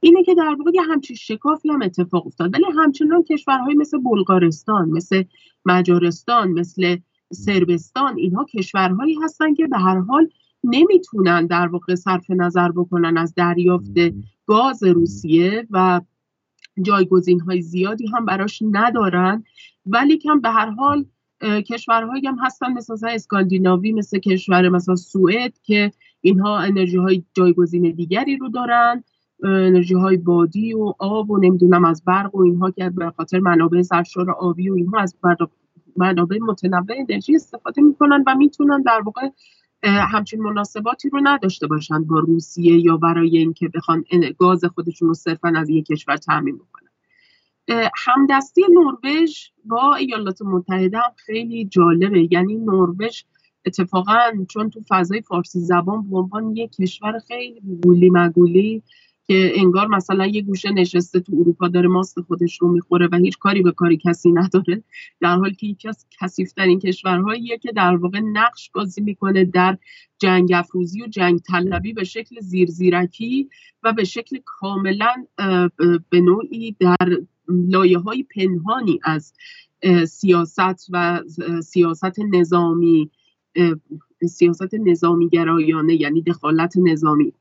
[0.00, 2.54] اینه که در واقع یه همچین شکافی هم اتفاق افتاد.
[2.54, 5.24] ولی همچنان کشورهای مثل بلغارستان مثل
[5.66, 6.96] مجارستان مثل
[7.32, 10.28] سربستان اینها کشورهایی هستن که به هر حال
[10.64, 13.92] نمی‌تونن در واقع صرف نظر بکنن از دریافت
[14.46, 16.00] گاز روسیه و
[16.82, 19.44] جایگزین های زیادی هم براش ندارن.
[19.86, 21.04] ولی کم به هر حال
[21.42, 28.36] کشورهایی هم هستن مثل اسکاندیناوی مثل کشور مثلا سوئد که اینها انرژی های جایگزین دیگری
[28.36, 29.04] رو دارن.
[29.44, 33.82] انرژی های بادی و آب و نمی‌دونم از برق و اینها که به خاطر منابع
[33.82, 35.16] سرشار آبی و اینها از
[35.96, 39.28] منابع متنوع انرژی استفاده می‌کنن و می‌تونن در واقع
[39.84, 44.04] همچین مناسباتی رو نداشته باشند با روسیه یا برای اینکه بخوان
[44.38, 46.88] گاز خودشون رو صرفا از یک کشور تعمین بکنن.
[47.96, 52.28] همدستی نروژ با ایالات متحده هم خیلی جالبه.
[52.30, 53.22] یعنی نروژ
[53.66, 58.82] اتفاقا چون تو فضای فارسی زبان به عنوان یک کشور خیلی گولی مگولی
[59.26, 63.38] که انگار مثلا یه گوشه نشسته تو اروپا داره ماست خودش رو می‌خوره و هیچ
[63.38, 64.82] کاری به کاری کسی نداره.
[65.20, 69.78] در حالی که یکی از کثیفترین کشورهاییه که در واقع نقش بازی می‌کنه در
[70.18, 73.48] جنگ افروزی و جنگ طلبی به شکل زیرزیرکی
[73.82, 75.14] و به شکل کاملا
[76.10, 77.18] به نوعی در
[77.48, 79.32] لایه های پنهانی از
[80.08, 81.22] سیاست و
[81.62, 83.10] سیاست نظامی
[84.28, 87.32] سیاست نظامی گرایانه یعنی دخالت نظامی.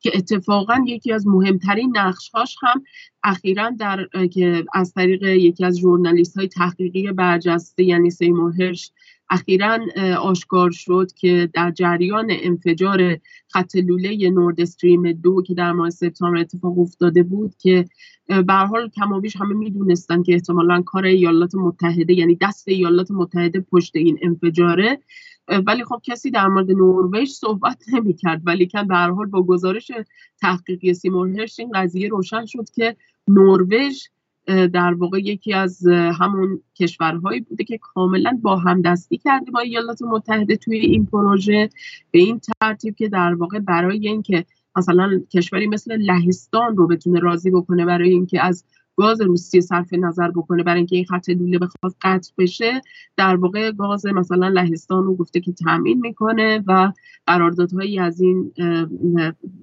[0.00, 2.82] که اتفاقا یکی از مهمترین نقشهاش هم
[3.22, 8.92] اخیرا در که از طریق یکی از ژورنالیست های تحقیقی برجسته یعنی سیمور هرش
[9.30, 9.78] اخیرا
[10.20, 13.18] آشکار شد که در جریان انفجار
[13.48, 17.84] خط لوله نورد استریم دو که در ماه سپتامبر اتفاق افتاده بود که
[18.26, 23.96] به حال کمابیش همه می‌دونستن که احتمالا کار ایالات متحده یعنی دست ایالات متحده پشت
[23.96, 24.98] این انفجاره.
[25.66, 28.42] ولی خب کسی در مورد نروژ صحبت نمی‌کرد.
[28.44, 29.92] ولی کن هر حال با گزارش
[30.40, 32.96] تحقیقی سیمور هرش این قضیه روشن شد که
[33.28, 34.06] نروژ
[34.46, 40.56] در واقع یکی از همون کشورهایی بوده که کاملا با همدستی کرده با ایالات متحده
[40.56, 41.70] توی این پروژه.
[42.10, 44.44] به این ترتیب که در واقع برای اینکه
[44.76, 48.64] مثلا کشوری مثل لهستان رو بتونه راضی بکنه برای اینکه از
[49.00, 52.80] گاز روسیه صرف نظر بکنه برای اینکه این خط لوله بخواد قطع بشه
[53.16, 56.92] در واقع گاز مثلا لهستان رو گفته که تامین می‌کنه و
[57.26, 58.52] قراردادهایی از این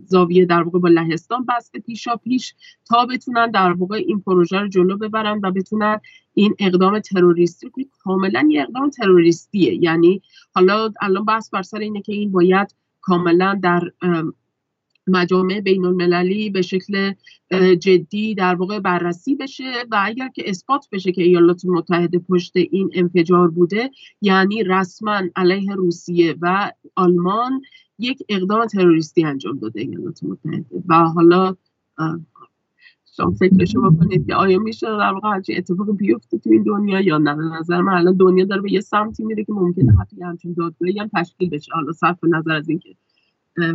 [0.05, 2.55] زاویه در واقع با لهستان بسته پیشا پیش
[2.85, 5.99] تا بتونن در واقع این پروژه رو جلو ببرن و بتونن
[6.34, 9.84] این اقدام تروریستی که کاملا یه اقدام تروریستیه.
[9.84, 10.22] یعنی
[10.55, 13.81] حالا الان بحث بر سر اینه که این باید کاملا در
[15.10, 17.14] مجامع بین المللی به شکل
[17.80, 22.90] جدی در واقع بررسی بشه و اگر که اثبات بشه که ایالات متحده پشت این
[22.94, 27.62] انفجار بوده یعنی رسما علیه روسیه و آلمان
[28.00, 30.84] یک اقدام تروریستی انجام داده ایالات متحده.
[30.90, 31.56] و حالا
[33.18, 37.18] شما فکرشو بکنید که آیا میشه در واقع همچین اتفاقی بیفته تو این دنیا یا
[37.18, 40.54] نه؟ به نظر من الان دنیا داره به یه سمتی میره که ممکنه حتی همچین
[40.54, 41.72] دادگاهی هم تشکیل بشه.
[41.74, 42.96] حالا صرف نظر از اینکه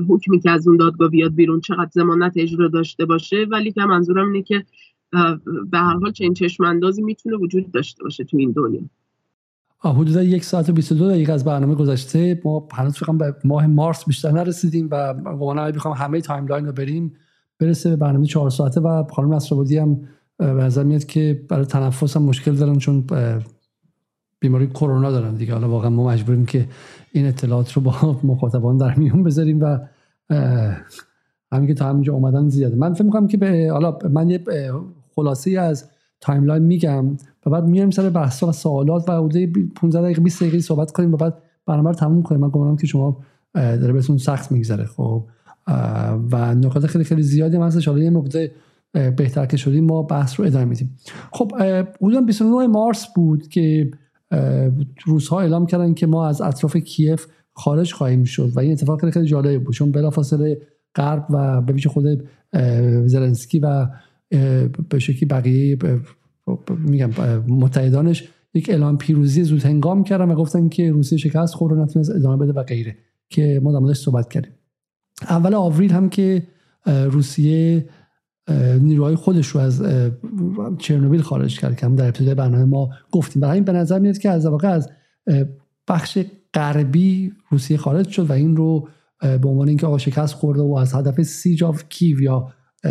[0.09, 3.47] حکمی که از اون دادگاه بیاد بیرون چقدر زمانت اجرا داشته باشه.
[3.51, 4.65] ولی که منظورم اینه که
[5.71, 8.81] به هر حال چنین چشم اندازی می‌تونه وجود داشته باشه تو این دنیا.
[9.85, 12.41] حدود یک ساعت و 22 دقیقه از برنامه گذشته.
[12.45, 17.13] ما هنوز فقط به ماه مارس بیشتر نرسیدیم و قوانا می‌خوام همه timeline رو بریم.
[17.59, 20.01] برسه به برنامه چهار ساعته و خانم نصرآبادی هم
[20.39, 23.07] به نظر میاد که برای تنفس هم مشکل دارن چون
[24.43, 25.53] بیماری کرونا دارن دیگه.
[25.53, 26.67] حالا واقعا ما مجبوریم که
[27.13, 27.95] این اطلاعات رو با
[28.33, 29.79] مخاطبان در میون بذاریم و
[31.53, 32.77] همین که تا همینجا اومدن زیاده.
[32.77, 34.45] من فکر می‌کنم که به حالا من یه
[35.17, 35.91] خلاصه از
[36.21, 37.17] timeline میگم
[37.47, 41.15] و بعد میایم سر بحث و سوالات و حدود 15 دقیقه 20 دقیقه صحبت کنیم
[41.15, 41.35] و بعد
[41.67, 42.41] برنامه رو تموم کنیم.
[42.41, 43.17] من گمانم که شما
[43.55, 44.85] داره بهتون سخت میگذره.
[44.85, 45.25] خب
[46.33, 47.89] و نکات خیلی خیلی زیادی هم هستش.
[47.89, 48.49] حالا یه مقدار
[48.93, 50.97] بهتر که شدیم ما بحث رو ادامه میدیم.
[51.33, 51.53] خب
[52.01, 53.91] حدودا 29 مارس بود که
[55.05, 59.27] روس‌ها اعلام کردن که ما از اطراف کیف خارج خواهیم شد و این اتفاق خیلی
[59.27, 59.75] جالب بود.
[59.75, 60.61] چون بلافاصله
[60.95, 62.05] غرب و به خود
[63.07, 63.87] زلنسکی و
[64.89, 65.79] به شکلی بقیه
[66.79, 67.11] میگم
[67.49, 72.11] متحدانش یک اعلام پیروزی زود هنگام کردن و گفتن که روسیه شکست خورد و نتونست
[72.11, 72.97] ادامه بده و غیره.
[73.31, 74.53] که ما در صحبت کردیم.
[75.23, 76.43] اول آوریل هم که
[76.87, 77.85] روسیه
[78.81, 79.83] نیروهای خودش رو از
[80.79, 83.43] چرنوبیل خارج کرد که هم در ابتدای برنامه ما گفتیم.
[83.43, 84.91] برای این به نظر میاد که از واقع از
[85.89, 86.19] بخش
[86.55, 88.89] غربی روسیه خارج شد و این رو
[89.21, 92.49] به عنوان اینکه آقا شکست خورده و از هدف siege of Kyiv یا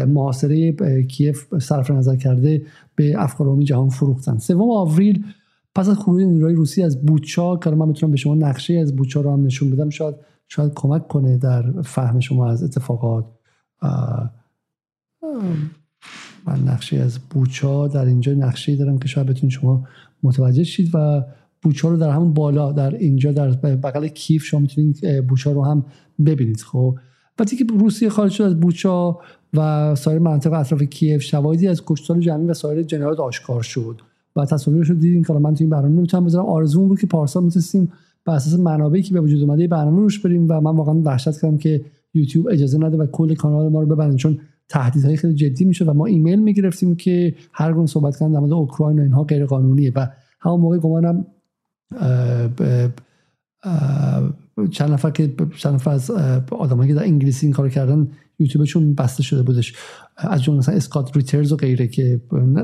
[0.08, 0.72] محاصره
[1.04, 2.62] کیف صرف نظر کرده
[2.96, 4.38] به افکار جهان فروختن.
[4.38, 5.26] سوم آوریل
[5.76, 9.22] پس از خروج نیروهای روسی از بوچا که من می‌تونم به شما نقشه از بوچا
[9.22, 10.16] رو هم نشون بدم شاید
[10.48, 13.26] شاید کمک کنه در فهم شما از اتفاقات.
[16.48, 19.88] من نقشه از بوچا در اینجا نقشه دارم که شاید بتونید شما
[20.24, 21.24] متوجه شید و
[21.62, 25.86] بوچا رو در همون بالا در اینجا در بغل کیف شما می‌تونید بوچا رو هم
[26.26, 26.96] ببینید خب؟
[27.40, 29.20] وقتی که روسیه خارج شد از بوچا
[29.54, 34.02] و سایر منطقه اطراف کیف شواهدی از کشتار جمعی و سایر جنایات آشکار شد
[34.36, 35.24] و تصاویرش رو دیدین.
[35.24, 36.46] که من تو این برنامه نمی‌تونم بذارم.
[36.46, 37.92] آرزوم بود که پارسال می‌تونستیم
[38.26, 41.58] بر اساس منابعی که به وجود اومده برنامه روش بریم و من واقعا وحشت کردم
[41.58, 44.16] که یوتیوب اجازه نده و کل کانال ما رو ببندن.
[44.16, 44.40] چون
[44.72, 48.52] تهدیدهای خیلی جدی میشه و ما ایمیل می‌گرفتیم که هر گونه صحبت کردن در مورد
[48.52, 50.08] اوکراین و اینها غیر قانونیه و
[50.40, 51.26] همون موقع گمانم
[54.72, 56.12] چند نفر که چند نفر از
[56.52, 58.08] آدمایی که در انگلیسی این کارو کردن
[58.40, 59.74] یوتیوبشون بسته شده بودش.
[60.18, 62.22] از جمله مثلا اسکات ریترز و غیره که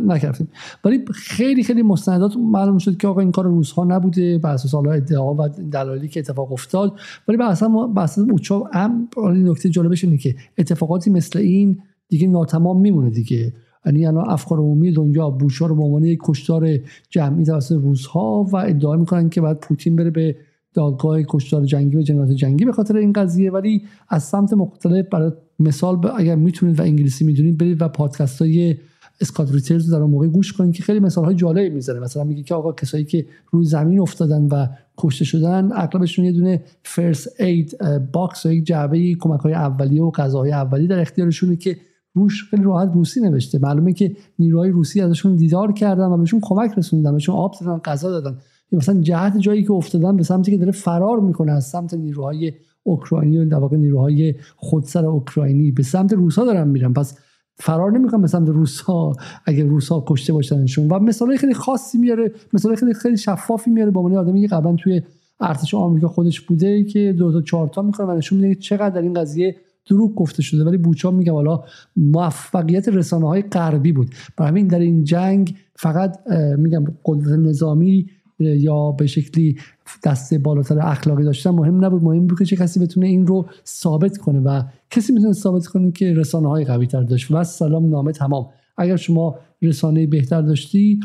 [0.07, 0.47] نکردیم.
[0.85, 5.33] ولی خیلی خیلی مستندات معلوم شد که آقا این کار روزها نبوده بر اساس ادعا
[5.33, 6.99] و دلایلی که اتفاق افتاد.
[7.27, 11.77] ولی بر اساس بر اساس اوچا هم نکته جالبش اینه که اتفاقاتی مثل این
[12.09, 13.53] دیگه ناتمام میمونه دیگه.
[13.85, 16.67] یعنی الان افکار عمومی دنیا بوشا رو به عنوان یک کشتار
[17.09, 20.35] جمعی توسط روس‌ها و ادعا می‌کنن که بعد پوتین بره به
[20.73, 23.51] دادگاه کشتار جنگی و جنایات جنگی به خاطر این قضیه.
[23.51, 28.75] ولی از سمت مختلف برای مثال اگر می‌تونید و انگلیسی می‌دونید برید و پادکست های
[29.21, 32.43] اسکات ریترز در اون موقع گوش کنید که خیلی مثال های جالبی می‌زنه مثلا میگه
[32.43, 34.67] که آقا کسایی که روی زمین افتادن و
[34.97, 37.77] کشته شدن اغلبشون یه دونه first aid
[38.13, 41.77] box و یک جعبه کمک های اولیه و غذاهای اولیه در اختیارشونه که
[42.17, 43.59] روش خیلی راحت روسی نوشته.
[43.59, 48.11] معلومه که نیروهای روسی ازشون دیدار کردن و بهشون کمک رسوندن بهشون آب دادن غذا
[48.11, 48.37] دادن.
[48.71, 52.53] مثلا جهت جایی که افتادن به سمتی که داره فرار می‌کنه از سمت نیروهای
[52.83, 56.93] اوکراینی و در واقع نیروهای خودسر اوکراینی به سمت روسا دارن میرن.
[56.93, 57.17] پس
[57.59, 59.13] فرار نمی‌کنن به سمت روسا
[59.45, 60.87] اگر روسا کشته باشنشون.
[60.87, 63.91] و مثال خیلی خاصی میاره مثال خیلی خیلی شفافی میاره.
[63.91, 65.01] با من آدمی که قبلا توی
[65.39, 69.01] ارتش آمریکا خودش بوده که دو تا چهار تا می‌کنه و نشون میده چقدر در
[69.01, 69.55] این قضیه
[69.89, 71.63] دروغ گفته شده ولی بوچا میگه حالا
[71.95, 74.15] موفقیت رسانه های غربی بود.
[74.37, 76.19] برای همین در این جنگ فقط
[76.57, 78.07] میگم قدرت نظامی
[78.39, 79.57] یا به شکلی
[80.03, 82.03] دسته بالاتر اخلاقی داشتن مهم نبود.
[82.03, 85.91] مهم بود که چه کسی بتونه این رو ثابت کنه و کسی می‌تونه ثابت کنه
[85.91, 87.31] که رسانه های قوی تر داشت.
[87.31, 88.47] و سلام نامه تمام.
[88.77, 90.99] اگر شما رسانه بهتر داشتی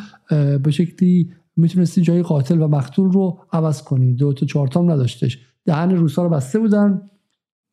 [0.62, 4.12] به شکلی می‌تونستی جای قاتل و مقتول رو عوض کنی.
[4.12, 5.38] دو تا چهار نداشتش.
[5.64, 7.02] دهن روسا رو بسته بودن.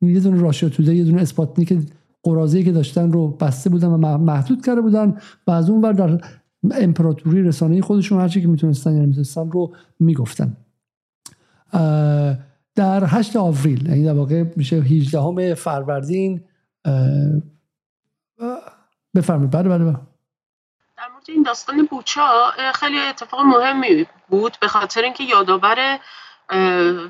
[0.02, 1.74] یه دونه راشیا توده یه دونه اسپاتنیک
[2.24, 6.22] قرازه که داشتن رو بسته بودن و محدود کرده بودن و از اون ور در
[6.72, 10.58] امپراتوری رسانه خودشون هرچی که می‌تونستن یا می‌تونستن رو می‌گفتن.
[12.76, 16.42] در 8 آوریل یعنی در واقع میشه 18 فروردین
[19.16, 19.52] بفرمایید.
[19.52, 19.84] بله بله
[20.98, 22.28] در مورد این داستان بوچا
[22.76, 26.00] خیلی اتفاق مهمی بود به خاطر اینکه یادآور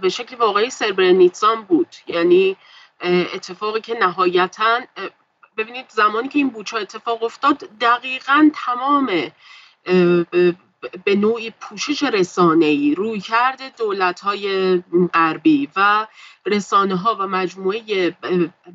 [0.02, 1.88] به شکل واقعی سربرنیتسان بود.
[2.08, 2.58] یعنی
[3.02, 4.80] اتفاقی که نهایتا
[5.58, 9.32] ببینید زمانی که این بوچا اتفاق افتاد دقیقا تمام
[11.06, 12.04] به نوعی پوشش
[12.62, 14.78] ای روی کرده دولت های
[15.14, 16.08] غربی و
[16.46, 18.18] رسانه ها و مجموعه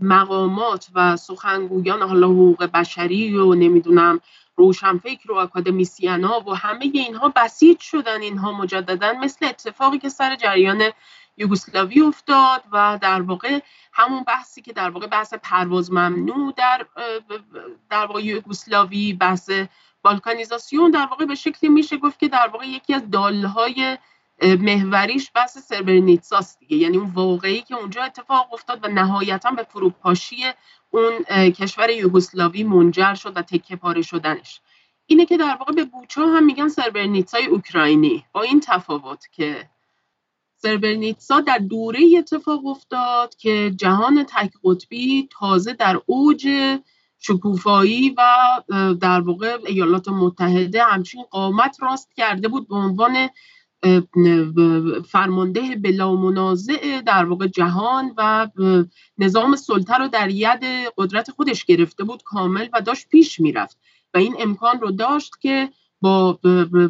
[0.01, 4.20] مقامات و سخنگویان حالا حقوق بشری و نمی‌دونم
[4.56, 10.36] روشنفکر و اکادمیسیان ها و همه اینها بسیج شدن اینها مجددا مثل اتفاقی که سر
[10.36, 10.90] جریان
[11.36, 13.61] یوگسلاوی افتاد و در واقع
[13.93, 16.86] همون بحثی که در واقع بحث پرواز ممنوع در
[17.90, 19.51] در واقع یوگسلاوی بحث
[20.02, 23.98] بالکانیزاسیون در واقع به شکلی میشه گفت که در واقع یکی از دالهای
[24.43, 26.77] محوریش بحث سربرنیتساست دیگه.
[26.77, 30.44] یعنی اون واقعی که اونجا اتفاق افتاد و نهایتا به فروپاشی
[30.90, 34.61] اون کشور یوگسلاوی منجر شد و تکه پاره شدنش.
[35.06, 39.70] اینه که در واقع به بوچا هم میگن سربرنیتسای اوکراینی با این تفاوت که
[40.65, 46.49] سربرنیتسا در دوره اتفاق افتاد که جهان تک قطبی تازه در اوج
[47.19, 48.23] شکوفایی و
[49.01, 53.28] در واقع ایالات متحده همچین قامت راست کرده بود به عنوان
[55.09, 58.49] فرمانده بلا منازع در واقع جهان و
[59.19, 60.65] نظام سلطه رو در ید
[60.97, 63.78] قدرت خودش گرفته بود کامل و داشت پیش می‌رفت
[64.15, 65.69] و این امکان رو داشت که
[66.05, 66.39] با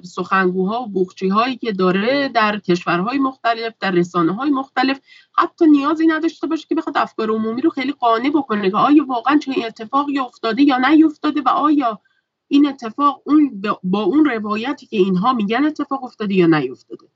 [0.03, 5.01] سخنگوها و بوخچی هایی که داره در کشورهای مختلف در رسانه های مختلف
[5.39, 9.39] حتی نیازی نداشته باشه که بخواد افکار عمومی رو خیلی قانع بکنه که آیا واقعا
[9.39, 12.01] چه اتفاقی افتاده یا نیفتاده و آیا
[12.49, 17.07] این اتفاق اون با اون روایتی که اینها میگن اتفاق افتاده یا نیفتاده.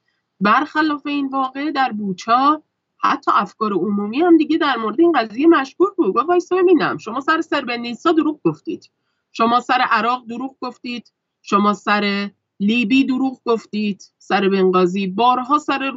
[0.41, 2.63] برخلاف این واقع در بوچا
[2.99, 6.15] حتی افکار عمومی هم دیگه در مورد این قضیه مشکوک بود.
[6.15, 6.99] گفت وایسا ببینم.
[6.99, 8.91] شما سر سربنیسا دروغ گفتید.
[9.33, 11.13] شما سر عراق دروغ گفتید.
[11.43, 15.07] شما سر لیبی دروغ گفتید سر بنغازی.
[15.07, 15.93] بارها سر,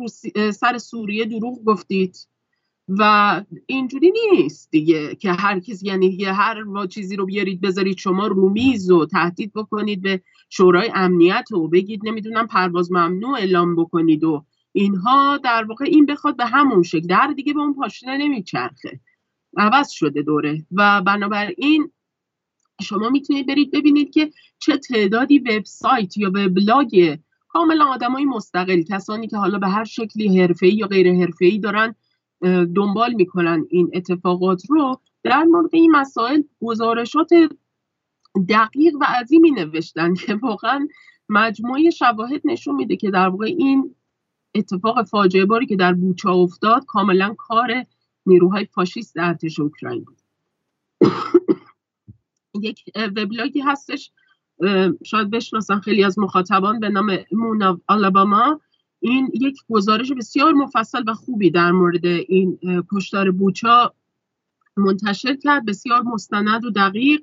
[0.54, 2.18] سر سوریه دروغ گفتید.
[2.88, 8.92] و اینجوری نیست دیگه که هر کس یعنی هر چیزی رو بیارید بذارید شما رومیز
[8.92, 15.38] و تهدید بکنید به شورای امنیت و بگید نمی‌دونم پرواز ممنوع اعلام بکنید و اینها
[15.38, 17.08] در واقع این بخواد به همون شکل.
[17.08, 19.00] در دیگه به اون پاشنه نمیچرخه.
[19.58, 20.66] عوض شده دوره.
[20.72, 21.92] و بنابراین
[22.82, 27.18] شما می‌تونید برید ببینید که چه تعدادی وبسایت یا وبلاگ
[27.48, 31.96] کاملا آدمای مستقل کسانی که حالا به هر شکلی حرفه‌ای یا غیر حرفه‌ای دارن
[32.76, 35.02] دنبال می‌کنن این اتفاقات رو.
[35.24, 37.30] در مورد این مسائل گزارشات
[38.50, 40.88] دقیق و عظیمی نوشتن که واقعا
[41.30, 43.96] مجموعه شواهد نشون میده که در واقع این
[44.56, 47.86] اتفاق فاجعه باری که در بوچا افتاد کاملا کار
[48.26, 50.22] نیروهای فاشیست ارتش اوکراین بود.
[52.54, 54.12] یک وبلاگی هستش.
[55.04, 58.62] شاید بشناسن خیلی از مخاطبان به نام مون آلاباما.
[59.00, 62.60] این یک گزارش بسیار مفصل و خوبی در مورد این
[62.92, 63.94] کشتار بوچا
[64.78, 65.66] منتشر کرد.
[65.66, 67.22] بسیار مستند و دقیق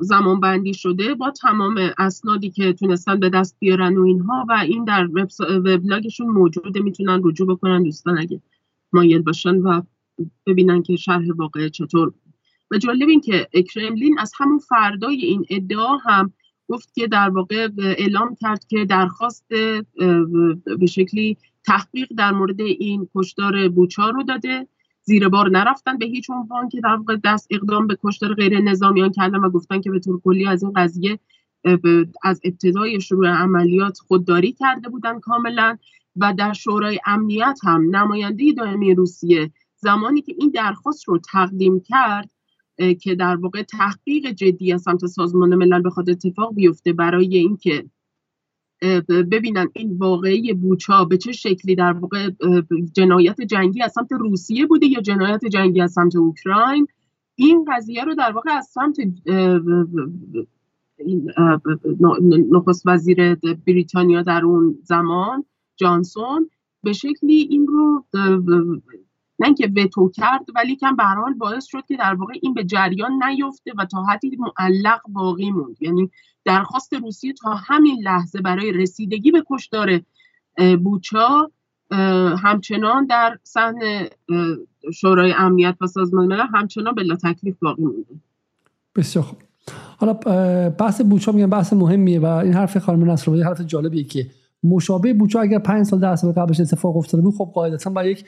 [0.00, 4.84] زمان بندی شده با تمام اسنادی که تونستن به دست بیارن و اینها و این
[4.84, 5.08] در
[5.40, 6.80] وبلاگشون موجوده.
[6.80, 8.40] می‌تونن رجوع بکنن دوستان اگه
[8.92, 9.82] مایل باشن و
[10.46, 12.12] ببینن که شرح واقع چطور
[12.70, 16.32] و جالب این که کرملین از همون فردای این ادعا هم
[16.68, 19.44] گفت که در واقع اعلام کرد که درخواست
[20.78, 21.36] به شکلی
[21.66, 24.66] تحقیق در مورد این کشتار بوچا رو داده.
[25.02, 29.12] زیر بار نرفتن به هیچ عنوان که در واقع دست اقدام به کشتار غیر نظامیان
[29.12, 31.18] کردن و گفتن که به طور کلی از این قضیه
[32.22, 35.78] از ابتدای شروع عملیات خودداری کرده بودن کاملا.
[36.16, 42.30] و در شورای امنیت هم نماینده دائمی روسیه زمانی که این درخواست رو تقدیم کرد
[43.00, 47.84] که در واقع تحقیق جدی از سمت سازمان ملل بخواد اتفاق بیفته برای اینکه
[49.08, 52.30] ببینن این واقعی بوچا به چه شکلی در واقع
[52.92, 56.86] جنایت جنگی از سمت روسیه بوده یا جنایت جنگی از سمت اوکراین.
[57.34, 58.96] این قضیه رو در واقع از سمت
[62.52, 63.34] نخست وزیر
[63.66, 65.44] بریتانیا در اون زمان
[65.76, 66.50] جانسون
[66.82, 68.04] به شکلی این رو
[69.40, 72.64] نه اینکه وتو کرد ولی کم به حال باعث شد که در واقع این به
[72.64, 75.76] جریان نیفته و تا حدی معلق باقی موند.
[75.80, 76.10] یعنی
[76.44, 80.00] درخواست روسیه تا همین لحظه برای رسیدگی به کشدار
[80.82, 81.50] بوچا
[82.42, 84.08] همچنان در صحن
[84.94, 88.14] شورای امنیت و سازمان ملل همچنان بلا تکلیف باقی مونده.
[88.96, 89.38] بسیار خوب.
[89.98, 90.12] حالا
[90.70, 94.26] بحث بوچا میگم بحث مهمیه و این حرف خانم نصرآبادی حرف جالبیه که
[94.62, 98.24] مشابه بوچا اگر پنج سال ده سال قبلش اتفاق افتاده بود خب قاعدتا با یک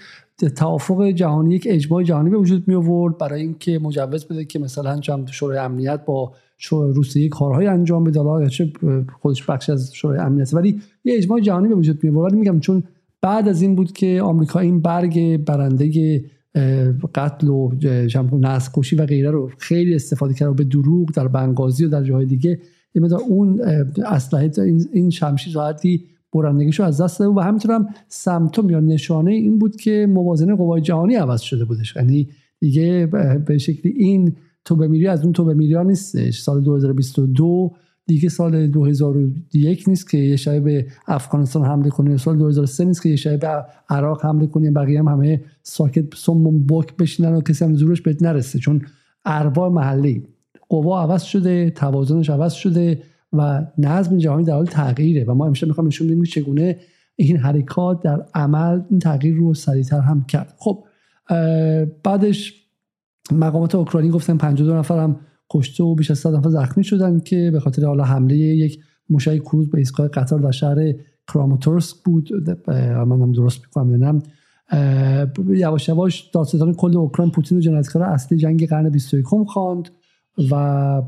[0.57, 5.01] توافق جهانی یک اجماع جهانی به وجود می آورد برای اینکه مجوز بده که مثلا
[5.31, 6.33] شورای امنیت با
[6.71, 8.49] روسیه کارهای انجام بده.
[8.49, 8.73] چه
[9.21, 12.83] خودش بخش از شورای امنیت ولی یه اجماع جهانی به وجود می آورد میگم چون
[13.23, 16.25] بعد از این بود که آمریکا این برگ برنده
[17.15, 17.73] قتل و
[18.41, 22.27] نسل و غیره رو خیلی استفاده کرد و به دروغ در بنگازی و در جاهای
[22.27, 22.61] دیگه
[22.95, 23.61] یه اون
[24.07, 24.51] اسلحه
[24.93, 29.77] این شمشیر راحتی برندگیشو از دست داده و همینطور هم سمتوم یا نشانه این بود
[29.77, 31.97] که موازنه قوای جهانی عوض شده بودش.
[31.97, 32.29] یعنی
[32.61, 33.07] دیگه
[33.47, 36.41] به شکلی این تو بمیری از اون تو بمیری ها نیستش.
[36.41, 37.73] سال 2022
[38.07, 43.09] دیگه سال 2001 نیست که یه شبه به افغانستان حمله کنه سال 2003 نیست که
[43.09, 47.65] یه شبه به عراق حمله کنه بقیه هم همه ساکت سمون بک بشینن و کسی
[47.65, 48.59] هم زورش بهت نرسه.
[48.59, 48.83] چون
[49.25, 50.27] ارواح محلی
[50.69, 53.03] قوا عوض شده توازنش عوض شده.
[53.33, 56.79] و نظم جهانی در حال تغییره و ما امشب می‌خوام نشون بدیم چگونه
[57.17, 60.55] این حرکات در عمل این تغییر رو سریعتر هم کرد.
[60.57, 60.85] خب
[62.05, 62.69] بعدش
[63.33, 67.51] مقامات اوکراینی گفتن 52 نفر هم کشته و بیش از 100 نفر زخمی شدن که
[67.53, 68.79] به خاطر حالا حمله یک
[69.11, 70.95] موشک کروز به ایستگاه قطار در شهر
[71.33, 72.29] کراماتورسک بود.
[72.69, 74.23] منم درست می‌کنم
[75.49, 79.89] یواش یواش دادستان کل اوکراین پوتین و جنایتکار اصلی جنگ قرن 21 خواند
[80.51, 81.03] و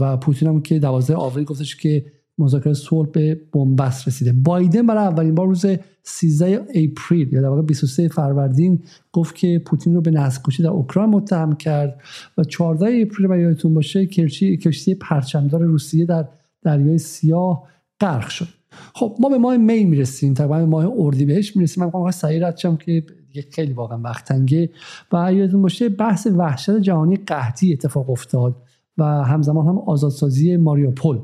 [0.00, 2.04] و پوتین هم که 12 آوریل گفتش که
[2.38, 4.32] مذاکره صلح به بنبست رسیده.
[4.32, 5.66] بایدن برای اولین بار روز
[6.02, 8.82] 13 اپریل یا در واقع 23 فروردین
[9.12, 12.00] گفت که پوتین رو به نسل در اوکراین متهم کرد
[12.38, 16.28] و 14 اپریل و یادتون باشه کرچی کشتی پرچمدار روسیه در
[16.62, 17.62] دریای سیاه
[18.00, 18.48] غرق شد.
[18.94, 20.34] خب ما به ماه می می‌رسیم.
[20.34, 21.80] تقریبا ماه اردیبهشت می‌رسیم.
[21.80, 24.70] من می‌خوام سریع رد که دیگه خیلی واقعا وقت تنگه
[25.12, 28.56] و یادتون باشه بحث وحشت جهانی قحطی اتفاق افتاد.
[28.98, 31.20] و همزمان هم آزادسازی ماریوپول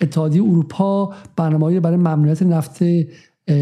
[0.00, 2.82] اتحادیه اروپا برنامه‌ای برای ممنوعیت نفت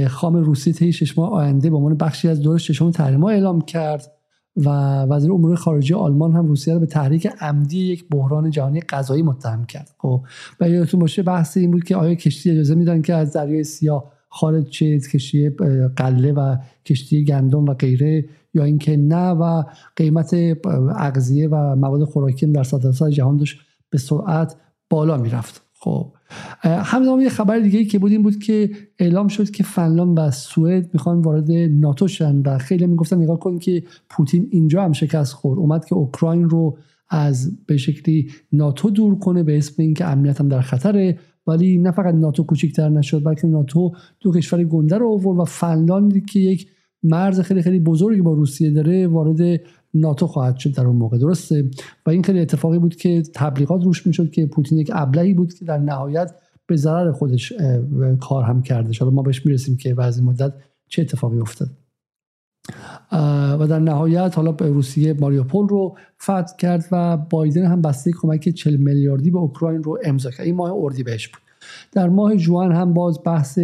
[0.08, 4.12] خام روسیه طی شش ماه آینده به عنوان بخشی از دور ششم تحریم‌ها اعلام کرد
[4.56, 4.70] و
[5.02, 9.64] وزیر امور خارجه آلمان هم روسیه را به تحریک عمدی یک بحران جهانی غذایی متهم
[9.64, 9.90] کرد.
[9.98, 10.24] خب
[10.60, 14.12] و یادتون باشه بحث این بود که آیا کشتی اجازه میدن که از دریای سیاه
[14.28, 15.50] خارج چه کشتی
[15.96, 18.24] قله و کشتی گندم و غیره
[18.54, 19.62] یا اینکه نه و
[19.96, 20.34] قیمت
[20.96, 23.58] اغذیه و مواد خوراکی در صادرات جهان داشت
[23.90, 24.56] به سرعت
[24.90, 25.62] بالا می‌رفت.
[25.78, 26.12] خب
[26.62, 30.90] همزمان یه خبر دیگه که بود این بود که اعلام شد که فنلاند و سوئد
[30.92, 35.58] می‌خوان وارد ناتو شن و خیلی می‌گفتن نگاه کن که پوتین اینجا هم شکست خورد.
[35.58, 36.76] اومد که اوکراین رو
[37.10, 41.90] از به شکلی ناتو دور کنه به اسم اینکه امنیت هم در خطره ولی نه
[41.90, 46.68] فقط ناتو کوچکتر نشد بلکه ناتو دو کشور گنده رو آورد و فنلاند که یک
[47.04, 49.60] مرز خیلی خیلی بزرگی با روسیه داره وارد
[49.94, 51.18] ناتو خواهد شد در اون موقع.
[51.18, 51.70] درسته؟
[52.06, 55.64] و این خیلی اتفاقی بود که تبلیغات روش می‌شد که پوتین یک ابلهی بود که
[55.64, 56.34] در نهایت
[56.66, 57.52] به ضرر خودش
[58.20, 60.52] کار هم کرده حالا ما بهش می‌رسیم که بعضی مدت
[60.88, 61.68] چه اتفاقی افتاد.
[63.60, 68.76] و در نهایت حالا روسیه ماریوپول رو فتح کرد و بایدن هم بسته کمک 40
[68.76, 70.46] میلیاردی به اوکراین رو امضا کرد.
[70.46, 71.40] این ماه بهش بود.
[71.92, 73.58] در ماه جوان هم باز بحث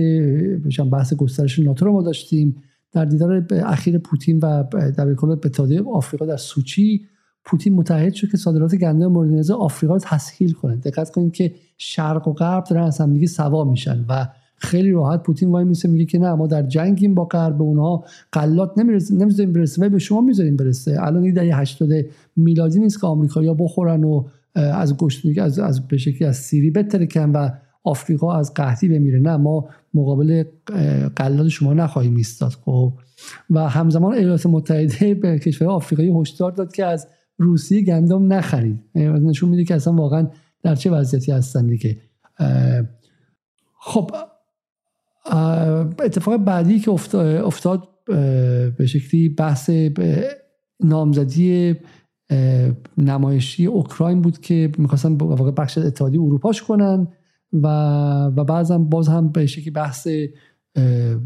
[0.92, 2.62] بحث گسترش ناتو رو ما داشتیم.
[2.92, 4.64] در دیدار اخیر پوتین و
[4.96, 7.06] در کل اتحادیه آفریقا در سوچی
[7.44, 10.76] پوتین متحد شد که صادرات گندم مورد نظر آفریقا رو تسهیل کنه.
[10.76, 15.22] دقت کنید که شرق و غرب دارن از هم دیگه سوا میشن و خیلی راحت
[15.22, 18.78] پوتین وای میسه میگه که نه ما در جنگیم با غرب به اونها قلات
[19.10, 20.96] نمی‌ذاریم برسه ولی به شما می‌ذاریم برسه.
[21.00, 21.88] الان این در 80
[22.36, 27.30] میلادی نیست که آمریکایی‌ها بخورن و از گشت از از به شکلی از سیری بترکن
[27.30, 27.50] و
[27.82, 29.20] آفریقا از قحطی بمیره.
[29.20, 30.44] نه ما مقابل
[31.16, 32.51] قلات شما نخواهیم ایستاد.
[32.51, 32.93] خب
[33.51, 37.09] و همزمان ایالات متحده به کشور آفریقایی هشدار داد که از
[37.39, 38.81] روسیه گندم نخرید.
[38.94, 40.28] نشون میده که اصلا واقعا
[40.62, 41.97] در چه وضعیتی هستن دیگه.
[43.81, 44.11] خب
[46.05, 47.89] اتفاق بعدی که افتاد
[48.77, 49.70] به شکلی بحث
[50.81, 51.77] نامزدی
[52.98, 57.09] نمایشی اوکراین بود که می‌خواستن واقع بخش اتحادیه اروپاش کنن.
[57.52, 57.66] و
[58.36, 60.09] و بعضم باز هم به شکلی بحث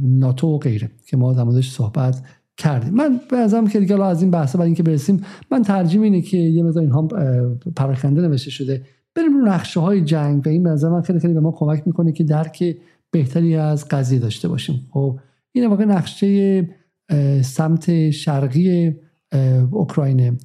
[0.00, 2.22] ناتو و غیره که ما موردش صحبت
[2.56, 2.94] کردیم.
[2.94, 6.36] من به نظرم که دیگه از این بحث برای اینکه برسیم من ترجیح اینه که
[6.36, 7.08] یه مقدار اینها
[7.76, 8.82] پراکنده نوشته شده.
[9.14, 11.82] بریم رو نقشه های جنگ و این به نظر من خیلی خیلی به ما کمک
[11.86, 12.76] می‌کنه که درک
[13.10, 14.86] بهتری از قضیه داشته باشیم.
[14.90, 15.18] خب
[15.52, 16.68] این واقع نقشه
[17.42, 18.94] سمت شرقی
[19.70, 20.36] اوکراینه.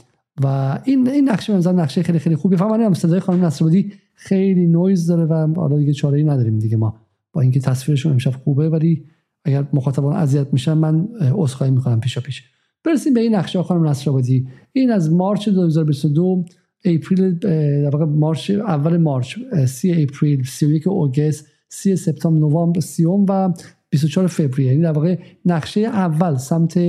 [0.43, 4.67] و این این نقشه مثلا نقشه خیلی خیلی خوبی فهمیدم من صدای خانم نصرآبادی خیلی
[4.67, 6.95] نویز داره و حالا دیگه چاره ای نداریم دیگه ما.
[7.33, 9.05] با اینکه تصویرشون امشب خوبه ولی
[9.45, 12.43] اگر مخاطبان اذیت میشن من عذرخواهی می‌کنم پیشا پیش.
[12.83, 14.47] برسیم به این نقشه خانم نصرآبادی.
[14.71, 16.45] این از March 2022
[16.85, 23.53] April در واقع March اول March 3 April 31 August 3 سپتامبر نوامبر 30 و
[23.89, 24.67] 24 فوریه.
[24.67, 26.79] یعنی در واقع نقشه اول سمت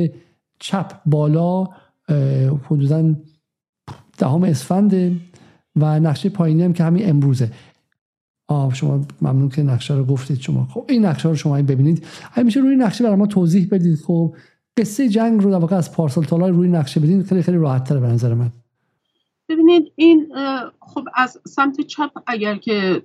[0.58, 1.66] چپ بالا
[2.64, 3.14] حدودا
[4.18, 5.20] دهم اسفند
[5.76, 7.50] و نقشه پایینی هم که همین امروزه.
[8.48, 10.68] آه شما ممنون که نقشه رو گفتید شما.
[10.70, 12.06] خب این نقشه رو شما ببینید.
[12.32, 13.98] همیشه روی نقشه برای ما توضیح بدید.
[13.98, 14.34] خب
[14.76, 18.00] قصه جنگ رو در واقع از پارسال تالای روی نقشه بدین خیلی خیلی راحت تره
[18.00, 18.50] به نظر من.
[19.48, 20.26] ببینید این
[20.80, 23.02] خب از سمت چپ اگر که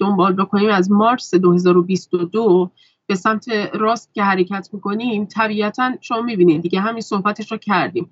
[0.00, 2.70] دنبال بکنیم از مارس 2022
[3.06, 8.10] به سمت راست که حرکت می‌کنیم طبیعتا شما می‌بینید دیگه همین صحبتش رو کردیم.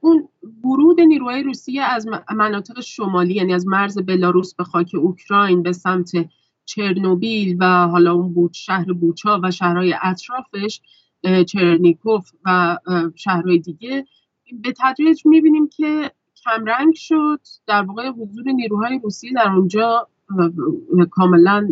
[0.00, 0.28] اون
[0.64, 6.10] ورود نیروهای روسیه از مناطق شمالی یعنی از مرز بلاروس به خاک اوکراین به سمت
[6.64, 10.80] چرنوبیل و حالا اون بود شهر بوچا و شهرهای اطرافش
[11.46, 12.78] چرنیکوف و
[13.14, 14.06] شهرهای دیگه
[14.62, 16.10] به تدریج می‌بینیم که
[16.44, 17.40] کمرنگ شد.
[17.66, 20.08] در واقع حضور نیروهای روسی در اونجا
[21.10, 21.68] کاملا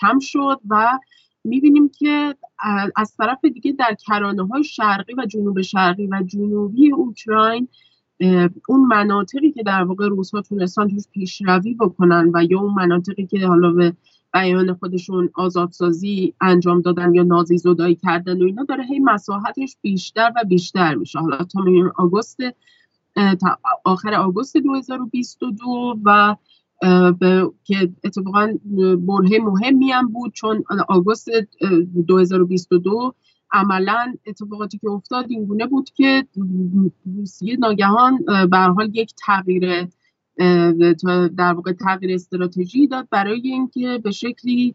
[0.00, 0.98] کم شد و
[1.48, 2.34] می‌بینیم که
[2.96, 7.68] از طرف دیگه در کرانه های شرقی و جنوب شرقی و جنوبی اوکراین
[8.68, 13.26] اون مناطقی که در واقع روس ها تونستان توش پیشروی بکنن و یا اون مناطقی
[13.26, 13.92] که حالا به
[14.34, 20.32] بیان خودشون آزادسازی انجام دادن یا نازی زدایی کردن و اینا داره هی مساحتش بیشتر
[20.36, 21.18] و بیشتر میشه.
[21.18, 21.60] حالا تا
[21.96, 22.40] آگوست
[23.84, 26.36] آخر آگوست 2022 و
[27.64, 28.52] که اتفاقا
[28.98, 31.28] برهه مهمی هم بود چون آگوست
[32.06, 33.14] 2022
[33.52, 36.26] عملا اتفاقاتی که افتاد این گونه بود که
[37.16, 39.88] روسیه ناگهان به حال یک تغییر
[41.36, 44.74] در واقع تغییر استراتژی داد برای اینکه به شکلی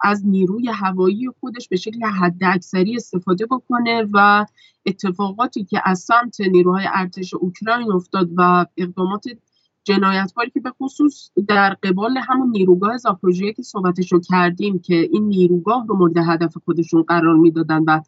[0.00, 4.46] از نیروی هوایی خودش به شکل حد اکثری استفاده بکنه و
[4.86, 9.24] اتفاقاتی که از سمت نیروهای ارتش اوکراین افتاد و اقدامات
[9.84, 15.24] جنایتکاری که به خصوص در قبال همون نیروگاه زاپروژیه که صحبتش رو کردیم که این
[15.24, 18.00] نیروگاه رو مورد هدف خودشون قرار می‌دادن و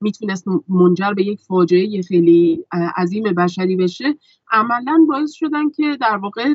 [0.00, 2.64] می‌تونست منجر به یک فاجعه خیلی
[2.96, 4.14] عظیم بشری بشه
[4.52, 6.54] عملا باعث شدن که در واقع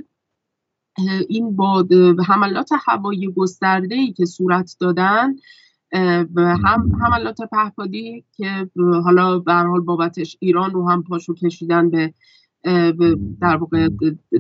[1.30, 1.88] این با
[2.28, 5.36] حملات هوایی گسترده ای که صورت دادن
[6.36, 8.70] و هم حملات پهپادی که
[9.04, 12.14] حالا به حال بابتش ایران رو هم پاشو کشیدن به
[13.41, 13.89] در واقع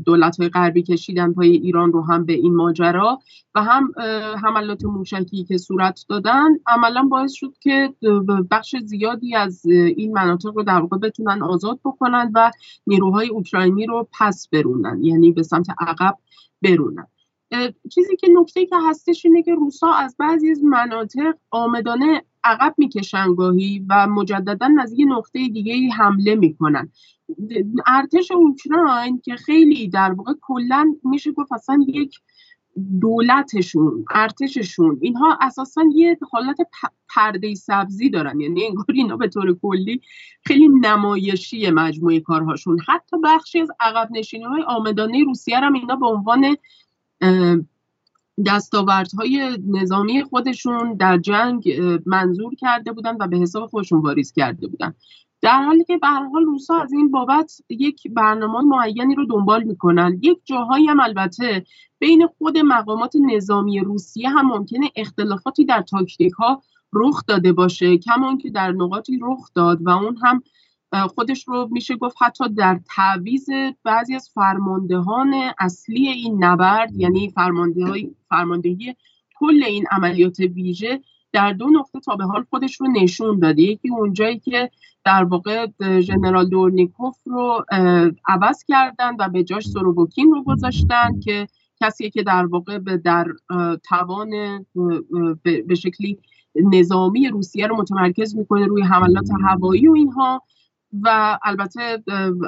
[0.05, 3.19] دولت های غربی کشیدن پای ایران رو هم به این ماجرا
[3.55, 3.91] و هم
[4.43, 7.93] حملات موشکی که صورت دادن عملا باعث شد که
[8.51, 12.51] بخش زیادی از این مناطق رو در واقع بتونن آزاد بکنن و
[12.87, 16.17] نیروهای اوکراینی رو پس برونن یعنی به سمت عقب
[16.61, 17.07] برونن.
[17.89, 23.35] چیزی که نکته که هستش اینه که روسا از بعضی از مناطق آمدانه عقب می‌کشن
[23.35, 26.91] گاهی و مجددا از یه نقطه دیگه حمله می‌کنن.
[27.87, 32.19] ارتش اوکراین که خیلی در واقع کلا میشه گفت اصلا یک
[33.01, 36.57] دولتشون ارتششون اینها اساسا یه حالت
[37.15, 38.39] پرده سبزی دارن.
[38.39, 40.01] یعنی انگار اینا به طور کلی
[40.43, 42.77] خیلی نمایشی مجموعه کارهاشون.
[42.87, 46.57] حتی بخشی از عقب نشینی های آمدانه روسیه هم اینا به عنوان
[48.45, 54.93] دستاوردهای نظامی خودشون در جنگ منظور کرده بودن و به حساب خودشون واریز کرده بودن.
[55.41, 60.19] در حالی که به حال روسا از این بابت یک برنامه معینی رو دنبال می‌کنن.
[60.21, 61.65] یک جاهایی هم البته
[61.99, 66.61] بین خود مقامات نظامی روسیه هم ممکنه اختلافاتی در تاکتیک ها
[66.93, 70.43] رخ داده باشه کمان که در نقاطی رخ داد و اون هم
[71.15, 73.45] خودش رو میشه گفت حتی در تعویز
[73.83, 77.33] بعضی از فرماندهان اصلی این نبرد یعنی
[78.29, 78.95] فرماندهی
[79.35, 81.01] کل این عملیات ویژه
[81.31, 83.61] در دو نقطه تا به حال خودش رو نشون داده.
[83.61, 84.69] یکی اونجایی که
[85.05, 85.67] در واقع
[85.99, 87.65] ژنرال دورنیکوف رو
[88.27, 91.47] عوض کردن و به جاش سروبوکین رو گذاشتن که
[91.81, 93.25] کسی که در واقع به در
[93.83, 94.29] توان
[95.43, 96.19] به شکلی
[96.55, 100.41] نظامی روسیه رو متمرکز می‌کنه روی حملات هوایی و اینها.
[100.93, 102.03] و البته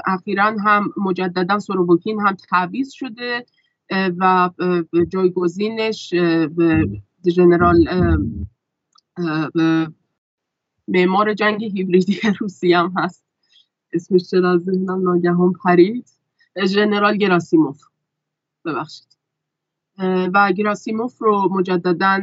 [0.06, 3.46] اخیرا هم مجددا سروبوکین هم تعویض شده
[3.92, 4.50] و
[5.10, 6.14] جایگزینش
[7.28, 7.88] ژنرال
[10.88, 13.26] معمار جنگ هیبریدی روسی هم هست.
[13.94, 16.10] اسمش چرا از ذهنم ناگهان پرید؟
[16.66, 17.82] ژنرال گراسیموف.
[18.66, 19.09] ببخشید.
[20.34, 22.22] و گراسیموف رو مجددا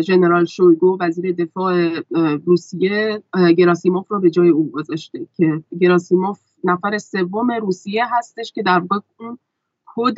[0.00, 2.00] ژنرال شویگو وزیر دفاع
[2.46, 3.22] روسیه
[3.56, 9.00] گراسیموف رو به جای او گذاشته که گراسیموف نفر سوم روسیه هستش که در واقع
[9.20, 9.38] اون
[9.86, 10.16] کد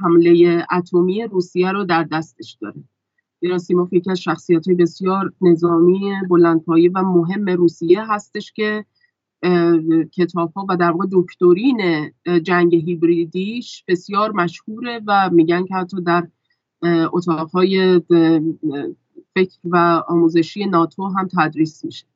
[0.00, 2.84] حمله اتمی روسیه رو در دستش داره.
[3.42, 8.84] گراسیموف یکی از شخصیت بسیار نظامی بلندپایه و مهم روسیه هستش که
[10.12, 12.10] کتاب ها و در واقع دکترین
[12.42, 16.28] جنگ هیبریدیش بسیار مشهوره و میگن که حتی در
[17.12, 18.00] اتاقهای
[19.34, 22.06] فکر و آموزشی ناتو هم تدریس میشه.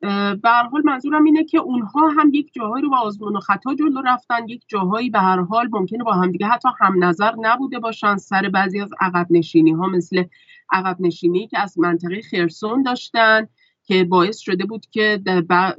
[0.00, 3.74] به هر حال منظورم اینه که اونها هم یک جاهایی رو با آزمون و خطا
[3.74, 8.16] جلو رفتن یک جاهایی به هر حال ممکنه با همدیگه حتی هم نظر نبوده باشن
[8.16, 10.24] سر بعضی از عقب نشینی ها مثل
[10.72, 13.48] عقب نشینی که از منطقه خرسون داشتن.
[13.88, 15.22] که باعث شده بود که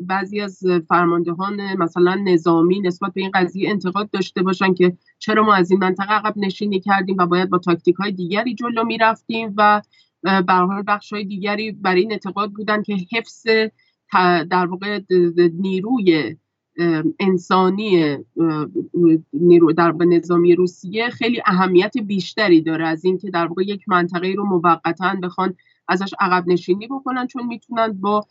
[0.02, 5.54] بعضی از فرماندهان مثلا نظامی نسبت به این قضیه انتقاد داشته باشن که چرا ما
[5.54, 9.82] از این منطقه عقب نشینی کردیم و باید با تاکتیک های دیگری جلو می‌رفتیم و
[10.24, 13.48] به حال بخش های دیگری برای این اعتقاد بودن که حفظ
[14.50, 15.00] در واقع
[15.54, 16.36] نیروی
[17.20, 18.18] انسانی
[19.34, 24.46] نیرو در نظامی روسیه خیلی اهمیت بیشتری داره از اینکه در واقع یک منطقه رو
[24.46, 25.56] موقتا بخوان
[25.90, 28.28] ازش عقب نشینی بکنن چون می‌تونن با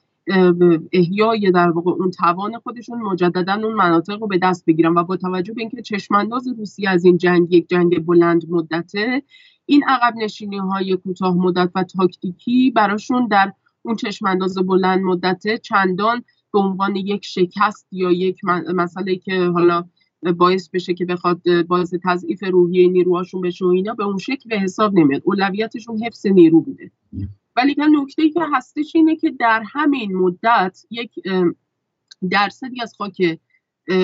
[0.93, 4.95] احیای در واقع اون توان خودشون مجددا اون مناطق رو به دست بگیرن.
[4.95, 9.23] و با توجه به اینکه چشمانداز روسیه از این جنگ یک جنگ بلند مدته
[9.67, 13.53] این عقب نشینی های کوتاه مدت و تاکتیکی براشون در
[13.83, 18.45] اون چشمانداز بلند مدته چندان به عنوان یک شکست یا یک
[18.75, 19.85] مسئله که حالا
[20.37, 24.59] باعث بشه که بخواد باعث تضعیف روحی نیروهاشون بشه و اینا به اون شکل به
[24.59, 25.23] حساب نمیاد.
[25.25, 26.91] اولویتشون حفظ نیرو بوده.
[27.59, 31.15] ولی نکته که هستش اینه که در همین مدت یک
[32.31, 33.39] درصدی از خاک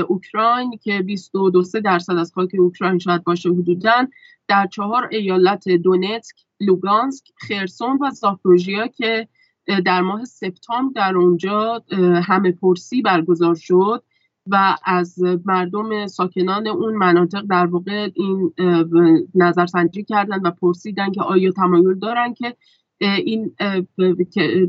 [0.08, 4.06] اوکراین که 22 درصد از خاک اوکراین شاید باشه حدودا
[4.48, 9.28] در چهار ایالت دونتسک، لوگانسک، خرسون و زاپروژیا که
[9.84, 11.84] در ماه سپتامبر در اونجا
[12.24, 14.04] همه پرسی برگزار شد
[14.46, 18.52] و از مردم ساکنان اون مناطق در واقع این
[19.34, 22.56] نظرسنجی کردن و پرسیدن که آیا تمایل دارن که
[23.00, 23.54] این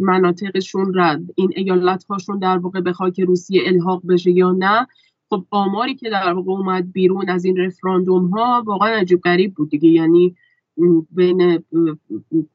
[0.02, 4.88] مناطقشون را این ایالت هاشون در واقع به خاک روسیه الحاق بشه یا نه.
[5.30, 9.70] خب آماری که در واقع اومد بیرون از این رفراندوم ها واقعا عجیب غریب بود
[9.70, 9.90] دیگه.
[9.90, 10.36] یعنی
[11.12, 11.64] بین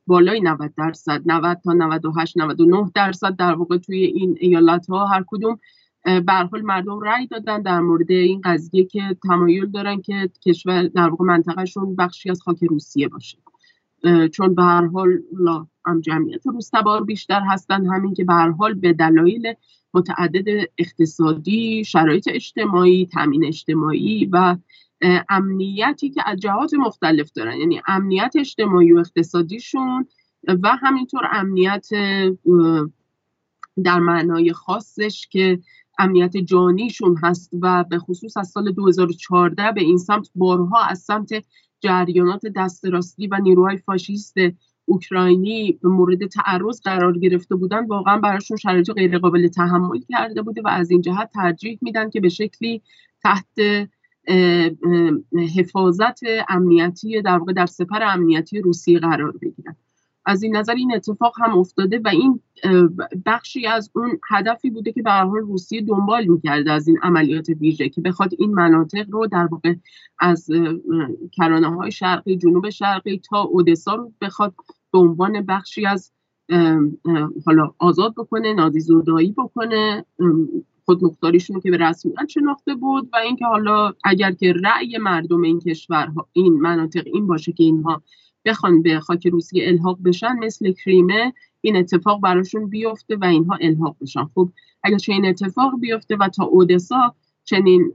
[0.07, 5.25] بالای 90 درصد 90 تا 98 99 درصد در واقع توی این ایالت ها هر
[5.27, 5.59] کدوم
[6.05, 11.09] به حال مردم رأی دادن در مورد این قضیه که تمایل دارن که کشور در
[11.09, 13.39] واقع منطقهشون بخشی از خاک روسیه باشه.
[14.33, 15.23] چون به هر حال
[16.01, 19.55] جمعیت روستبار بیشتر هستن همین که به هر حال به دلایل
[19.95, 24.57] متعدد اقتصادی شرایط اجتماعی تامین اجتماعی و
[25.29, 27.57] امنیتی که از جهات مختلف دارن.
[27.57, 30.07] یعنی امنیت اجتماعی و اقتصادیشون
[30.49, 31.89] و همینطور امنیت
[33.85, 35.61] در معنای خاصش که
[35.99, 41.45] امنیت جانیشون هست و به خصوص از سال 2014 به این سمت بارها از سمت
[41.81, 44.35] جریانات دست راستی و نیروهای فاشیست
[44.85, 50.63] اوکراینی به مورد تعرض قرار گرفته بودن واقعا براشون شرایط غیر قابل تحمل کرده بوده
[50.65, 52.83] و از این جهت ترجیح میدن که به شکلی
[53.23, 53.89] تحت
[55.57, 59.77] حفاظت امنیتی در واقع در سپر امنیتی روسیه قرار بگیرن.
[60.25, 62.41] از این نظر این اتفاق هم افتاده و این
[63.27, 67.89] بخشی از اون هدفی بوده که به حال روسیه دنبال می‌کرده از این عملیات ویژه
[67.89, 69.75] که بخواد این مناطق رو در واقع
[70.19, 70.47] از
[71.33, 74.55] کرانه های شرقی جنوب شرقی تا اودسا رو بخواد
[74.93, 76.13] به عنوان بخشی از
[77.47, 80.05] حالا آزاد بکنه نادیزودایی بکنه
[80.85, 86.29] خودمختاریشون که به رسمیت شناخته بود و اینکه حالا اگر که رأی مردم این کشورها
[86.33, 88.03] این مناطق این باشه که اینها
[88.45, 93.97] بخوان به خاک روسیه الحاق بشن مثل کریمه این اتفاق براشون بیفته و اینها الحاق
[94.01, 94.25] بشن.
[94.35, 94.49] خب
[94.83, 97.15] اگر این اتفاق بیفته و تا اودسا
[97.45, 97.95] چنین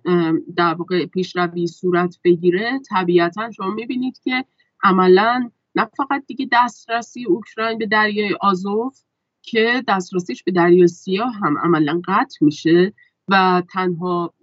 [0.56, 4.46] در واقع پیشروی صورت بگیره طبیعتا شما می‌بینید که
[4.84, 9.00] عملا نه فقط دیگه دسترسی اوکراین به دریای آزوف
[9.42, 12.94] که دسترسیش به دریای سیاه هم عملا قطع میشه
[13.28, 14.34] و تنها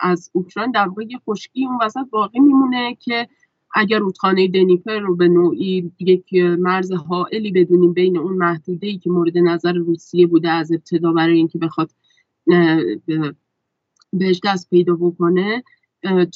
[0.00, 3.28] از اوکراین در واقع خشکی اون وسط باقی میمونه که
[3.74, 9.10] اگر رودخانه دنیپر رو به نوعی یک مرز حائلی بدونیم بین اون محدوده ای که
[9.10, 11.90] مورد نظر روسیه بوده از ابتدا برای اینکه بخواد
[14.12, 15.62] بهش دست پیدا بکنه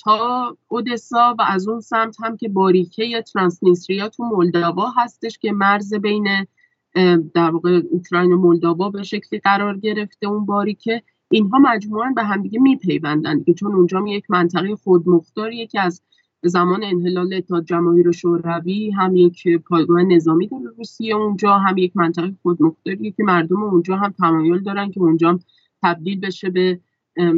[0.04, 5.94] تا اودسا و از اون سمت هم که باریکه ترانسنیستریا تو مولداوا هستش که مرز
[5.94, 6.46] بین
[7.34, 12.60] در واقع اوکراین و مولداوا به شکلی قرار گرفته اون باریکه اینها مجموعا به همدیگه
[12.60, 16.02] میپیوندن چون اونجا یک منطقه خودمختاریه که از
[16.44, 22.34] زمان انحلال اتحاد جماهیر شوروی هم یک پایگاه نظامی داره روسیه اونجا هم یک منطقه
[22.42, 25.38] خودمختاریه که مردم اونجا هم تمایل دارن که اونجا
[25.82, 26.80] تبدیل بشه به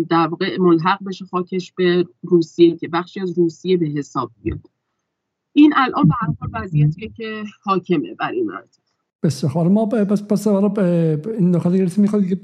[0.09, 4.61] در واقع ملحق بشه خاکش به روسیه که بخشی از روسیه به حساب بیاد.
[5.53, 8.83] این الان به هر وضعیتیه که حاکمه بر این منطقه
[9.23, 12.41] بسیار ما بس بس این گرفتی می‌خواد که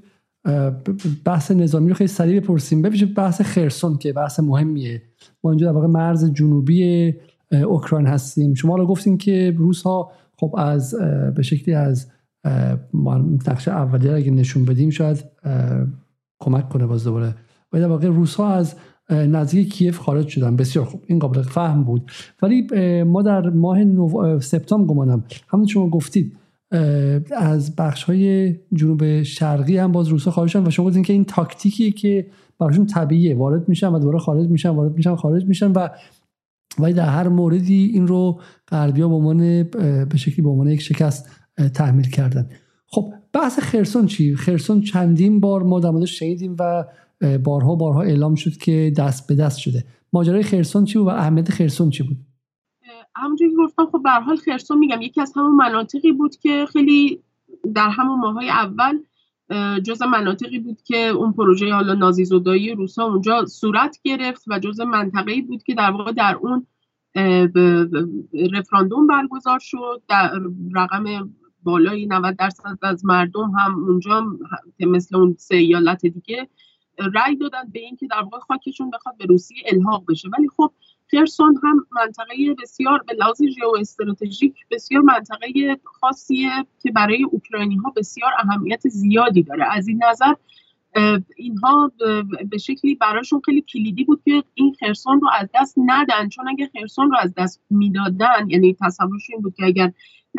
[1.25, 2.83] بحث نظامی رو خیلی سریع بپرسیم.
[2.83, 5.03] ببینید بحث خرسون که بحث مهمیه.
[5.45, 7.15] ما اینجا در واقع مرز جنوبی
[7.67, 8.55] اوکراین هستیم.
[8.55, 10.95] شما رو گفتین که روس ها خب از
[11.37, 12.07] به شکلی از
[13.49, 15.25] نقشه اولیه اگه نشون بدیم شاید
[16.41, 17.35] کمک کنه باز دوباره.
[17.73, 18.75] و در واقع روس ها از
[19.11, 20.57] نزدیک کیف خارج شدن.
[20.57, 21.03] بسیار خوب.
[21.07, 22.11] این قابل فهم بود.
[22.43, 22.67] ولی
[23.03, 24.41] ما در ماه نو...
[24.41, 26.37] سپتامبر گمانم همون شما گفتید
[27.37, 31.91] از بخش های جنوب شرقی هم باز روسا خارج شدن و شما که این تاکتیکیه
[31.91, 32.27] که
[32.59, 33.35] براشون طبیعیه.
[33.35, 35.89] وارد میشن و دوباره خارج میشن وارد میشن خارج میشن و
[36.79, 39.63] ولی در هر موردی این رو غربیا به عنوان
[40.09, 41.31] به شکلی به عنوان یک شکست
[41.75, 42.49] تحمیل کردن.
[42.87, 46.85] خب بحث خرسون چی؟ خرسون چندین بار ما در موردش شنیدیم و
[47.45, 49.85] بارها بارها اعلام شد که دست به دست شده.
[50.13, 52.17] ماجرای خرسون چی بود و اهمیت خرسون چی بود؟
[53.17, 55.03] همونجوری که گفتم خب به حال خرسون میگم.
[55.03, 57.23] یکی از همون مناطقی بود که خیلی
[57.75, 58.99] در همون ماهای اول
[59.81, 64.81] جز مناطقی بود که اون پروژه حالا نازی زدایی روسا اونجا صورت گرفت و جز
[64.81, 66.67] منطقه‌ای بود که در واقع در اون
[68.53, 70.03] رفراندوم برگزار شد.
[70.09, 70.41] در
[70.75, 74.27] رقم بالای 90 درصد از مردم هم اونجا
[74.81, 76.49] مثل اون سه ایالت دیگه
[77.15, 80.29] رأی دادن به اینکه در واقع خاکشون بخواد به روسیه الحاق بشه.
[80.39, 80.73] ولی خب
[81.11, 83.41] خرسون هم منطقه بسیار به لحاظ
[83.81, 86.51] استراتژیک بسیار منطقه خاصیه
[86.83, 89.65] که برای اوکراینی ها بسیار اهمیت زیادی داره.
[89.71, 90.35] از این نظر
[91.37, 91.93] اینها
[92.51, 96.29] به شکلی براشون خیلی کلیدی بود که این خرسون رو از دست ندن.
[96.29, 99.93] چون اگر خرسون رو از دست می‌دادن یعنی تصورش این بود که اگر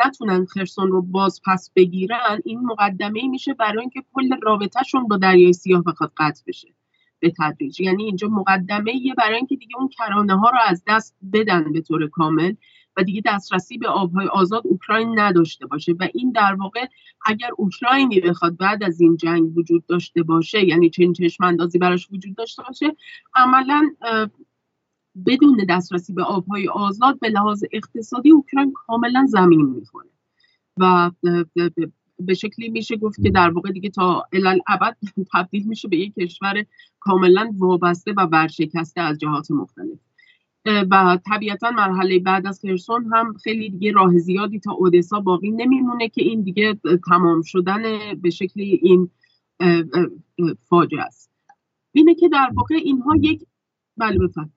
[0.06, 5.52] نتونن خرسون رو باز پس بگیرن این مقدمه میشه برای اینکه کل رابطهشون با دریای
[5.52, 6.68] سیاه بخواد قطع بشه.
[7.20, 7.80] به تدریج.
[7.80, 11.80] یعنی اینجا مقدمه یه برای اینکه دیگه اون کرانه ها رو از دست بدن به
[11.80, 12.54] طور کامل
[12.96, 15.92] و دیگه دسترسی به آبهای آزاد اوکراین نداشته باشه.
[15.92, 16.86] و این در واقع
[17.26, 22.08] اگر اوکراینی بخواد بعد از این جنگ وجود داشته باشه یعنی چنین چشم اندازی براش
[22.12, 22.96] وجود داشته باشه
[23.34, 23.90] عملا
[25.26, 30.08] بدون دسترسی به آبهای آزاد به لحاظ اقتصادی اوکراین کاملا زمین می‌خوره.
[30.76, 31.10] و
[32.20, 34.24] به شکلی میشه گفت که در واقع دیگه تا
[34.68, 34.96] ابد
[35.32, 36.64] تبدیل میشه به یک کشور
[37.00, 39.98] کاملا وابسته و ورشکسته از جهات مختلف.
[40.90, 46.08] و طبیعتا مرحله بعد از خرسون هم خیلی دیگه راه زیادی تا اودسا باقی نمیمونه
[46.08, 46.78] که این دیگه
[47.08, 47.82] تمام شدن
[48.22, 49.10] به شکلی این
[50.68, 51.30] فاجعه است.
[51.92, 53.44] اینه که در واقع اینها یک
[53.96, 54.50] بله بفرد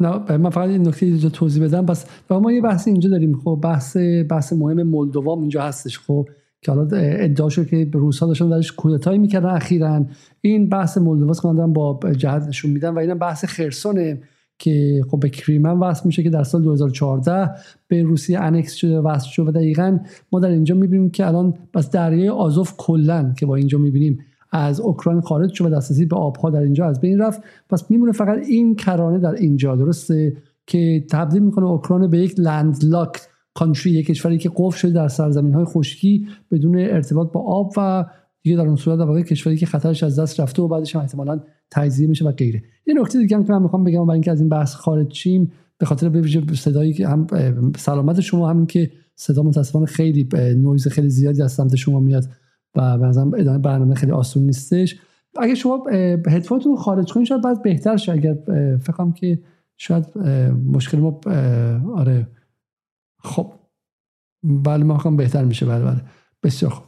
[0.00, 1.86] نه من فقط این نکته اینجا توضیح بدم.
[1.86, 3.38] پس و ما یه بحث اینجا داریم.
[3.38, 3.96] خب بحث
[4.30, 5.98] بحث مهم مولدووا اینجا هستش.
[5.98, 6.28] خب
[6.62, 10.06] که حالا ادعا شد که به روسا داشتن درش کودتایی می‌کردن اخیرا
[10.40, 14.20] این بحث مولدووا که من با جهت نشون میدن و اینم بحث خرسونه
[14.58, 17.50] که خب به کریمن وصل میشه که در سال 2014
[17.88, 19.98] به روسیه انکس شده وصل شده و دقیقا
[20.32, 24.18] ما در اینجا می‌بینیم که الان بس دریای آزوف کلا که با اینجا می‌بینیم
[24.52, 27.42] از اوکراین خارج شد و دسترسی به آبها در اینجا از بین رفت.
[27.70, 30.36] پس میمونه فقط این کرانه در اینجا درسته؟
[30.66, 33.20] که تبدیل می‌کنه اوکراین به یک landlocked
[33.54, 38.04] country یک کشوری که قفل شده در سرزمین های خشکی بدون ارتباط با آب و
[38.42, 41.02] دیگه در اون صورت در واقع کشوری که خطرش از دست رفته و بعدش هم
[41.02, 42.62] احتمالاً تجزیه میشه و غیره.
[42.86, 45.52] یه نکته دیگه هم که من می‌خوام بگم برای اینکه از این بحث خارج شیم
[45.78, 47.26] به خاطر به صدایی که هم
[47.76, 52.24] سلامت شما همین که صدا متاسفانه خیلی نویز خیلی زیادی از سمت شما میاد
[52.76, 54.96] و بعضا ادامه برنامه خیلی آسون نیستش.
[55.38, 55.84] اگه شما
[56.26, 58.12] هدفونتون خارج کنید شاید بعد بهتر شه.
[58.12, 58.34] اگر
[58.80, 59.38] فکرم که
[59.76, 60.18] شاید
[60.72, 61.20] مشکل ما
[61.96, 62.26] آره
[63.24, 63.52] خب.
[64.42, 65.66] بله ما بهتر میشه.
[65.66, 66.02] بله بله.
[66.42, 66.84] بسیار خوب.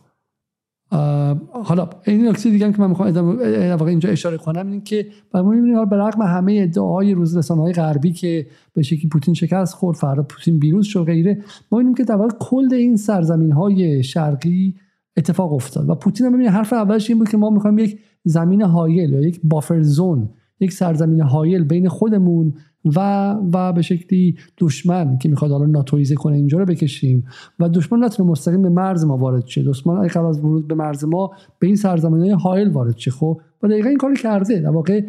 [1.64, 5.84] حالا این نکته دیگه که من می‌خوام ادامه اینجا اشاره کنم این که ما می‌بینیم
[5.84, 10.58] به رغم همه ادعاهای روز های غربی که به شکلی پوتین شکست خورد فردا پوتین
[10.58, 11.42] بیروز شد غیره
[11.72, 14.74] ما می‌بینیم که در واقع کل این سرزمین های شرقی
[15.16, 15.88] اتفاق افتاد.
[15.88, 19.40] و پوتین هم حرف اولش این بود که ما می‌خوایم یک زمین هایل یا یک
[19.44, 20.28] بافر زون
[20.60, 22.54] یک سرزمین هایل بین خودمون
[22.84, 27.24] و و به شکلی دشمن که می‌خواد حالا ناتویزه کنه اینجا رو بکشیم.
[27.58, 29.62] و دشمن نتونه مستقیم به مرز ما وارد شه.
[29.62, 33.10] دشمن اگه قبل از ورود به مرز ما به این سرزمین های حائل وارد شه
[33.10, 34.60] خب؟ و دقیقا این کاری کرده.
[34.60, 35.02] در واقع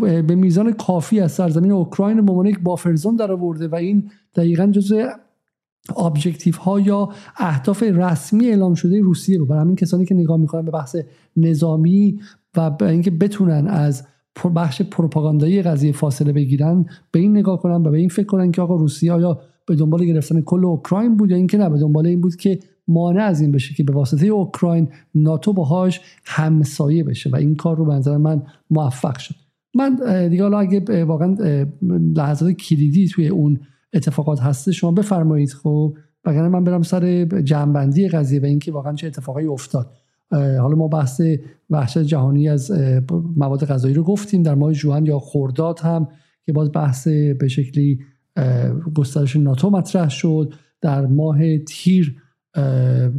[0.00, 4.66] به میزان کافی از سرزمین اوکراین به عنوان یک بافرزون در آورده و این دقیقا
[4.66, 5.06] جزء
[5.96, 10.64] objective ها یا اهداف رسمی اعلام شده روسیه رو برای همین کسانی که نگاه می‌کنن
[10.64, 10.96] به بحث
[11.36, 12.20] نظامی
[12.56, 14.06] و اینکه بتونن از
[14.44, 18.62] بخش پروپاگاندایی قضیه فاصله بگیرن به این نگاه کنن و به این فکر کنن که
[18.62, 22.20] آقا روسیه آیا به دنبال گرفتن کل اوکراین بود یا اینکه نه به دنبال این
[22.20, 22.58] بود که
[22.88, 27.76] مانع از این بشه که به واسطه اوکراین ناتو باهاش همسایه بشه و این کار
[27.76, 29.34] رو به نظر من موفق شد.
[29.74, 29.96] من
[30.28, 31.36] دیگه حالا اگه واقعا
[32.16, 33.60] لحظات کلیدی توی اون
[33.92, 35.94] اتفاقات هسته شما بفرمایید خب
[36.24, 39.90] وگرنه من برم سر جنبندی قضیه و اینکه واقعا چه اتفاقایی افتاد.
[40.30, 41.20] حالا ما بحث
[41.70, 42.72] وحشت جهانی از
[43.36, 46.08] مواد غذایی رو گفتیم در ماه جوان یا خورداد هم
[46.46, 48.00] که باز بحث به شکلی
[48.94, 50.54] گسترش ناتو مطرح شد.
[50.80, 52.22] در ماه تیر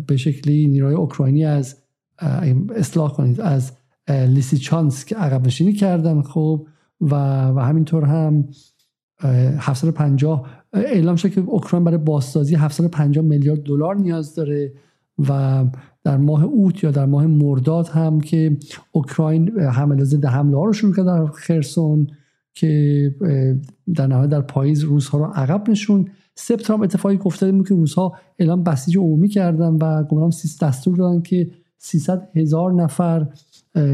[0.07, 1.77] به شکلی نیروی اوکراینی از
[2.75, 3.71] اصلاح کنید از
[4.09, 6.67] لیسیچانسک عقب نشینی کردن خب
[7.01, 7.15] و,
[7.47, 8.49] و همینطور هم
[9.57, 14.73] 750 اعلام شد که اوکراین برای بازسازی 750 میلیارد دلار نیاز داره.
[15.29, 15.65] و
[16.03, 18.57] در ماه اوت یا در ماه مرداد هم که
[18.91, 22.07] اوکراین حمله ضد حمله ها رو شروع کرد در خرسون
[22.53, 23.15] که
[23.95, 27.93] در نهایت در پاییز روس ها رو عقب نشون سپتامبر اتفاقی گفته بود که روس
[27.93, 30.29] ها اعلام بسیج عمومی کردن و گمانم
[30.61, 33.27] دستور دادن که 300 هزار نفر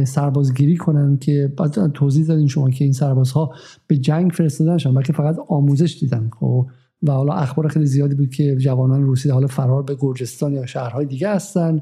[0.06, 3.54] سربازگیری کنن که بعد توضیح دادین شما که این سربازها
[3.88, 6.30] به جنگ فرستاده نشن بلکه فقط آموزش دیدن.
[6.40, 6.68] خب
[7.04, 11.06] و حالا اخبار خیلی زیادی بود که جوانان روسی حالا فرار به گرجستان یا شهرهای
[11.06, 11.82] دیگه هستن.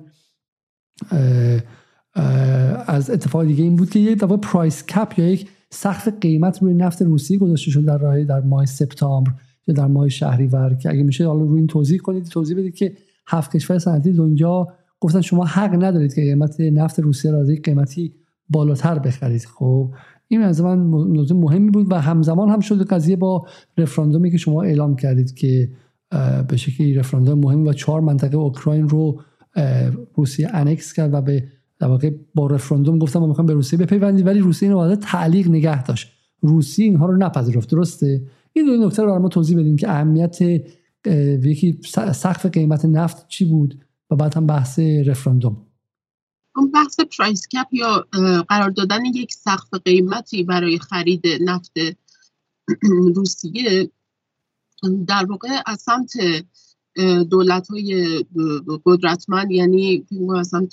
[2.88, 6.73] از اتفاق دیگه این بود که یک دفعه پرایس کپ یا یک سقف قیمت روی
[6.73, 9.31] نفت روسی گذاشته شد در راه در ماه سپتامبر
[9.68, 12.93] یا در ماه شهریور که اگه میشه حالا روی این توضیح کنید توضیح بدید که
[13.27, 14.68] هفت کشور صنعتی دنیا
[14.99, 18.15] گفتن شما حق ندارید که قیمت نفت روسیه را از یک قیمتی
[18.49, 19.45] بالاتر بخرید.
[19.45, 19.93] خب
[20.31, 20.89] این از من
[21.19, 23.45] نکته مهمی بود و همزمان هم شد قضیه با
[23.77, 25.69] رفراندومی که شما اعلام کردید که
[26.47, 29.21] به شکلی رفراندوم مهم و چهار منطقه اوکراین رو
[30.15, 31.43] روسیه انکس کرد و به
[31.79, 35.83] در واقع با رفراندوم گفتم ما می‌خوام به روسیه بپیوندید ولی روسیه اینو تعلیق نگه
[35.83, 36.11] داشت.
[36.41, 38.21] روسیه اینها رو نپذیرفت درسته؟
[38.53, 40.41] این دو نکته رو ما توضیح بدیم که اهمیت
[41.43, 41.79] یکی
[42.11, 43.79] سقف قیمت نفت چی بود
[44.11, 45.57] و بعد هم بحث رفراندوم.
[46.55, 48.07] اون بحث پرایس کپ یا
[48.49, 51.71] قرار دادن یک سقف قیمتی برای خرید نفت
[53.15, 53.91] روسیه
[55.07, 56.13] در واقع از سمت
[57.29, 58.25] دولت های
[58.85, 60.05] قدرتمند یعنی
[60.39, 60.71] از سمت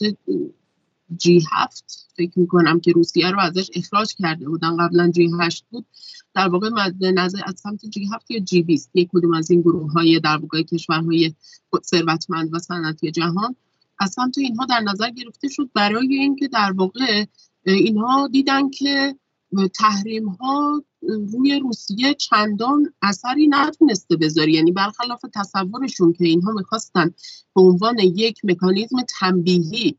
[1.16, 4.76] جی هفت فکر می‌کنم که روسیه رو ازش اخراج کرده بودن.
[4.76, 5.86] قبلا جی هشت بود.
[6.34, 9.60] در واقع مد نظر از سمت جی هفت یا جی بیست یک کدوم از این
[9.60, 11.34] گروه های در واقع کشورهای
[11.84, 13.56] ثروتمند و صنعتی جهان
[13.98, 17.24] از سمت اینها در نظر گرفته شد برای اینکه در واقع
[17.66, 19.16] اینها دیدن که
[19.74, 20.84] تحریم ها
[21.32, 27.14] روی روسیه چندان اثری نتونسته بذاری یعنی برخلاف تصورشون که اینها می‌خواستن
[27.54, 29.98] به عنوان یک مکانیزم تنبیهی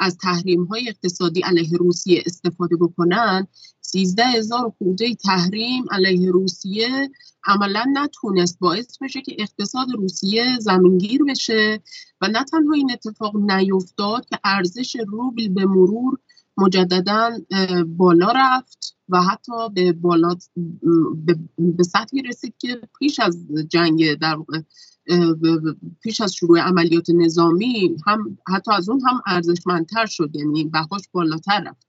[0.00, 3.46] از تحریم های اقتصادی علیه روسیه استفاده بکنن
[3.90, 7.10] سیزده هزار خورده تحریم علیه روسیه
[7.46, 11.80] عملا نتونست باعث بشه که اقتصاد روسیه زمینگیر بشه
[12.20, 16.18] و نه تنها این اتفاق نیفتاد که ارزش روبل به مرور
[16.56, 17.30] مجددا
[17.86, 20.36] بالا رفت و حتی به بالا
[21.58, 24.36] به سطحی رسید که پیش از جنگ در
[26.02, 31.64] پیش از شروع عملیات نظامی هم حتی از اون هم ارزشمندتر شد یعنی بهاش بالاتر
[31.66, 31.87] رفت.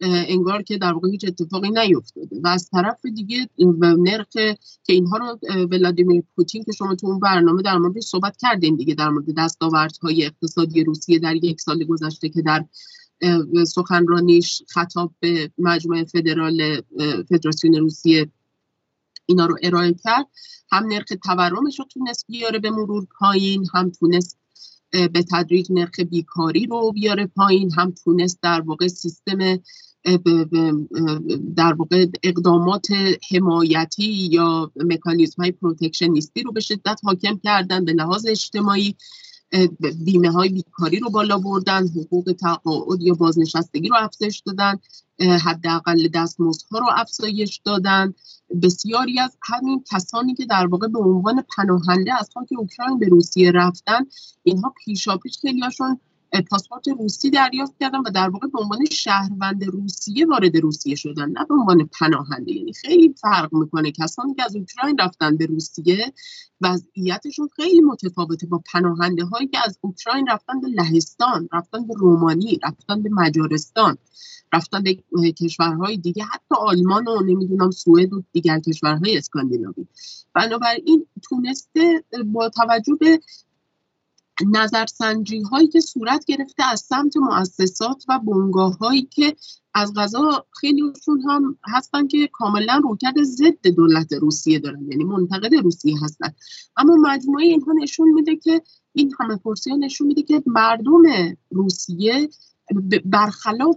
[0.00, 2.40] انگار که در واقع هیچ اتفاقی نیفتاده.
[2.44, 3.48] و از طرف دیگه
[3.98, 4.56] نرخ که
[4.88, 5.38] اینها رو
[5.70, 10.24] ولادیمیر پوتین که شما تو اون برنامه در موردش صحبت کردین دیگه در مورد دستاوردهای
[10.24, 12.64] اقتصادی روسیه در یک سال گذشته که در
[13.64, 16.80] سخنرانیش خطاب به مجموعه فدرال
[17.28, 18.30] فدراسیون روسیه
[19.26, 20.26] اینا رو ارائه کرد.
[20.72, 24.38] هم نرخ تورمش رو تونست بیاره به مرور پایین هم تونست
[24.90, 29.38] به تدریج نرخ بیکاری رو بیاره پایین هم تونست در واقع سیستم
[31.56, 32.86] در واقع اقدامات
[33.32, 38.96] حمایتی یا مکانیزم های پروتکشنیستی رو به شدت حاکم کردن به لحاظ اجتماعی
[40.04, 44.78] بیمه های بیکاری رو بالا بردن حقوق تقاعد یا بازنشستگی رو افزایش دادن
[45.20, 48.14] حداقل دستمزدها رو افزایش دادن.
[48.62, 53.50] بسیاری از همین کسانی که در واقع به عنوان پناهنده از خاک اوکراین به روسیه
[53.50, 54.06] رفتن
[54.42, 56.00] اینها پیشاپیش خیلیاشون
[56.50, 61.44] پاسپورت روسی دریافت کردن و در واقع به عنوان شهروند روسیه وارد روسیه شدن نه
[61.44, 62.52] به عنوان پناهنده.
[62.52, 63.92] یعنی خیلی فرق می‌کنه.
[63.92, 66.12] کسانی که از اوکراین رفتن به روسیه
[66.60, 72.58] وضعیتشون خیلی متفاوته با پناهنده هایی که از اوکراین رفتن به لهستان رفتن به رومانی
[72.62, 73.98] رفتن به مجارستان
[74.52, 79.86] رفتن به کشورهای دیگه حتی آلمان و نمی‌دونم سوئد و دیگر کشورهای اسکاندیناوی.
[80.34, 83.20] بنابراین تونسته با توجه به
[84.46, 89.36] نظرسنجی هایی که صورت گرفته از سمت مؤسسات و بنگاه هایی که
[89.74, 95.94] از غذا خیلیشون هم هستن که کاملا روکرد ضد دولت روسیه دارن یعنی منتقد روسیه
[96.04, 96.28] هستن.
[96.76, 98.62] اما مجموعه اینها نشون میده که
[98.92, 101.02] این همه پرسی نشون میده که مردم
[101.50, 102.28] روسیه
[103.04, 103.76] برخلاف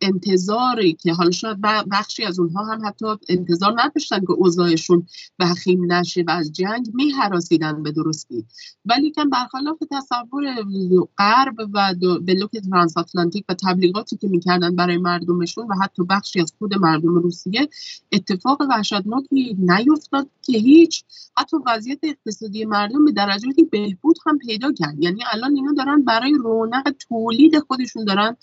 [0.00, 1.60] انتظاری که حالا شاید
[1.90, 5.06] بخشی از اونها هم حتی انتظار نداشتن که اوضاعشون
[5.38, 8.44] وخیم نشه و از جنگ می حراسیدن به درستی.
[8.84, 10.44] ولی که برخلاف تصور
[11.18, 16.52] غرب و بلوک ترانس آتلانتیک و تبلیغاتی که می‌کردن برای مردمشون و حتی بخشی از
[16.58, 17.68] خود مردم روسیه
[18.12, 21.04] اتفاق وحشتناکی نیفتاد که هیچ
[21.36, 25.02] حتی وضعیت اقتصادی مردم به درجاتی بهبود هم پیدا کرد.
[25.02, 28.33] یعنی الان اینا دارن برای رونق تولید خودشون دارن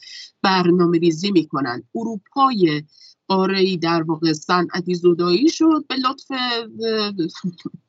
[0.41, 2.83] برنامه ریزی می‌کنن اروپای
[3.27, 6.31] قاره در واقع صنعتی زدایی شد به لطف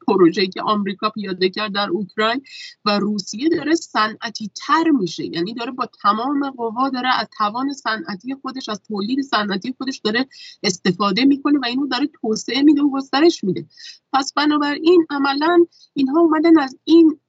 [0.09, 2.43] پروژه‌ای که آمریکا پیاده کرد در اوکراین
[2.85, 5.24] و روسیه داره صنعتی تر میشه.
[5.24, 10.27] یعنی داره با تمام قوا داره از توان صنعتی خودش از تولید صنعتی خودش داره
[10.62, 13.66] استفاده می‌کنه و اینو داره توسعه میده و گسترش میده.
[14.12, 17.20] پس بنابراین عملا اینها اومدن از این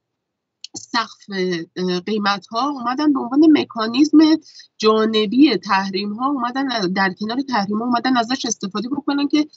[0.76, 1.30] سقف
[2.06, 4.18] قیمت ها اومدن به عنوان مکانیزم
[4.78, 9.48] جانبی تحریم ها اومدن در کنار تحریم ها اومدن ازش استفاده بکنن که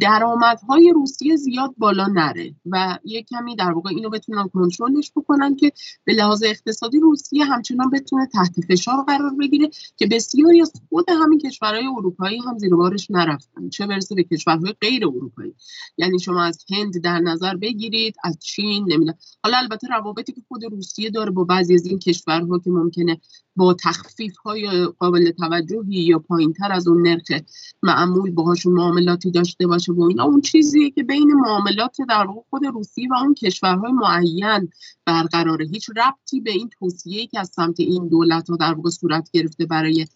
[0.00, 5.72] درآمدهای روسیه زیاد بالا نره و یه کمی در واقع اینو بتونن کنترلش بکنن که
[6.04, 11.38] به لحاظ اقتصادی روسیه همچنان بتونه تحت فشار قرار بگیره که بسیاری از خود همین
[11.38, 13.68] کشورهای اروپایی هم زیر بارش نرفتن.
[13.68, 15.54] چه برسه به کشورهای غیر اروپایی.
[15.98, 19.18] یعنی شما از هند در نظر بگیرید از چین نمی‌دونم.
[19.44, 23.20] حالا البته روابطی که خود روسیه داره با بعضی از این کشورها که ممکنه
[23.56, 27.42] با تخفیف های قابل توجهی یا پایین تر از اون نرخ
[27.82, 32.64] معمول باهاشون معاملاتی داشته باشه و اینا اون چیزیه که بین معاملات در واقع خود
[32.64, 34.68] روسیه و اون کشورهای معین
[35.06, 35.66] برقراره.
[35.66, 39.66] هیچ ربطی به این توصیه که از سمت این دولت ها در واقع صورت گرفته
[39.66, 40.06] برای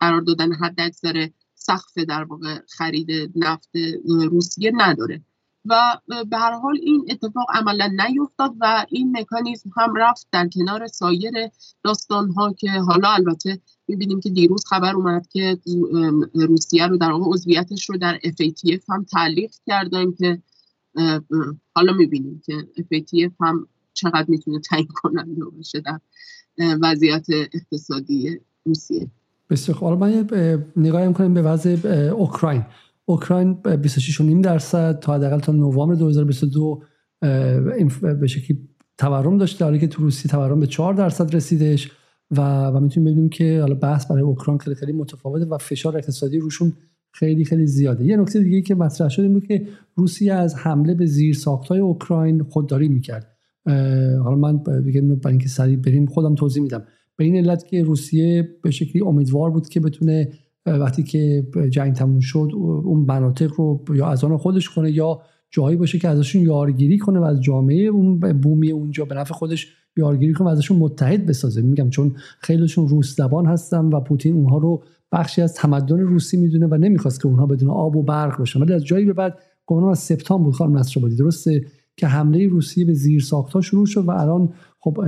[0.00, 3.70] قرار دادن حد اکثر سقف در واقع خرید نفت
[4.30, 5.22] روسیه نداره.
[5.68, 5.98] و
[6.30, 11.32] به هر حال این اتفاق عملا نیفتاد و این مکانیزم هم رفت در کنار سایر
[11.84, 15.58] داستان ها که حالا البته می‌بینیم که دیروز خبر اومد که
[16.34, 20.42] روسیه رو در واقع عضویتش رو در FATF هم تعلیق کردن که
[21.74, 26.00] حالا می‌بینیم که FATF هم چقدر می‌تونه تعیین کننده باشه در
[26.58, 29.10] وضعیت اقتصادی روسیه.
[29.50, 30.28] بسیار حالا من
[30.76, 31.70] نگاهی کنیم به وضع
[32.16, 32.64] اوکراین.
[33.08, 36.82] اوکراین 26.5 درصد تا حداقل تا نوامبر 2022
[38.20, 38.58] به شکلی
[38.98, 39.64] تورم داشته.
[39.64, 41.90] حالی که تو روسیه تورم به 4 درصد رسیدش
[42.30, 46.38] و و می‌تونیم ببینیم که حالا بحث برای اوکراین خیلی خیلی متفاوته و فشار اقتصادی
[46.38, 46.72] روشون
[47.12, 48.04] خیلی خیلی زیاده.
[48.04, 52.42] یه نکته دیگه که مطرح شده بود که روسیه از حمله به زیر ساختای اوکراین
[52.42, 53.36] خودداری می‌کرد.
[54.24, 56.84] حالا من بگم برای اینکه سریع بریم خودم توضیح میدم.
[57.16, 60.28] به این علت که روسیه به شکلی امیدوار بود که بتونه
[60.72, 62.50] وقتی که جنگ تموم شد
[62.84, 65.20] اون مناطق رو یا از آن خودش کنه یا
[65.50, 69.66] جایی باشه که ازشون یارگیری کنه و از جامعه اون بومی اونجا به نفع خودش
[69.96, 71.62] یارگیری کنه و ازشون متحد بسازه.
[71.62, 74.82] میگم چون خیلیشون روس زبان هستن و پوتین اونها رو
[75.12, 78.60] بخشی از تمدن روسی می‌دونه و نمی‌خواست که اونها بدون آب و برق باشن.
[78.60, 81.16] ولی از جایی به بعد گمانم از سپتامبر بود خانم نصرآبادی.
[81.16, 81.64] درسته؟
[81.98, 84.98] که حمله روسیه به زیر ساختها شروع شد و الان خب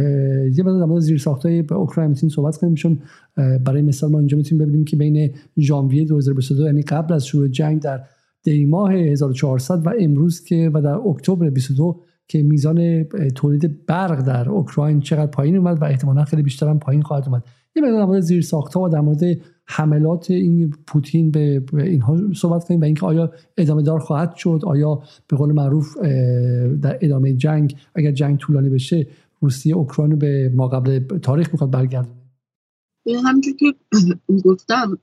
[0.56, 2.98] یه مقدار در مورد زیر ساختای اوکراین می‌تونیم صحبت کنیم چون
[3.36, 7.80] برای مثال ما اینجا می‌تونیم ببینیم که بین ژانویه 2022 یعنی قبل از شروع جنگ
[7.80, 8.00] در
[8.42, 13.04] دی ماه 1400 و امروز که و در اکتبر 22 که میزان
[13.34, 17.44] تولید برق در اوکراین چقدر پایین اومد و احتمالا خیلی بیشتر هم پایین خواهد اومد.
[17.76, 19.22] یه مقدار در مورد زیر ساختها و در مورد
[19.70, 25.02] حملات این پوتین به اینها صحبت کنیم و اینکه آیا ادامه دار خواهد شد آیا
[25.28, 25.96] به قول معروف
[26.82, 29.06] در ادامه جنگ اگر جنگ طولانی بشه
[29.40, 32.16] روسیه اوکراین به ما قبل تاریخ می‌خواد برگردونه؟
[33.24, 33.74] همونجور که
[34.44, 34.98] گفتم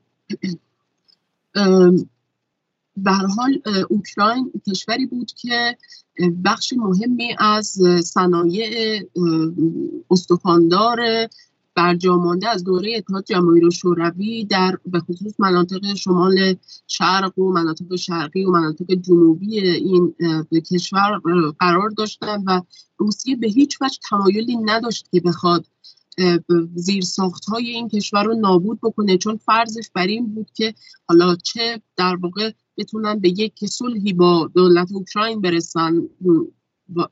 [2.97, 5.77] به حال اوکراین کشوری بود که
[6.45, 9.01] بخش مهمی از صنایع
[11.77, 16.55] استخواندار برجامانده از دوره اتحاد جماهیر شوروی در به خصوص مناطق شمال
[16.87, 20.15] شرق و مناطق شرقی و مناطق جنوبی این
[20.71, 21.21] کشور
[21.59, 22.61] قرار داشتن و
[22.97, 25.65] روسیه به هیچ وجه تمایلی نداشت که بخواد
[26.75, 29.17] زیر ساخت های این کشور رو نابود بکنه.
[29.17, 30.73] چون فرضش بر این بود که
[31.07, 36.01] حالا چه در واقع بتونن به یک صلحی با دولت اوکراین برسن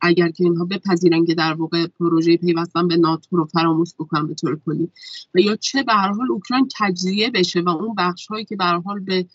[0.02, 4.34] اگر که اینها بپذیرن که در واقع پروژه پیوستن به ناتو رو فراموش بکنن به
[4.34, 4.90] طور کلی.
[5.36, 8.66] و یا چه به هر حال اوکراین تجزیه بشه و اون بخش هایی که به
[8.66, 9.26] حال به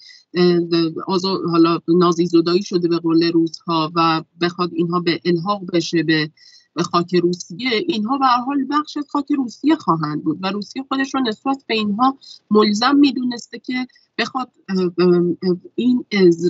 [1.51, 6.31] حالا نازی زدایی شده به قول روزها و بخواد اینها به الحاق بشه به
[6.75, 10.85] به خاک روسیه اینها به هر حال بخش از خاک روسیه خواهند بود و روسیه
[10.89, 12.19] خودش رو نسبت به اینها
[12.51, 13.87] ملزم می‌دونسته که
[14.19, 14.51] بخواد
[15.75, 16.05] این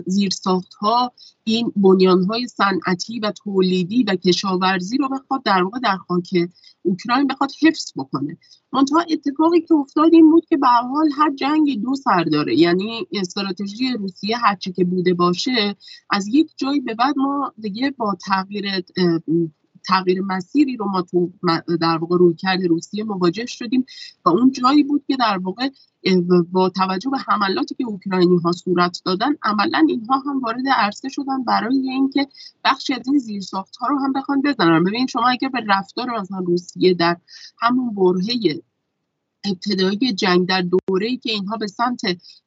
[0.06, 1.12] زیرساخت ها
[1.44, 6.28] این بنیان های صنعتی و تولیدی و کشاورزی رو بخواد در واقع در خاک
[6.82, 8.36] اوکراین بخواد حفظ بکنه.
[8.72, 12.58] منتها اتفاقی که افتاد این بود که به حال هر جنگ دو سر داره.
[12.58, 15.76] یعنی استراتژی روسیه هرچی که بوده باشه
[16.10, 18.66] از یک جایی به بعد ما دیگه با تغییر
[19.88, 21.32] تغییر مسیری رو ما تو
[21.80, 23.84] در واقع روی کرد روسیه مواجه شدیم
[24.24, 25.68] و اون جایی بود که در واقع
[26.52, 31.44] با توجه به حملاتی که اوکراینی ها صورت دادن عملا اینها هم وارد عرصه شدن
[31.44, 32.26] برای اینکه
[32.64, 34.84] بخشی از این زیرساخت ها رو هم بخوان بزنن.
[34.84, 37.16] ببین شما اگر به رفتار مثلا روسیه در
[37.60, 38.62] همون برهه
[39.44, 42.00] ابتدایی جنگ در دوره ای که اینها به سمت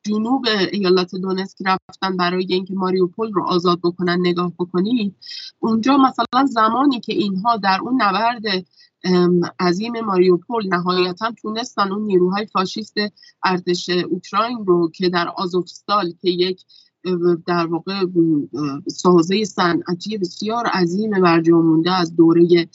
[0.03, 5.15] جنوب ایالات دونسک رفتن برای اینکه ماریوپول رو آزاد بکنن نگاه بکنید
[5.59, 8.65] اونجا مثلا زمانی که اینها در اون نبرد
[9.59, 12.95] عظیم ماریوپول نهایتا تونستن اون نیروهای فاشیست
[13.43, 16.61] ارتش اوکراین رو که در آزوفستال که یک
[17.47, 18.05] در واقع
[18.87, 22.67] سازه صنعتی بسیار عظیم برجا مونده از دوره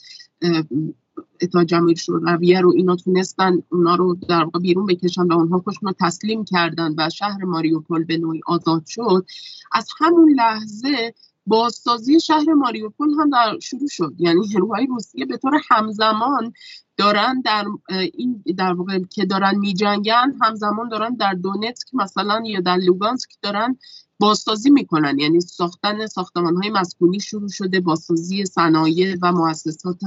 [1.41, 5.87] اتا جمعی رویه رو اینا تونستن اونا رو در واقع بیرون بکشن و اونها خودشون
[5.89, 9.25] رو تسلیم کردن و شهر ماریوپول به نوعی آزاد شد.
[9.71, 11.13] از همون لحظه
[11.45, 14.13] بازسازی شهر ماریوپول هم در شروع شد.
[14.17, 16.53] یعنی نیروهای روسیه به طور همزمان
[16.99, 17.65] دارن در
[18.13, 23.77] این در واقع که دارن میجنگن همزمان دارن در دونتسک مثلا یا در لوگانسک دارن
[24.19, 25.19] بازسازی می‌کنن.
[25.19, 29.99] یعنی ساختن ساختمان های مسکونی شروع شده بازسازی صنایع و مؤسسات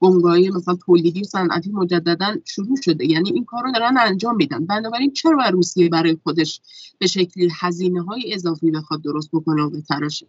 [0.00, 3.06] بنگاهی مثلا تولیدی و صنعتی مجددا شروع شده.
[3.06, 4.66] یعنی این کار رو دارن انجام میدن.
[4.66, 6.60] بنابراین چرا روسیه برای خودش
[6.98, 10.26] به شکلی هزینه های اضافی بخواد درست بکنه و بتراشه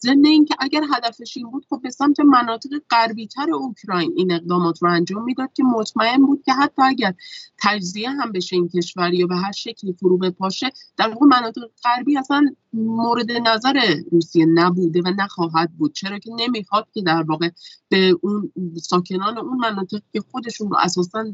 [0.00, 4.82] ضمن اینکه اگر هدفش این بود خب به سمت مناطق غربی تر اوکراین این اقدامات
[4.82, 5.50] رو انجام می‌داد.
[5.56, 7.14] که مطمئن بود که حتی اگر
[7.62, 12.18] تجزیه هم بشه این کشور یا به هر شکلی فرو بپاشه در واقع مناطق غربی
[12.18, 15.92] اصلا مورد نظر روسیه نبوده و نخواهد بود.
[15.92, 17.50] چرا که نمی‌خواد که در واقع
[17.88, 21.24] به اون ساکنان اون مناطق که خودشون رو اساسا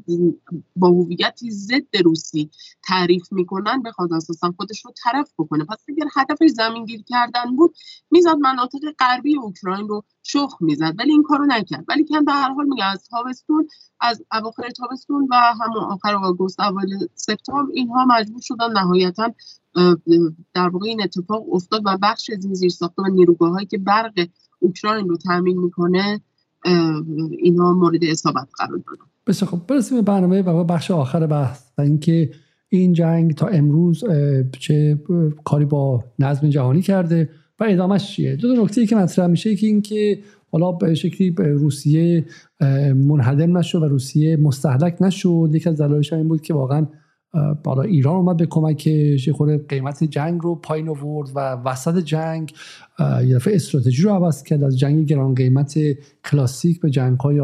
[0.76, 2.50] با هویتی ضد روسی
[2.84, 5.64] تعریف می‌کنن بخواد اساسا خودش رو طرف بکنه.
[5.64, 7.74] پس اگر هدفش زمین گیر کردن بود
[8.10, 10.94] می‌زد مناطق غربی اوکراین رو شخ می‌زد.
[10.98, 11.84] ولی این کارو نکرد.
[11.88, 13.68] ولی که به هر حال میگه از تابستون
[14.00, 19.34] از اواخر تابستون و همون آخر آگوست اول سپتامبر اینها مجبور شدن نهایتا
[20.54, 24.28] در واقع این اتفاق افتاد و بخش از این زیرساخت‌ها و نیروگاه هایی که برق
[24.58, 26.20] اوکراین رو تامین می‌کنه
[27.38, 31.82] اینها مورد اصابت قرار دادن بسیار خب برسیم به برنامه و بخش آخر بحث و
[31.82, 32.30] اینکه
[32.68, 34.04] این جنگ تا امروز
[34.58, 35.00] چه
[35.44, 37.30] کاری با نظم جهانی کرده
[37.60, 40.22] و ادامهش چیه؟ دو, دو نکته که مطرح میشه که اینکه
[40.52, 42.24] حالا به شکلی روسیه
[42.94, 45.50] منهدم نشد و روسیه مستحلک نشد.
[45.52, 46.86] یکی از دلایلش این بود که واقعا
[47.64, 49.34] بالا ایران اومد به کمکش یه
[49.68, 52.52] قیمت جنگ رو پایین آورد و وسط جنگ
[53.00, 54.64] یه دفعه استراتژی رو عوض کرد.
[54.64, 55.78] از جنگ گران قیمت
[56.24, 57.40] کلاسیک به جنگ های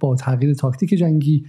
[0.00, 1.44] با تغییر تاکتیک جنگی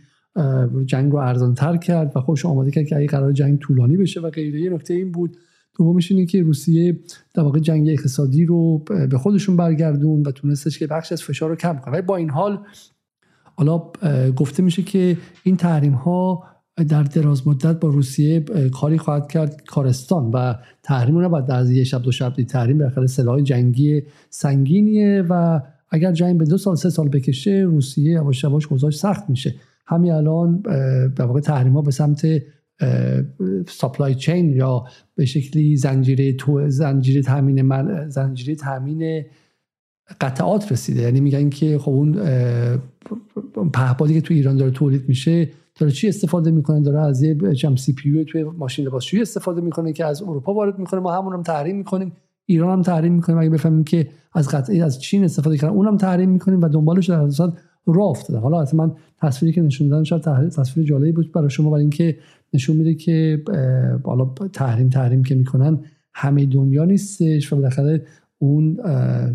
[0.86, 4.22] جنگ رو ارزان تر کرد و خوش آماده کرد که اگه قرار جنگ طولانی بشه
[4.22, 4.62] و غیره.
[4.62, 5.38] یه نکته این بود
[5.78, 7.00] دومش اینه که روسیه
[7.34, 8.78] در واقع جنگ اقتصادی رو
[9.10, 12.02] به خودشون برگردون و تونستش که بخش از فشار رو کم کنه.
[12.02, 12.60] با این حال
[13.56, 13.84] حالا
[14.36, 16.44] گفته میشه که این تحریم ها
[16.84, 18.40] در دراز مدت با روسیه
[18.72, 22.78] کاری خواهد کرد کارستان و تحریم رو باید در یه شب دو شب دی تحریم
[22.78, 28.44] بالاخره سلاح جنگی سنگینیه و اگر جنگ به دو سال سه سال بکشه روسیه یواش
[28.44, 29.56] یواش گذاشت سخت میشه.
[29.88, 30.62] همین الان
[31.16, 32.28] به واقع تحریم ها به سمت
[33.68, 34.84] سپلای چین یا
[35.16, 39.24] به شکلی زنجیره تو زنجیره تامین من زنجیره تامین
[40.22, 41.02] قطعات رسیده.
[41.02, 42.20] یعنی میگن که خب اون
[43.74, 45.50] پهپادی که تو ایران داره تولید میشه
[45.82, 49.94] داره چی استفاده می‌کنه؟ داره از یه چم سی پی توی ماشین لباسشویی استفاده می‌کنه
[49.94, 52.12] که از اروپا وارد می‌کنه؟ ما همون هم تحریم می‌کنیم.
[52.46, 53.40] ایران هم تحریم می‌کنیم.
[53.40, 57.16] اگه بفهمیم که از قطعی از چین استفاده کردن اونم تحریم می‌کنیم و دنبالش در
[57.16, 57.54] اساس
[57.86, 58.40] راه افتاده.
[58.40, 62.18] حالا حتما تصویری که نشون دادن شاید تصویر جالبی بود برای شما برای اینکه
[62.54, 63.44] نشون میده که
[64.04, 65.80] بالا تحریم تحریم که می‌کنن
[66.14, 68.06] همه دنیا نیستش و بالاخره
[68.38, 68.78] اون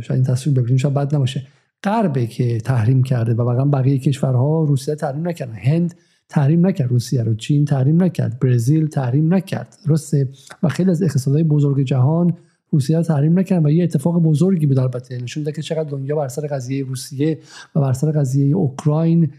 [0.01, 1.43] شاید این تصویر ببینیم شاید بد نباشه.
[1.85, 5.53] غربه که تحریم کرده و واقعا بقیه کشورها روسیه تحریم نکردن.
[5.53, 5.95] هند
[6.29, 6.91] تحریم نکرد.
[6.91, 8.39] روسیه رو چین تحریم نکرد.
[8.41, 9.77] برزیل تحریم نکرد.
[9.87, 10.29] درسته؟
[10.63, 12.37] و خیلی از اقتصادهای بزرگ جهان
[12.71, 15.19] روسیه رو تحریم نکرد و یه اتفاق بزرگی بود البته.
[15.23, 17.39] نشون که چقدر دنیا بر سر قضیه روسیه
[17.75, 19.31] و بر سر قضیه اوکراین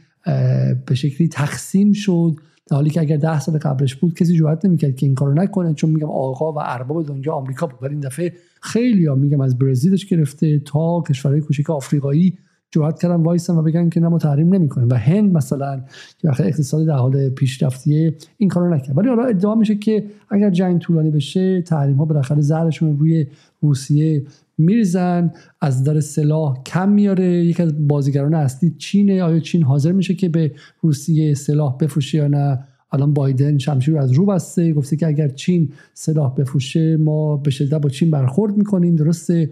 [0.85, 2.35] به شکلی تقسیم شد.
[2.69, 5.73] در حالی که اگر ده سال قبلش بود کسی جرئت نمی‌کرد که این کارو نکنه
[5.73, 7.80] چون میگم آقا و ارباب دنیا آمریکا بود.
[7.81, 12.38] ولی این دفعه خیلی ها میگم از برزیلش گرفته تا کشورهای کوچک آفریقایی
[12.72, 14.89] جرأت کردن وایسن و بگن که نه ما تحریم نمی‌کنیم.
[14.89, 15.81] و هند مثلا
[16.18, 18.98] که وقتی اقتصادی در حال پیشرفتیه این کارو نکرد.
[18.98, 23.27] ولی حالا ادعا میشه که اگر جنگ طولانی بشه تحریم ها بالاخره زهرشون روی
[23.61, 24.26] روسیه
[24.57, 25.31] میریزن
[25.61, 29.23] از در سلاح کم میاره یکی از بازیگران اصلی چینه.
[29.23, 32.60] آیا چین حاضر میشه که به روسیه سلاح بفروشه یا نه؟
[32.91, 34.73] الان بایدن شمشیر رو از رو بسته.
[34.73, 38.95] گفته که اگر چین سلاح بفروشه ما به شدت با چین برخورد می‌کنیم.
[38.95, 39.52] درسته؟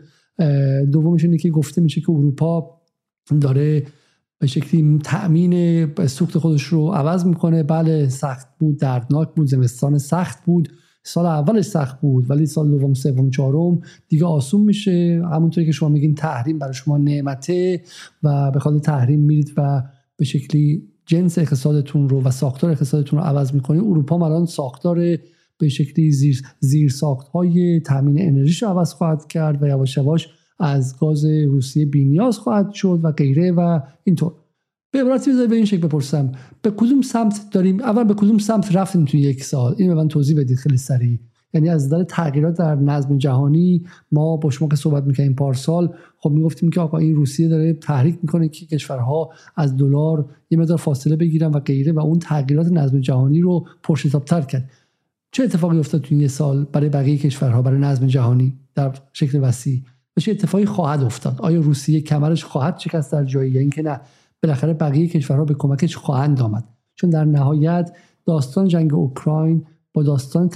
[0.92, 2.82] دومش اینه که گفته میشه که اروپا
[3.42, 3.84] داره
[4.40, 7.64] به شکلی تأمین سوخت خودش رو عوض می‌کنه.
[7.64, 10.70] بله سخت بود دردناک بود زمستان سخت بود.
[11.04, 15.24] سال اولش سخت بود ولی سال دوم سوم چهارم دیگه آسون میشه.
[15.32, 17.82] همونطوری که شما میگین تحریم برای شما نعمته
[18.24, 19.84] و به خاطر تحریم میرید و
[20.18, 25.18] به شکلی جنس اقتصادتون رو و ساختار اقتصادتون رو عوض می‌کنید اروپا الان ساختار
[25.58, 30.28] به شکلی زیر, زیر ساخت های تامین انرژیش رو عوض خواهد کرد و یواش یواش
[30.60, 34.34] از گاز روسیه بینیاز خواهد شد و غیره و اینطور.
[34.92, 36.32] به عبارتی بذارید به این شکل بپرسم.
[36.62, 40.08] به کدوم سمت داریم؟ اول به کدوم سمت رفتیم توی یک سال؟ این به من
[40.08, 41.20] توضیح بدید خیلی سریع.
[41.54, 46.32] یعنی از نظر تغییرات در نظم جهانی ما با شما که صحبت می‌کنیم پارسال خب
[46.32, 51.16] می‌گفتیم که آقا این روسیه داره تحریک می‌کنه که کشورها از دلار یه مقدار فاصله
[51.16, 54.70] بگیرن و غیره و اون تغییرات نظم جهانی رو پرشتابتر کرد.
[55.32, 59.82] چه اتفاقی افتاد تو این سال برای بقیه کشورها برای نظم جهانی در شکل وسیع؟
[60.18, 61.42] و اتفاقی خواهد افتاد.
[61.42, 64.00] آیا روسیه کمرش خواهد شکست در جایی؟ یا اینکه نه.
[64.44, 66.64] بالاخره بقیه کشورها به کمکش خواهند آمد.
[66.96, 67.92] چون در نهایت
[68.26, 70.50] داستان جنگ اوکراین با داستان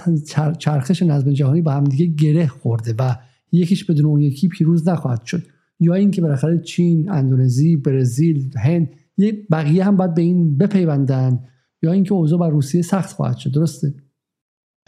[0.60, 3.16] چرخش نظم جهانی با همدیگه گره خورده و
[3.52, 5.44] یکیش بدون اون یکی پیروز نخواهد شد.
[5.80, 11.40] یا اینکه بالاخره چین، اندونزی، برزیل، هند یه بقیه هم باید به این بپیوندن.
[11.82, 13.54] یا اینکه اوضاع بر روسیه سخت خواهد شد.
[13.54, 13.94] درسته؟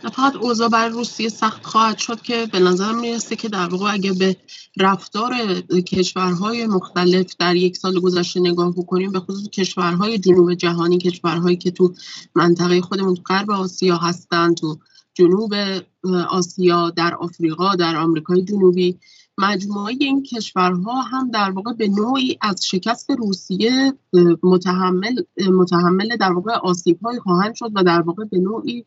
[0.10, 4.14] فقط اوضاع بر روسیه سخت خواهد شد که به نظر می‌رسه که در واقع اگه
[4.14, 4.36] به
[4.78, 5.34] رفتار
[5.88, 11.72] کشورهای مختلف در یک سال گذشته نگاه بکنیم به خصوص کشورهای جنوب جهانی کشورهایی که
[11.72, 11.94] تو
[12.36, 14.78] منطقه خودمون غرب آسیا هستند تو
[15.14, 15.54] جنوب
[16.30, 19.00] آسیا در آفریقا در آمریکای جنوبی
[19.42, 23.94] مجموعه این کشورها هم در واقع به نوعی از شکست روسیه
[24.44, 28.86] متحمل متحمل در واقع آسیب های خواهند شد و در واقع به نوعی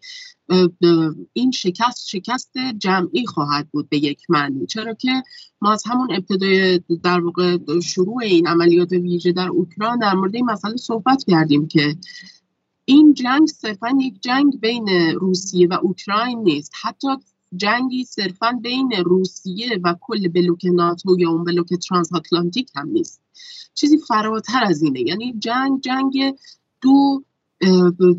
[1.33, 4.67] این شکست شکست جمعی خواهد بود به یک معنی.
[4.67, 5.23] چرا که
[5.61, 10.45] ما از همون ابتدای در واقع شروع این عملیات ویژه در اوکراین در مورد این
[10.45, 11.97] مسئله صحبت کردیم که
[12.85, 14.89] این جنگ صرفا یک جنگ بین
[15.21, 16.73] روسیه و اوکراین نیست.
[16.83, 17.09] حتی
[17.57, 23.21] جنگی صرفا بین روسیه و کل بلوک ناتو یا اون بلوک ترانس آتلانتیک هم نیست.
[23.75, 25.01] چیزی فراتر از اینه.
[25.01, 26.35] یعنی جنگ جنگ
[26.81, 27.25] دو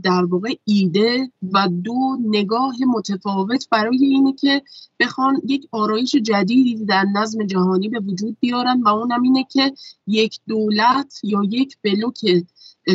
[0.04, 4.62] در واقع ایده و دو نگاه متفاوت برای اینه که
[5.00, 9.74] بخوان یک آرایش جدیدی در نظم جهانی به وجود بیارن و اونم اینه که
[10.08, 12.46] یک دولت یا یک بلوک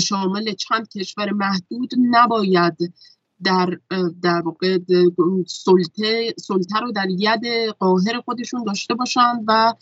[0.03, 2.93] شامل چند کشور محدود نباید
[3.45, 3.79] در
[4.23, 4.79] در واقع
[5.47, 7.45] سلطه سلطه رو در ید
[7.79, 9.75] قاهر خودشون داشته باشن و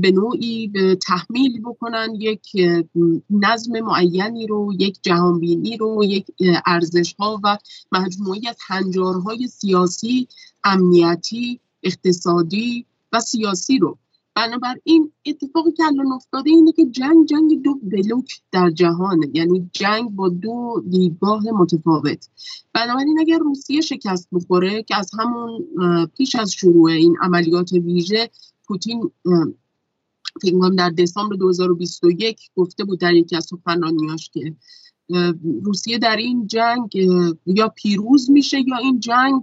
[0.00, 0.72] به نوعی
[1.06, 2.46] تحمیل بکنن یک
[3.30, 6.26] نظم معینی رو یک جهانبینی رو یک
[6.66, 7.58] ارزش ها و
[7.92, 10.28] مجموعی از هنجارهای سیاسی
[10.64, 13.98] امنیتی اقتصادی و سیاسی رو.
[14.36, 19.30] بنابراین اتفاقی که الان افتاده اینه که جنگ جنگ دو بلوک در جهانه.
[19.34, 22.28] یعنی جنگ با دو دیدگاه متفاوت.
[22.72, 25.66] بنابراین اگر روسیه شکست بخوره که از همون
[26.16, 28.30] پیش از شروع این عملیات ویژه
[28.66, 29.10] پوتین
[30.42, 34.54] فکر در دسامبر 2021 گفته بود در یکی از سخنرانیاش که
[35.64, 36.96] روسیه در این جنگ
[37.46, 39.42] یا پیروز میشه یا این جنگ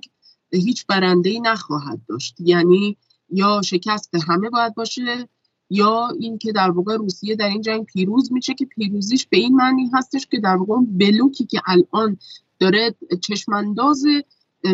[0.51, 2.35] هیچ برنده ای نخواهد داشت.
[2.39, 2.97] یعنی
[3.33, 5.29] یا شکست همه باید باشه
[5.69, 9.89] یا اینکه در واقع روسیه در این جنگ پیروز میشه که پیروزیش به این معنی
[9.93, 12.17] هستش که در واقع بلوکی که الان
[12.59, 14.05] داره چشمانداز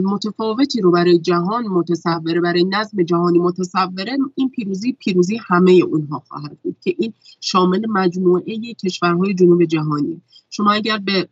[0.04, 6.58] متفاوتی رو برای جهان متصوره برای نظم جهانی متصوره این پیروزی پیروزی همه اونها خواهد
[6.62, 10.22] بود که این شامل مجموعه کشورهای جنوب جهانی.
[10.50, 11.30] شما اگر به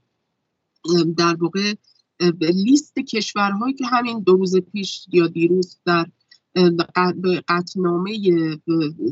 [1.18, 1.74] در واقع
[2.18, 6.06] به لیست کشورهایی که همین دو روز پیش یا دیروز در
[7.47, 8.19] قطنامه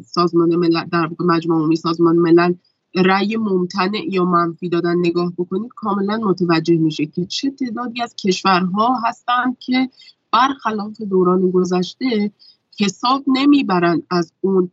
[0.05, 2.53] سازمان ملل در مجموع عمومی سازمان ملل
[2.95, 8.95] رأی ممتنع یا منفی دادن نگاه بکنید کاملا متوجه میشه که چه تعدادی از کشورها
[9.05, 9.89] هستند که
[10.31, 12.31] برخلاف دوران گذشته
[12.79, 14.71] حساب نمی‌برند از اون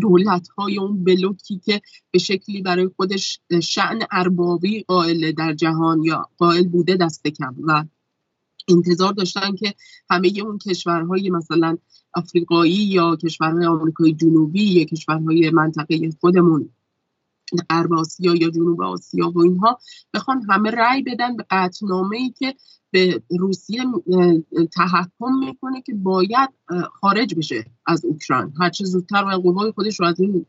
[0.00, 6.28] دولت های اون بلوکی که به شکلی برای خودش شعن اربابی قائل در جهان یا
[6.38, 7.84] قائل بوده دست کم و
[8.68, 9.74] انتظار داشتن که
[10.10, 11.76] همه اون کشورهای مثلا
[12.14, 16.70] آفریقایی یا کشورهای آمریکای جنوبی یا کشورهای منطقه خودمون
[17.70, 19.78] غرب آسیا یا جنوب آسیا و اینها
[20.14, 22.54] بخوان همه رأی بدن به قطعنامه ای که
[22.90, 23.84] به روسیه
[24.72, 26.48] تحکم می‌کنه که باید
[27.00, 28.52] خارج بشه از اوکراین.
[28.60, 30.46] هرچه زودتر و قوای خودش رو از این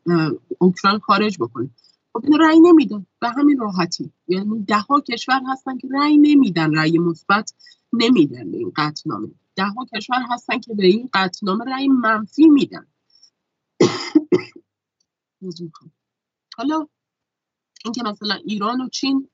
[0.60, 1.70] اوکراین خارج بکنه.
[2.14, 3.06] خب این رأی نمیدن.
[3.22, 4.12] به همین راحتی.
[4.28, 7.54] یعنی ده ها کشور هستن که رأی نمیدن رأی مثبت
[7.94, 9.28] نمیدن به این قطعنامه.
[9.56, 12.88] ده ها کشور هستن که به این قطعنامه رأی منفی میدن.
[16.58, 16.88] حالا
[17.86, 19.30] اینکه مثلا ایران و چین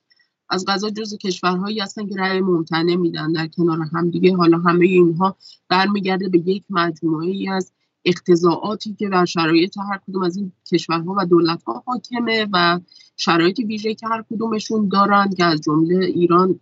[0.49, 3.31] از غذا جز کشورهایی هستن که رأی ممتنع میدن.
[3.31, 5.37] در کنار همدیگه حالا همه اینها
[5.69, 7.71] برمیگرده به یک مجموعه ای از
[8.05, 12.79] اقتضاعاتی که بر شرایط هر کدوم از این کشورها و دولتها حاکمه و
[13.17, 16.59] شرایط ویژه که هر کدومشون دارن که از جمله ایران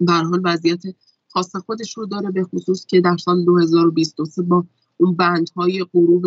[0.00, 0.82] به حال وضعیت
[1.28, 4.64] خاص خودش رو داره به خصوص که در سال 2023 با
[4.96, 6.26] اون بندهای غروب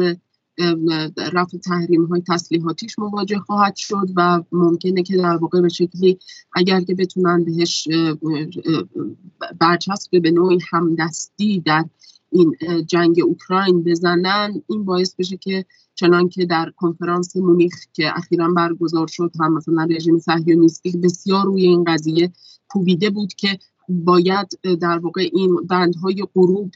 [1.34, 6.20] رفع تحریم های تسلیحاتیش مواجه خواهد شد و ممکنه که در واقع به شکلی
[6.54, 7.88] اگر که بتونن بهش
[9.60, 11.86] برچسب به نوعی همدستی در
[12.32, 12.56] این
[12.88, 19.08] جنگ اوکراین بزنن این باعث بشه که چنان که در کنفرانس مونیخ که اخیرا برگزار
[19.08, 22.32] شد هم مثلا رژیم صهیونیستی بسیار روی این قضیه
[22.74, 23.60] کوبیده بود که
[23.90, 26.72] باید در واقع این بندهای غروب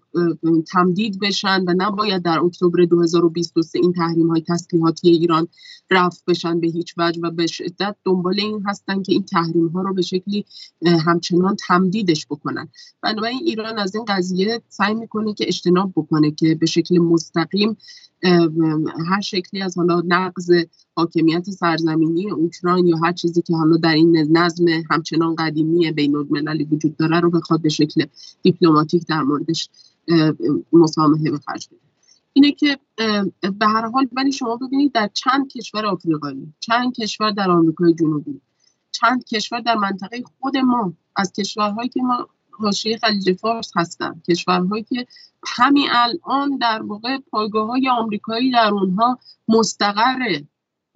[0.72, 5.48] تمدید بشن و نباید در اکتبر 2023 این تحریم های تسلیحاتی ایران
[5.90, 9.82] رفت بشن به هیچ وجه و به شدت دنبال این هستن که این تحریم ها
[9.82, 10.46] رو به شکلی
[11.06, 12.70] همچنان تمدیدش بکنن.
[13.02, 17.78] بنابراین ایران از این قضیه سعی می‌کنه که اجتناب بکنه که به شکل مستقیم
[19.10, 20.52] هر شکلی از حالا نقض
[20.98, 26.64] حاکمیت سرزمینی اوکراین یا هر چیزی که حالا در این نظم همچنان قدیمی بین المللی
[26.64, 28.06] وجود داره رو بخواد به شکل
[28.42, 29.70] دیپلماتیک در موردش
[30.74, 31.80] مسامحه به خرج بده.
[32.34, 32.80] اینه که
[33.60, 38.42] به هر حال ولی شما ببینید در چند کشور آفریقایی چند کشور در آمریکای جنوبی
[38.92, 44.84] چند کشور در منطقه خود ما از کشورهایی که ما حاشیه خلیج فارس هستن کشورهایی
[44.84, 45.08] که
[45.48, 50.48] همین الان در واقع پایگاه های آمریکایی در اونها مستقره.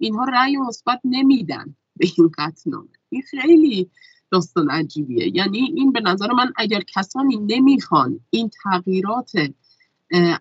[0.02, 3.90] اینها رأی مثبت نمیدن به این قطعنامه این خیلی
[4.30, 5.36] داستان عجیبیه.
[5.36, 9.30] یعنی این به نظر من اگر کسانی نمی‌خوان این تغییرات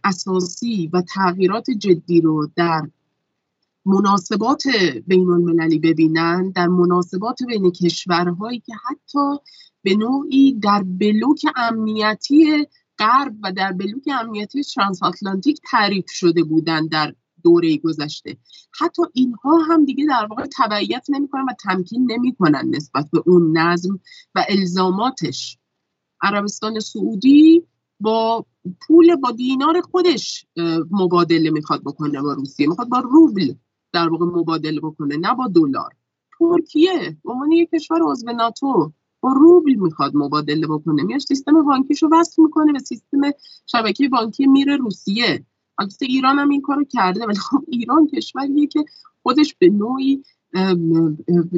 [0.03, 2.81] اساسی و تغییرات جدی رو در
[3.85, 4.63] مناسبات
[5.07, 9.43] بین المللی ببینن در مناسبات بین کشورهایی که حتی
[9.83, 12.67] به نوعی در بلوک امنیتی
[12.99, 17.13] غرب و در بلوک امنیتی ترانس آتلانتیک تعریف شده بودند در
[17.43, 18.37] دوره گذشته.
[18.79, 23.99] حتی اینها هم دیگه در واقع تبعیت نمی‌کنن و تمکین نمی‌کنن نسبت به اون نظم
[24.35, 25.57] و الزاماتش.
[26.21, 27.63] عربستان سعودی
[27.99, 28.45] با
[28.87, 30.45] پول با دینار خودش
[30.91, 32.67] مبادله می‌خواد بکنه با روسیه.
[32.67, 33.53] می‌خواد با روبل
[33.93, 35.91] در واقع مبادله بکنه نه با دلار.
[36.39, 38.91] ترکیه به عنوان یک کشور عضو ناتو
[39.21, 41.03] با روبل می‌خواد مبادله بکنه.
[41.03, 43.21] میاد سیستم بانکیشو وصل می‌کنه به سیستم
[43.65, 45.45] شبکه بانکی میره روسیه.
[45.81, 48.85] البته ایران هم این کارو کرده ولی خب ایران کشوریه که
[49.23, 50.23] خودش به نوعی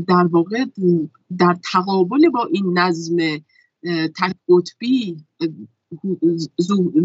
[0.07, 0.65] در واقع
[1.37, 3.17] در تقابل با این نظم
[4.15, 5.17] تک قطبی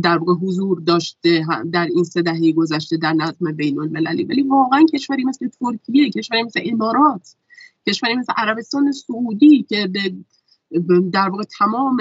[0.02, 4.86] در واقع حضور داشته در این سه دهه گذشته در نظم بین المللی ولی واقعا
[4.92, 7.34] کشوری مثل ترکیه کشوری مثل امارات
[7.88, 9.90] کشوری مثل عربستان سعودی که
[11.12, 11.96] در واقع تمام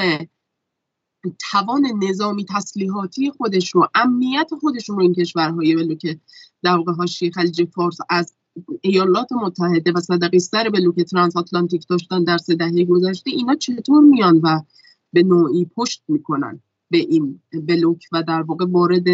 [1.51, 6.17] توان نظامی تسلیحاتی خودش رو امنیت خودشون رو این کشورهای بلوک
[6.63, 8.33] در واقع هاشی خلیج فارس از
[8.81, 14.41] ایالات متحده و صدقیستر بلوک ترانس آتلانتیک داشتن در سه دهه گذشته اینا چطور میان
[14.43, 14.61] و
[15.13, 19.05] به نوعی پشت می‌کنن به این بلوک و در واقع وارد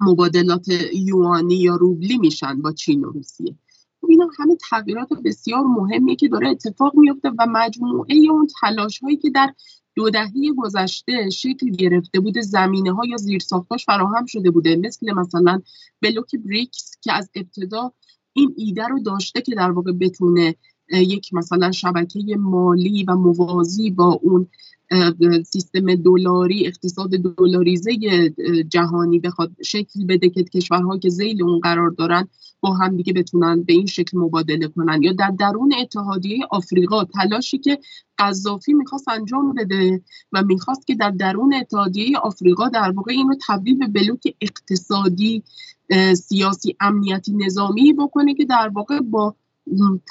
[0.00, 3.54] مبادلات یوانی یا روبلی میشن با چین و روسیه؟
[4.08, 9.30] اینا همه تغییرات بسیار مهمیه که داره اتفاق میفته و مجموعه اون تلاش هایی که
[9.30, 9.54] در
[10.00, 14.76] دو دهه گذشته شکل گرفته بوده زمینه ها یا زیرساختاش فراهم شده بوده.
[14.76, 15.62] مثل مثلا
[16.02, 17.92] بلوک بریکس که از ابتدا
[18.32, 20.54] این ایده رو داشته که در واقع بتونه
[20.92, 24.46] یک مثلا شبکه مالی و موازی با اون
[25.44, 27.92] سیستم دلاری اقتصاد دلاریزه
[28.68, 32.28] جهانی بخواد شکل بده که کشورها که زیل اون قرار دارن
[32.60, 35.02] با هم دیگه بتونن به این شکل مبادله کنن.
[35.02, 37.78] یا در درون اتحادیه آفریقا تلاشی که
[38.18, 40.02] قذافی می‌خواست انجام بده
[40.32, 45.42] و می‌خواست که در درون اتحادیه آفریقا در واقع اینو تبدیل به بلوک اقتصادی
[46.14, 49.34] سیاسی امنیتی نظامی بکنه که در واقع با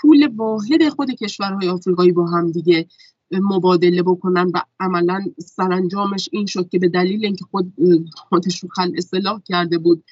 [0.01, 2.87] پول واحد خود کشورهای آفریقایی با هم دیگه
[3.31, 7.73] مبادله بکنن و عملا سرانجامش این شد که به دلیل اینکه خود
[8.15, 10.03] خودش رو خل اصلاح کرده بود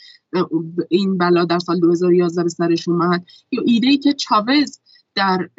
[0.89, 3.25] این بلا در سال 2011 به سرش اومد.
[3.51, 4.79] یا ایده ای که چاوز
[5.15, 5.49] در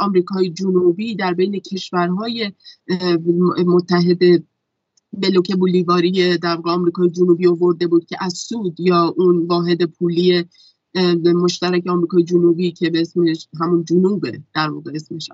[0.00, 2.52] آمریکای جنوبی در بین کشورهای
[3.66, 4.44] متحد
[5.12, 10.44] بلوک بولیواری در آمریکای جنوبی آورده بود که از سود یا اون واحد پولی
[11.34, 15.28] مشترک آمریکای جنوبی که به اسمش همون جنوبه در واقع اسمش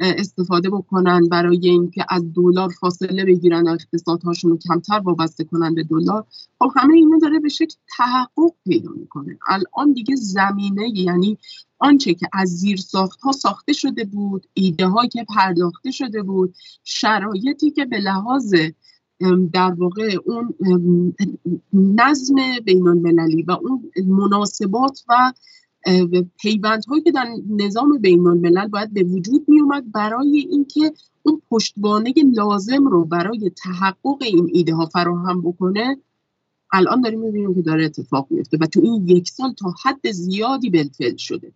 [0.00, 5.82] استفاده بکنن برای اینکه از دلار فاصله بگیرن و اقتصادهاشون رو کمتر وابسته کنن به
[5.82, 6.26] دلار.
[6.58, 9.38] خب همه اینا داره به شکل تحقق پیدا می‌کنه.
[9.48, 11.38] الان دیگه زمینه یعنی
[11.78, 16.54] آنچه که از زیر ساخت ها ساخته شده بود ایده که پرداخته شده بود
[16.84, 18.54] شرایطی که به لحاظ
[19.52, 21.14] در واقع اون
[21.72, 22.34] نظم
[22.64, 25.32] بین المللی و اون مناسبات و
[26.40, 30.92] پیوندهایی که در نظام بین الملل باید به وجود می اومد برای اینکه
[31.22, 35.96] اون پشتوانه لازم رو برای تحقق این ایده ها فراهم بکنه
[36.72, 40.70] الان داریم می‌بینیم که داره اتفاق میفته و تو این یک سال تا حد زیادی
[40.70, 41.52] بالفعل شده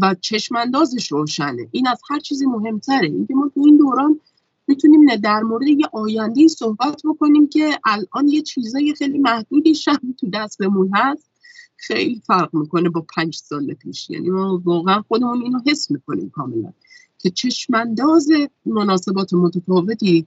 [0.00, 1.68] و چشماندازش روشنه.
[1.70, 3.06] این از هر چیزی مهمتره.
[3.06, 4.20] اینکه ما تو این دوران
[4.68, 10.30] می‌تونیم در مورد یه آینده صحبت بکنیم که الان یه چیزای خیلی محدودی هم تو
[10.30, 11.30] دستمون هست.
[11.76, 14.10] خیلی فرق می‌کنه با پنج سال پیش.
[14.10, 16.72] یعنی ما واقعا خودمون اینو حس می‌کنیم کاملا.
[17.18, 18.28] که چشمانداز
[18.66, 20.26] مناسبات متفاوتی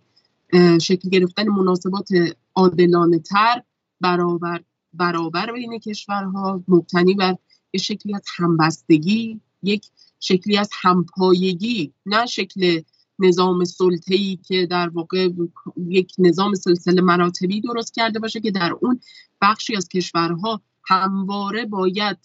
[0.81, 2.09] شکل گرفتن مناسبات
[2.55, 3.63] عادلانه تر
[4.01, 4.63] برابر
[4.93, 7.35] برابر بین کشورها مبتنی بر
[7.73, 9.85] یه شکلی از همبستگی یک
[10.19, 12.81] شکلی از همپایگی نه شکل
[13.19, 15.29] نظام سلطه‌ای که در واقع
[15.87, 18.99] یک نظام سلسله مراتبی درست کرده باشه که در اون
[19.41, 22.17] بخشی از کشورها همواره باید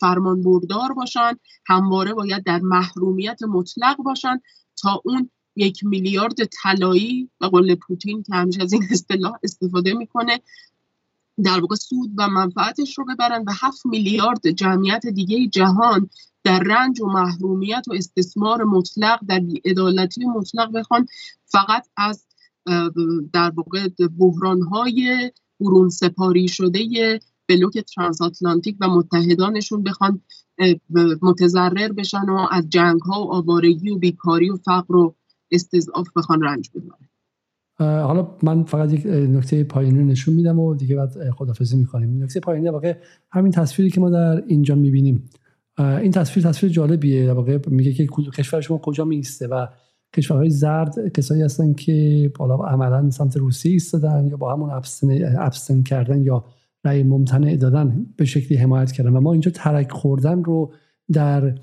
[0.00, 1.32] فرمان بردار باشن
[1.66, 4.40] همواره باید در محرومیت مطلق باشن
[4.82, 10.40] تا اون یک میلیارد طلایی به قول پوتین که همیشه از این اصطلاح استفاده می‌کنه
[11.44, 16.10] در واقع سود و منفعتش رو ببرن و هفت میلیارد جمعیت دیگه جهان
[16.46, 21.06] در رنج و محرومیت و استثمار مطلق در بیعدالتی مطلق بخوان
[21.44, 22.26] فقط از
[23.32, 26.80] در واقع بحرانهای برون سپاری شده
[27.48, 30.20] بلوک ترانساتلانتیک و متحدانشون بخوان
[31.22, 35.14] متضرر بشن و از جنگ ها و آوارگی و بیکاری و فقر و
[35.50, 37.08] استضعاف بخوان رنج ببرن.
[38.02, 42.22] حالا من فقط یک نکته پایینی نشون میدم و دیگه بعد خدافزی می‌کنیم.
[42.22, 42.96] نکته پایینی واقع
[43.30, 45.30] همین تصویری که ما در اینجا می‌بینیم.
[45.78, 47.32] این تصویر تصویر جالبیه.
[47.32, 49.66] واقع میگه که کشور شما کجا میسته و
[50.16, 54.70] کشورهای زرد کسایی هستن که بالا عملا سمت روسیه ایستادن یا با همون
[55.38, 56.44] ابستن کردن یا
[56.84, 59.16] رأی ممتنع دادن به شکلی حمایت کردن.
[59.16, 60.72] و ما اینجا ترک خوردن رو
[61.12, 61.54] در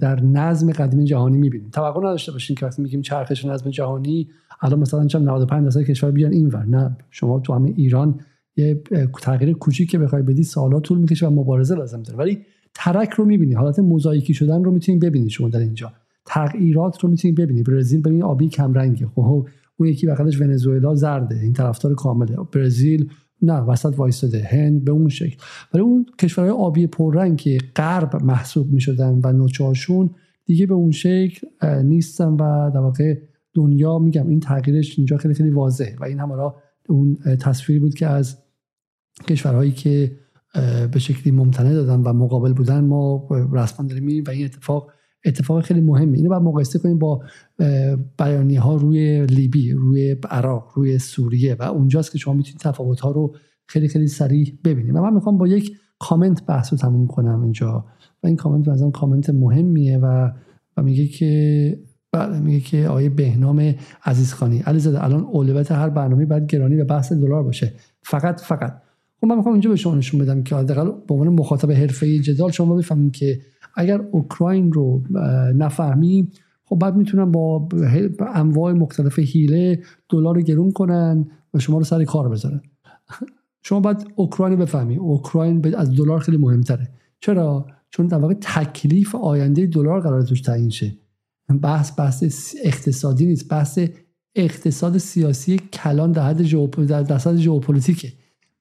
[0.00, 1.70] در نظم قدیم جهانی می‌بینیم.
[1.70, 4.28] توقع نداشته باشین که وقتی میگیم چرخش نظم جهانی
[4.60, 8.20] الان مثلا چند 95 درصد کشور بیان اینور نه شما تو همه ایران
[8.56, 8.82] یه
[9.22, 12.18] تغییر کوچیک که بخوای بدی سالا طول می‌کشه و مبارزه لازم داره.
[12.18, 12.38] ولی
[12.74, 13.54] ترک رو می‌بینی.
[13.54, 15.92] حالت موزاییکی شدن رو می‌تونید ببینید شما در اینجا.
[16.26, 19.46] تغییرات رو می‌تونید ببینید برزیل ببین آبی کم رنگه خب
[19.76, 21.40] اون یکی بغلش ونزوئلا زرده.
[21.40, 22.36] این طرفدار کامله.
[22.52, 23.10] برزیل
[23.42, 24.44] نه وسط وایستاده.
[24.50, 25.36] هند به اون شکل.
[25.74, 30.10] ولی اون کشورهای آبی پررنگ که غرب محسوب می‌شدن و نوچهاشون
[30.46, 31.46] دیگه به اون شکل
[31.82, 33.18] نیستن و در واقع
[33.54, 35.96] دنیا میگم این تغییرش اینجا خیلی خیلی واضحه.
[36.00, 36.52] و این هم
[36.88, 38.38] اون تصویری بود که از
[39.28, 40.12] کشورهایی که
[40.92, 44.90] به شکلی ممتنع دادن و مقابل بودن ما رسما داریم میریم و این اتفاق
[45.24, 46.18] اتفاق خیلی مهمه.
[46.18, 47.22] اینو باید مقایسه کنیم با
[48.18, 53.10] بیانی ها روی لیبی روی عراق روی سوریه و اونجاست که شما می‌تونید تفاوت ها
[53.10, 53.34] رو
[53.66, 57.84] خیلی خیلی سریع ببینید و من می‌خوام با یک کامنت بحث رو تموم کنم اینجا.
[58.22, 60.30] و این کامنت مثلا کامنت مهمیه و
[60.76, 61.78] و میگه که
[62.12, 63.74] بله میگه که آیه بهنام
[64.04, 67.72] عزیزخانی علیزاده الان اولویت هر برنامه باید گرانی به بحث دلار باشه.
[68.02, 68.82] فقط فقط.
[69.24, 72.50] خب من می‌خوام اینجا به شما نشون بدم که حداقل به عنوان مخاطب حرفه‌ای جدال
[72.50, 73.40] شما بفهمید که
[73.74, 75.02] اگر اوکراین رو
[75.56, 76.28] نفهمی
[76.64, 77.68] خب بعد می‌تونن با
[78.34, 82.62] انواع مختلف هیله دلار رو گرون کنن و شما رو سر کار بذارن.
[83.62, 84.96] شما باید اوکراین بفهمی.
[84.96, 86.88] اوکراین از دلار خیلی مهمتره.
[87.20, 90.92] چرا؟ چون در واقع تکلیف آینده دلار قرار توش تعیین شه.
[91.62, 93.48] بحث بحث اقتصادی نیست.
[93.48, 93.78] بحث
[94.34, 96.42] اقتصاد سیاسی کلان در حد
[96.86, 97.18] در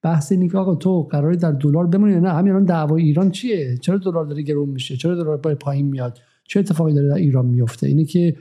[0.03, 3.77] بحث اینه که آقا تو قراری در دلار بمونی نه؟ همین الان دعوای ایران چیه؟
[3.77, 7.45] چرا دلار داره گرون میشه؟ چرا دلار پای پایین میاد؟ چه اتفاقی داره در ایران
[7.45, 8.35] میفته؟ اینه که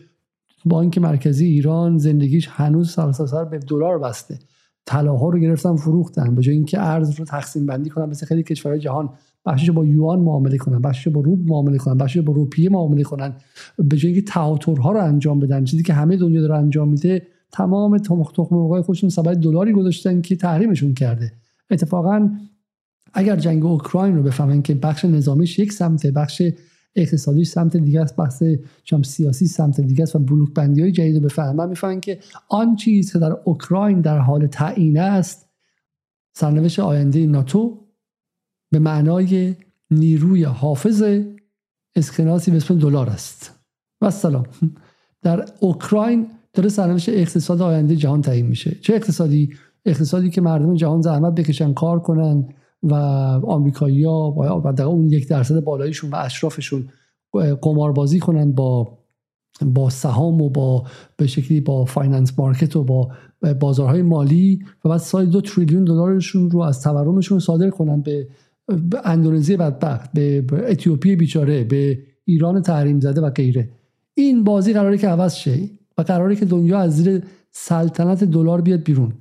[0.65, 4.39] بانک مرکزی ایران زندگیش هنوز سر سر به دلار بسته.
[4.87, 6.35] طلاها رو گرفتن فروختن.
[6.35, 9.11] به جای اینکه ارز رو تقسیم بندی کنن مثل خیلی کشورهای جهان
[9.47, 13.35] بخشش با یوان معامله کنن بخشش با روب معامله کنن بخشش با روپیه معامله کنن.
[13.79, 17.99] به جای اینکه تهاترها رو انجام بدن چیزی که همه دنیا داره انجام میده تمام
[17.99, 21.33] تخم مرغای خودشون سبد دلاری گذاشتن که تحریمشون کرده.
[21.71, 22.31] اتفاقا
[23.15, 26.43] اگر جنگ اوکراین رو بفهمن که بخش نظامیش یک سمت بخش
[26.97, 28.43] اقتصادی سمت دیگه است بحث
[29.05, 32.19] سیاسی سمت دیگه است و بلوک بندی های جدید رو بفهمن می‌فهمن که
[32.49, 35.49] آن چیز که در اوکراین در حال تعیین است
[36.35, 37.87] سرنوشت آینده ناتو
[38.71, 39.55] به معنای
[39.91, 41.05] نیروی حافظ
[41.97, 43.55] اسکناسی به اسم دلار است.
[44.01, 44.47] و سلام
[45.23, 48.79] در اوکراین داره سرنوشت اقتصاد آینده جهان تعیین میشه.
[48.81, 49.55] چه اقتصادی؟
[49.85, 52.49] اقتصادی که مردم جهان زحمت بکشن کار کنن
[52.83, 52.95] و
[53.47, 56.89] آمریکایی ها و اون یک درصد بالاییشون و اشرافشون
[57.63, 58.99] قماربازی کنن با
[59.67, 60.85] با سهام و با
[61.17, 63.11] به شکلی با finance market و با
[63.61, 68.27] بازارهای مالی و بعد سال دو تریلیون دلارشون رو از تورمشون صادر کنن به
[69.05, 73.69] اندونزی بدبخت به اتیوپی بیچاره به ایران تحریم زده و غیره.
[74.15, 78.83] این بازی قراره که عوض شه و قراره که دنیا از زیر سلطنت دلار بیاد
[78.83, 79.13] بیرون.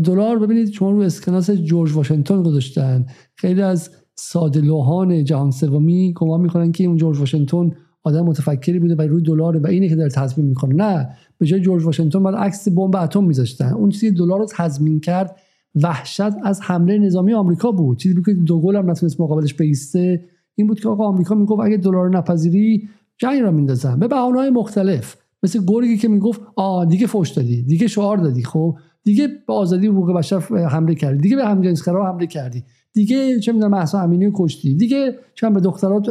[0.00, 3.06] دلار ببینید شما رو اسکناس جورج واشنگتن گذاشتن.
[3.34, 7.70] خیلی از ساده لوحان جهان سومی گمان می‌کنن که اون جورج واشنگتن
[8.02, 10.74] آدم متفکری بوده و روی دلار و اینه که داره تضمین می‌کنه.
[10.74, 13.72] نه به جای جورج واشنگتن بعد عکس بمب اتم میذاشتن.
[13.72, 15.36] اون چیزی دلار رو تضمین کرد
[15.74, 17.98] وحشت از حمله نظامی آمریکا بود.
[17.98, 20.24] چیزی بود که دوگل هم نتونست مقابلش بیسته.
[20.54, 23.98] این بود که آقا آمریکا می‌گفت اگه دلار نپذیری جنگ را میندازن.
[23.98, 25.16] به بهانه‌های مختلف.
[25.42, 28.42] مثل گرگی که می‌گفت آ دیگه فوش دادی دیگه شعار دادی.
[28.42, 31.18] خب دیگه به آزادی حقوق بشر حمله کردی.
[31.18, 32.64] دیگه به همجنسگرا حمله کردی.
[32.92, 34.74] دیگه چه می‌دونم مهسا امینی کشتی.
[34.74, 36.08] دیگه چند به دخترات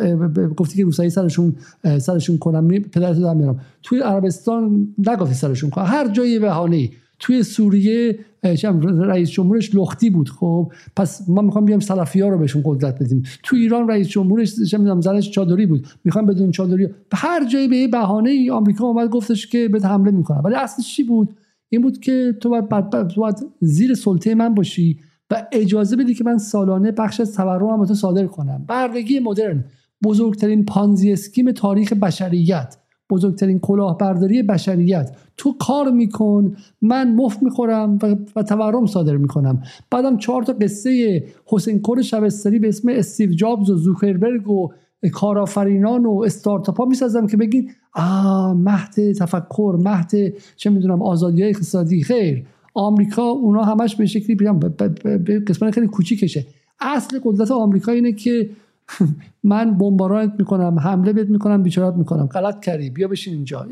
[0.56, 1.56] گفتی که روسایی سرشون
[1.98, 8.20] سرشون کنم پدرت دارم میارم توی عربستان نگفتی سرشون کنم هر جایی بهانه توی سوریه
[8.44, 10.72] رئیس جمهورش لختی بود خب.
[10.96, 13.24] پس ما می‌خوام بیام سلفی ها رو بهشون قدرت بدیم.
[13.44, 15.88] تو ایران رئیس جمهورش چه می‌دونم زنش چادری بود.
[16.04, 16.88] می‌خوام بدون چادری.
[17.14, 21.04] هر جایی به بهانه ای آمریکا اومد گفتش که به حمله می‌کنه ولی اصلش چی
[21.04, 21.30] بود؟
[21.70, 22.70] این بود که تو باید,
[23.16, 25.00] باید زیر سلطه من باشی
[25.32, 28.66] و اجازه بدی که من سالانه بخش از تورمم تو صادر کنم.
[28.68, 29.66] بردگی مدرن
[30.04, 32.78] بزرگترین پانزی اسکیم تاریخ بشریت
[33.10, 35.16] بزرگترین کلاهبرداری بشریت.
[35.38, 39.64] تو کار میکن من مفت می‌خورم و, و تورم صادر می‌کنم.
[39.92, 44.70] بعدم چهار تا قصه حسین کور شبستری به اسم استیو جابز و زوکربرگ و
[45.14, 50.11] کارآفرینان و استارتاپ ها می‌سازم که بگین آه مهد تفکر مهد
[50.56, 52.45] چه می‌دونم آزادی های اقتصادی خیر.
[52.74, 56.45] آمریکا اونا همش به شکلی به قسمت خیلی کوچیکشه.
[56.80, 58.50] اصل قدرت آمریکا اینه که
[59.43, 62.26] من بمبارانت می‌کنم حمله بهت می‌کنم بیچارت می‌کنم.
[62.26, 63.67] غلط کردی بیا بشین اینجا.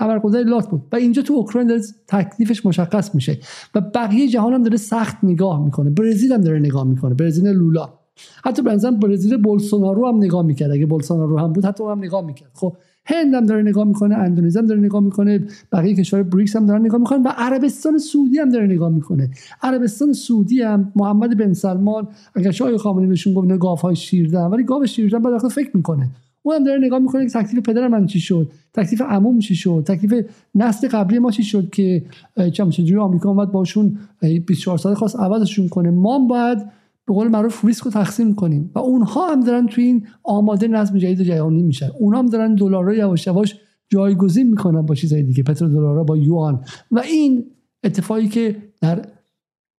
[0.00, 0.82] ابرقدرت لات بود.
[0.92, 3.38] و اینجا تو اوکراین داره تکلیفش مشخص میشه.
[3.74, 5.90] و بقیه جهان هم داره سخت نگاه می‌کنه.
[5.90, 7.14] برزیل هم داره نگاه می‌کنه.
[7.14, 7.99] برزیل لولا.
[8.44, 10.70] حتی به برزیل بولسونارو هم نگاه می‌کرد.
[10.70, 12.50] اگه بولسونارو هم بود حتی هم نگاه می‌کرد.
[12.54, 12.76] خب
[13.06, 16.84] هند هم داره نگاه می‌کنه اندونزی هم داره نگاه می‌کنه بقیه کشور بریکس هم دارن
[16.84, 19.30] نگاه می‌کنه و عربستان سعودی هم داره نگاه می‌کنه.
[19.62, 24.64] عربستان سعودی هم محمد بن سلمان اگر شاه خامنه‌ای بهشون گفت گاف های شیردن ولی
[24.64, 26.10] گاو شیردن بعد فکر می‌کنه.
[26.42, 29.84] اون هم داره نگاه می‌کنه که تکلیف پدر من چی شد تکلیف عموم چی شد
[29.86, 32.04] تکلیف نسل قبلی ما چی شد که
[32.52, 33.98] چجوری آمریکا اومد باشون
[34.46, 35.90] 24 سال خواست عوضشون کنه.
[35.90, 36.58] ما باید
[37.06, 40.98] به قول معروف ریسک رو تقسیم کنیم و اونها هم دارن تو این آماده نظم
[40.98, 41.88] جدید جهانی میشن.
[41.98, 43.56] اونها هم دارن دلار رو یواش یواش
[43.88, 47.44] جایگزین می‌کنن با چیزهای دیگه پترو دلار با یوان و این
[47.84, 49.04] اتفاقی که در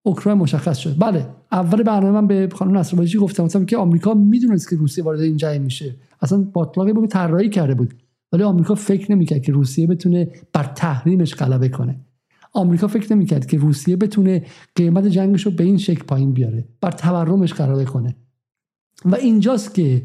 [0.06, 0.96] اوکراین مشخص شد.
[1.00, 5.20] بله اول برنامه من به خانم نصرآبادی گفتم گفتم که آمریکا می‌دونست که روسیه وارد
[5.20, 5.96] این جنگ میشه.
[6.22, 7.94] اصلا باطلاقی بود طراحی کرده بود.
[8.32, 12.00] ولی آمریکا فکر نمی‌کرد که روسیه بتونه بر تحریمش غلبه کنه.
[12.54, 16.92] آمریکا فکر نمی‌کرد که روسیه بتونه قیمت جنگش رو به این شکل پایین بیاره بر
[16.92, 18.16] تورمش قرار کنه.
[19.06, 20.02] و اینجاست که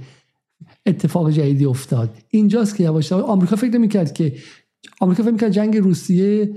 [0.86, 2.16] اتفاق جدیدی افتاد.
[2.30, 4.32] اینجاست که یواش آمریکا فکر نمی‌کرد که
[5.00, 6.50] آمریکا فکر می‌کرد جنگ روسیه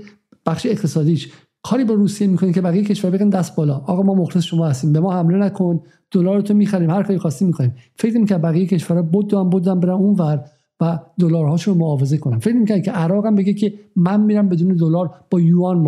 [0.46, 1.32] بخش اقتصادیش.
[1.62, 3.74] کاری با روسیه می‌کنه که بقیه کشور بگن دست بالا.
[3.74, 5.80] آقا ما مخلص شما هستیم به ما حمله نکن.
[6.10, 10.44] دلار تو می‌خریم هر کاری خواستیم می‌کنیم فکر می‌کنم بقیه کشورها بدون بدون برن اونور.
[10.80, 14.76] و دلارهاشون رو معاوضه کنن فکر می‌کنن که عراق هم بگه که من میرم بدون
[14.76, 15.78] دلار با یوان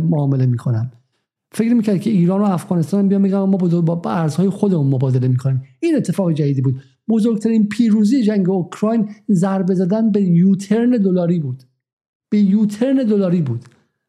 [0.00, 0.90] معامله می‌کنم.
[1.52, 5.62] فکر می‌کرد که ایران و افغانستان هم بیان میگن ما با ارزهای خودمون مبادله می‌کنیم.
[5.80, 6.80] این اتفاق جدیدی بود.
[7.08, 11.62] بزرگترین پیروزی جنگ اوکراین ضربه زدن به یوترن دلاری بود.
[12.30, 13.64] به یوترن دلاری بود.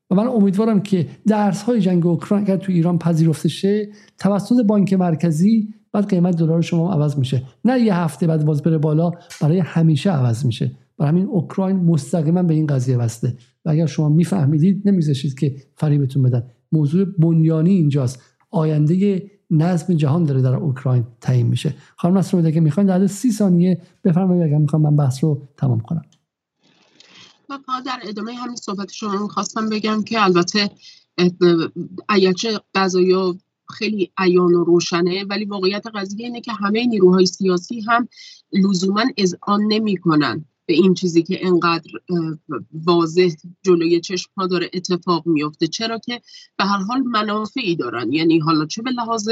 [0.09, 4.93] و من امیدوارم که درس های جنگ اوکراین اگر تو ایران پذیرفته شه توسط بانک
[4.93, 7.43] مرکزی بعد قیمت دلار شما عوض میشه.
[7.65, 10.71] نه یه هفته بعد باز بره بالا برای همیشه عوض میشه.
[10.97, 16.23] برای همین اوکراین مستقیما به این قضیه وسته و اگر شما میفهمیدید نمیذاشید که فریبتون
[16.23, 16.43] بدن.
[16.71, 18.21] موضوع بنیانی اینجاست.
[18.51, 21.75] آینده نظم جهان داره در اوکراین تعیین میشه.
[21.97, 26.01] خانم نصر که می‌خواین در سی ثانیه بفرمایید اگر می‌خوام من بحث رو تمام کنم.
[27.85, 30.69] در ادامه همین صحبت شما می‌خواستم بگم که البته
[32.09, 33.35] اگرچه قضایا
[33.69, 38.07] خیلی عیان و روشنه ولی واقعیت قضیه اینه که همه نیروهای سیاسی هم
[38.51, 41.91] لزوما اذعان نمی‌کنن به این چیزی که انقدر
[42.73, 43.29] واضح
[43.61, 46.21] جلوی چشم ها داره اتفاق میفته چرا که
[46.57, 48.13] به هر حال منافعی دارن.
[48.13, 49.29] یعنی حالا چه به لحاظ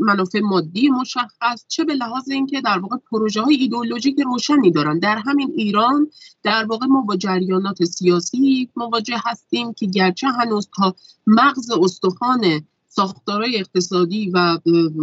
[0.00, 4.98] منافع مادی مشخص چه به لحاظ اینکه در واقع پروژه های ایدئولوژیک روشنی دارن.
[4.98, 6.10] در همین ایران
[6.42, 10.94] در واقع ما با جریانات سیاسی مواجه هستیم که گرچه هنوز تا
[11.26, 12.66] مغز استخوان
[12.96, 14.58] ساختارهای اقتصادی و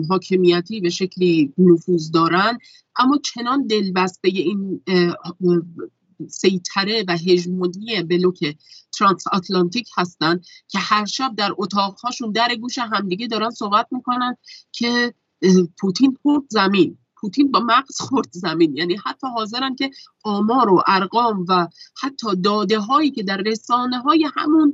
[0.09, 2.57] حاکمیتی به شکلی نفوذ دارن
[2.95, 4.81] اما چنان دلبسته این
[6.29, 8.57] سیطره و هژمونی بلوک
[8.99, 14.35] ترانس آتلانتیک هستن که هر شب در اتاقهاشون در گوش همدیگه دارن صحبت می‌کنن
[14.71, 15.13] که
[15.79, 16.97] پوتین خورد زمین.
[17.15, 18.77] پوتین با مغز خورد زمین.
[18.77, 19.89] یعنی حتی حاضرن که
[20.23, 21.67] آمار و ارقام و
[22.01, 24.73] حتی داده هایی که در رسانه های همون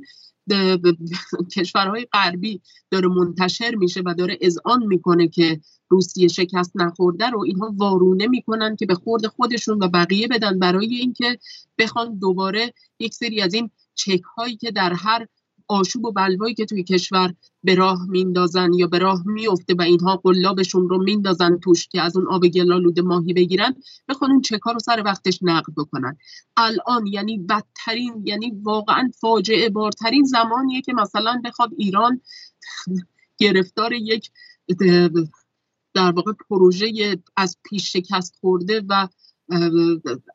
[1.56, 7.44] کشورهای غربی داره منتشر میشه و داره اذعان می‌کنه که روسیه شکست نخورده رو.
[7.44, 11.38] اینها وارونه می‌کنن که به خورد خودشون و بقیه بدن برای اینکه
[11.78, 15.26] بخوان دوباره یک سری از این چک هایی که در هر
[15.70, 17.34] آشوب و بلوایی که توی کشور
[17.64, 22.16] به راه میندازن یا به راه میفته و اینها قلابشون رو میندازن توش که از
[22.16, 23.74] اون آب گلالود ماهی بگیرن
[24.08, 26.16] بخوان اون چکا رو سر وقتش نقد بکنن.
[26.56, 32.20] الان یعنی بدترین یعنی واقعا فاجعه بارترین زمانیه که مثلا بخواد ایران
[33.38, 34.30] گرفتار یک
[35.94, 39.08] در واقع پروژه از پیش شکست خورده و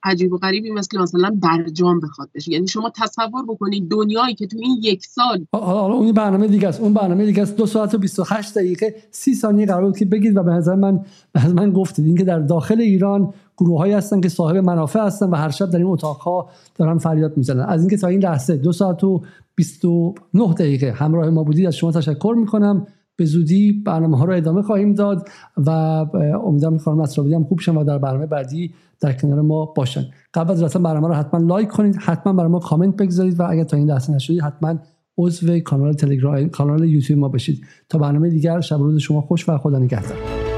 [0.03, 2.52] عجیب و غریبی مثل مثلا برجام بخواد بشه.
[2.52, 6.82] یعنی شما تصور بکنید دنیایی که تو این یک سال حالا اون برنامه دیگه است.
[6.82, 7.56] اون برنامه دیگه است.
[7.56, 11.00] دو ساعت و 28 دقیقه سی ثانیه قرار بود که بگید و به نظر من
[11.34, 12.06] به نظر من گفتید.
[12.06, 15.77] اینکه در داخل ایران گروه هایی هستن که صاحب منافع هستن و هر شب در
[15.77, 17.60] این اتاق ها دارن فریاد می‌زنن.
[17.60, 19.22] از اینکه تا این لحظه دو ساعت و
[19.56, 22.88] 29 دقیقه همراه ما بودید از شما تشکر می‌کنم.
[23.16, 27.76] به زودی برنامه ها رو ادامه خواهیم داد و امیدوارم می‌خوام نصرابی هم خوب شن
[27.76, 30.06] و در برنامه بعدی در کنار ما باشن.
[30.34, 33.64] قبل از رسن برنامه رو حتما لایک کنید حتما برای ما کامنت بگذارید و اگر
[33.64, 34.76] تا این لحظه نشدید حتما
[35.18, 37.66] عضو کانال تلگرام کانال یوتیوب ما بشید.
[37.90, 40.55] تا برنامه دیگر شب روز شما خوش و خدا نگهدار.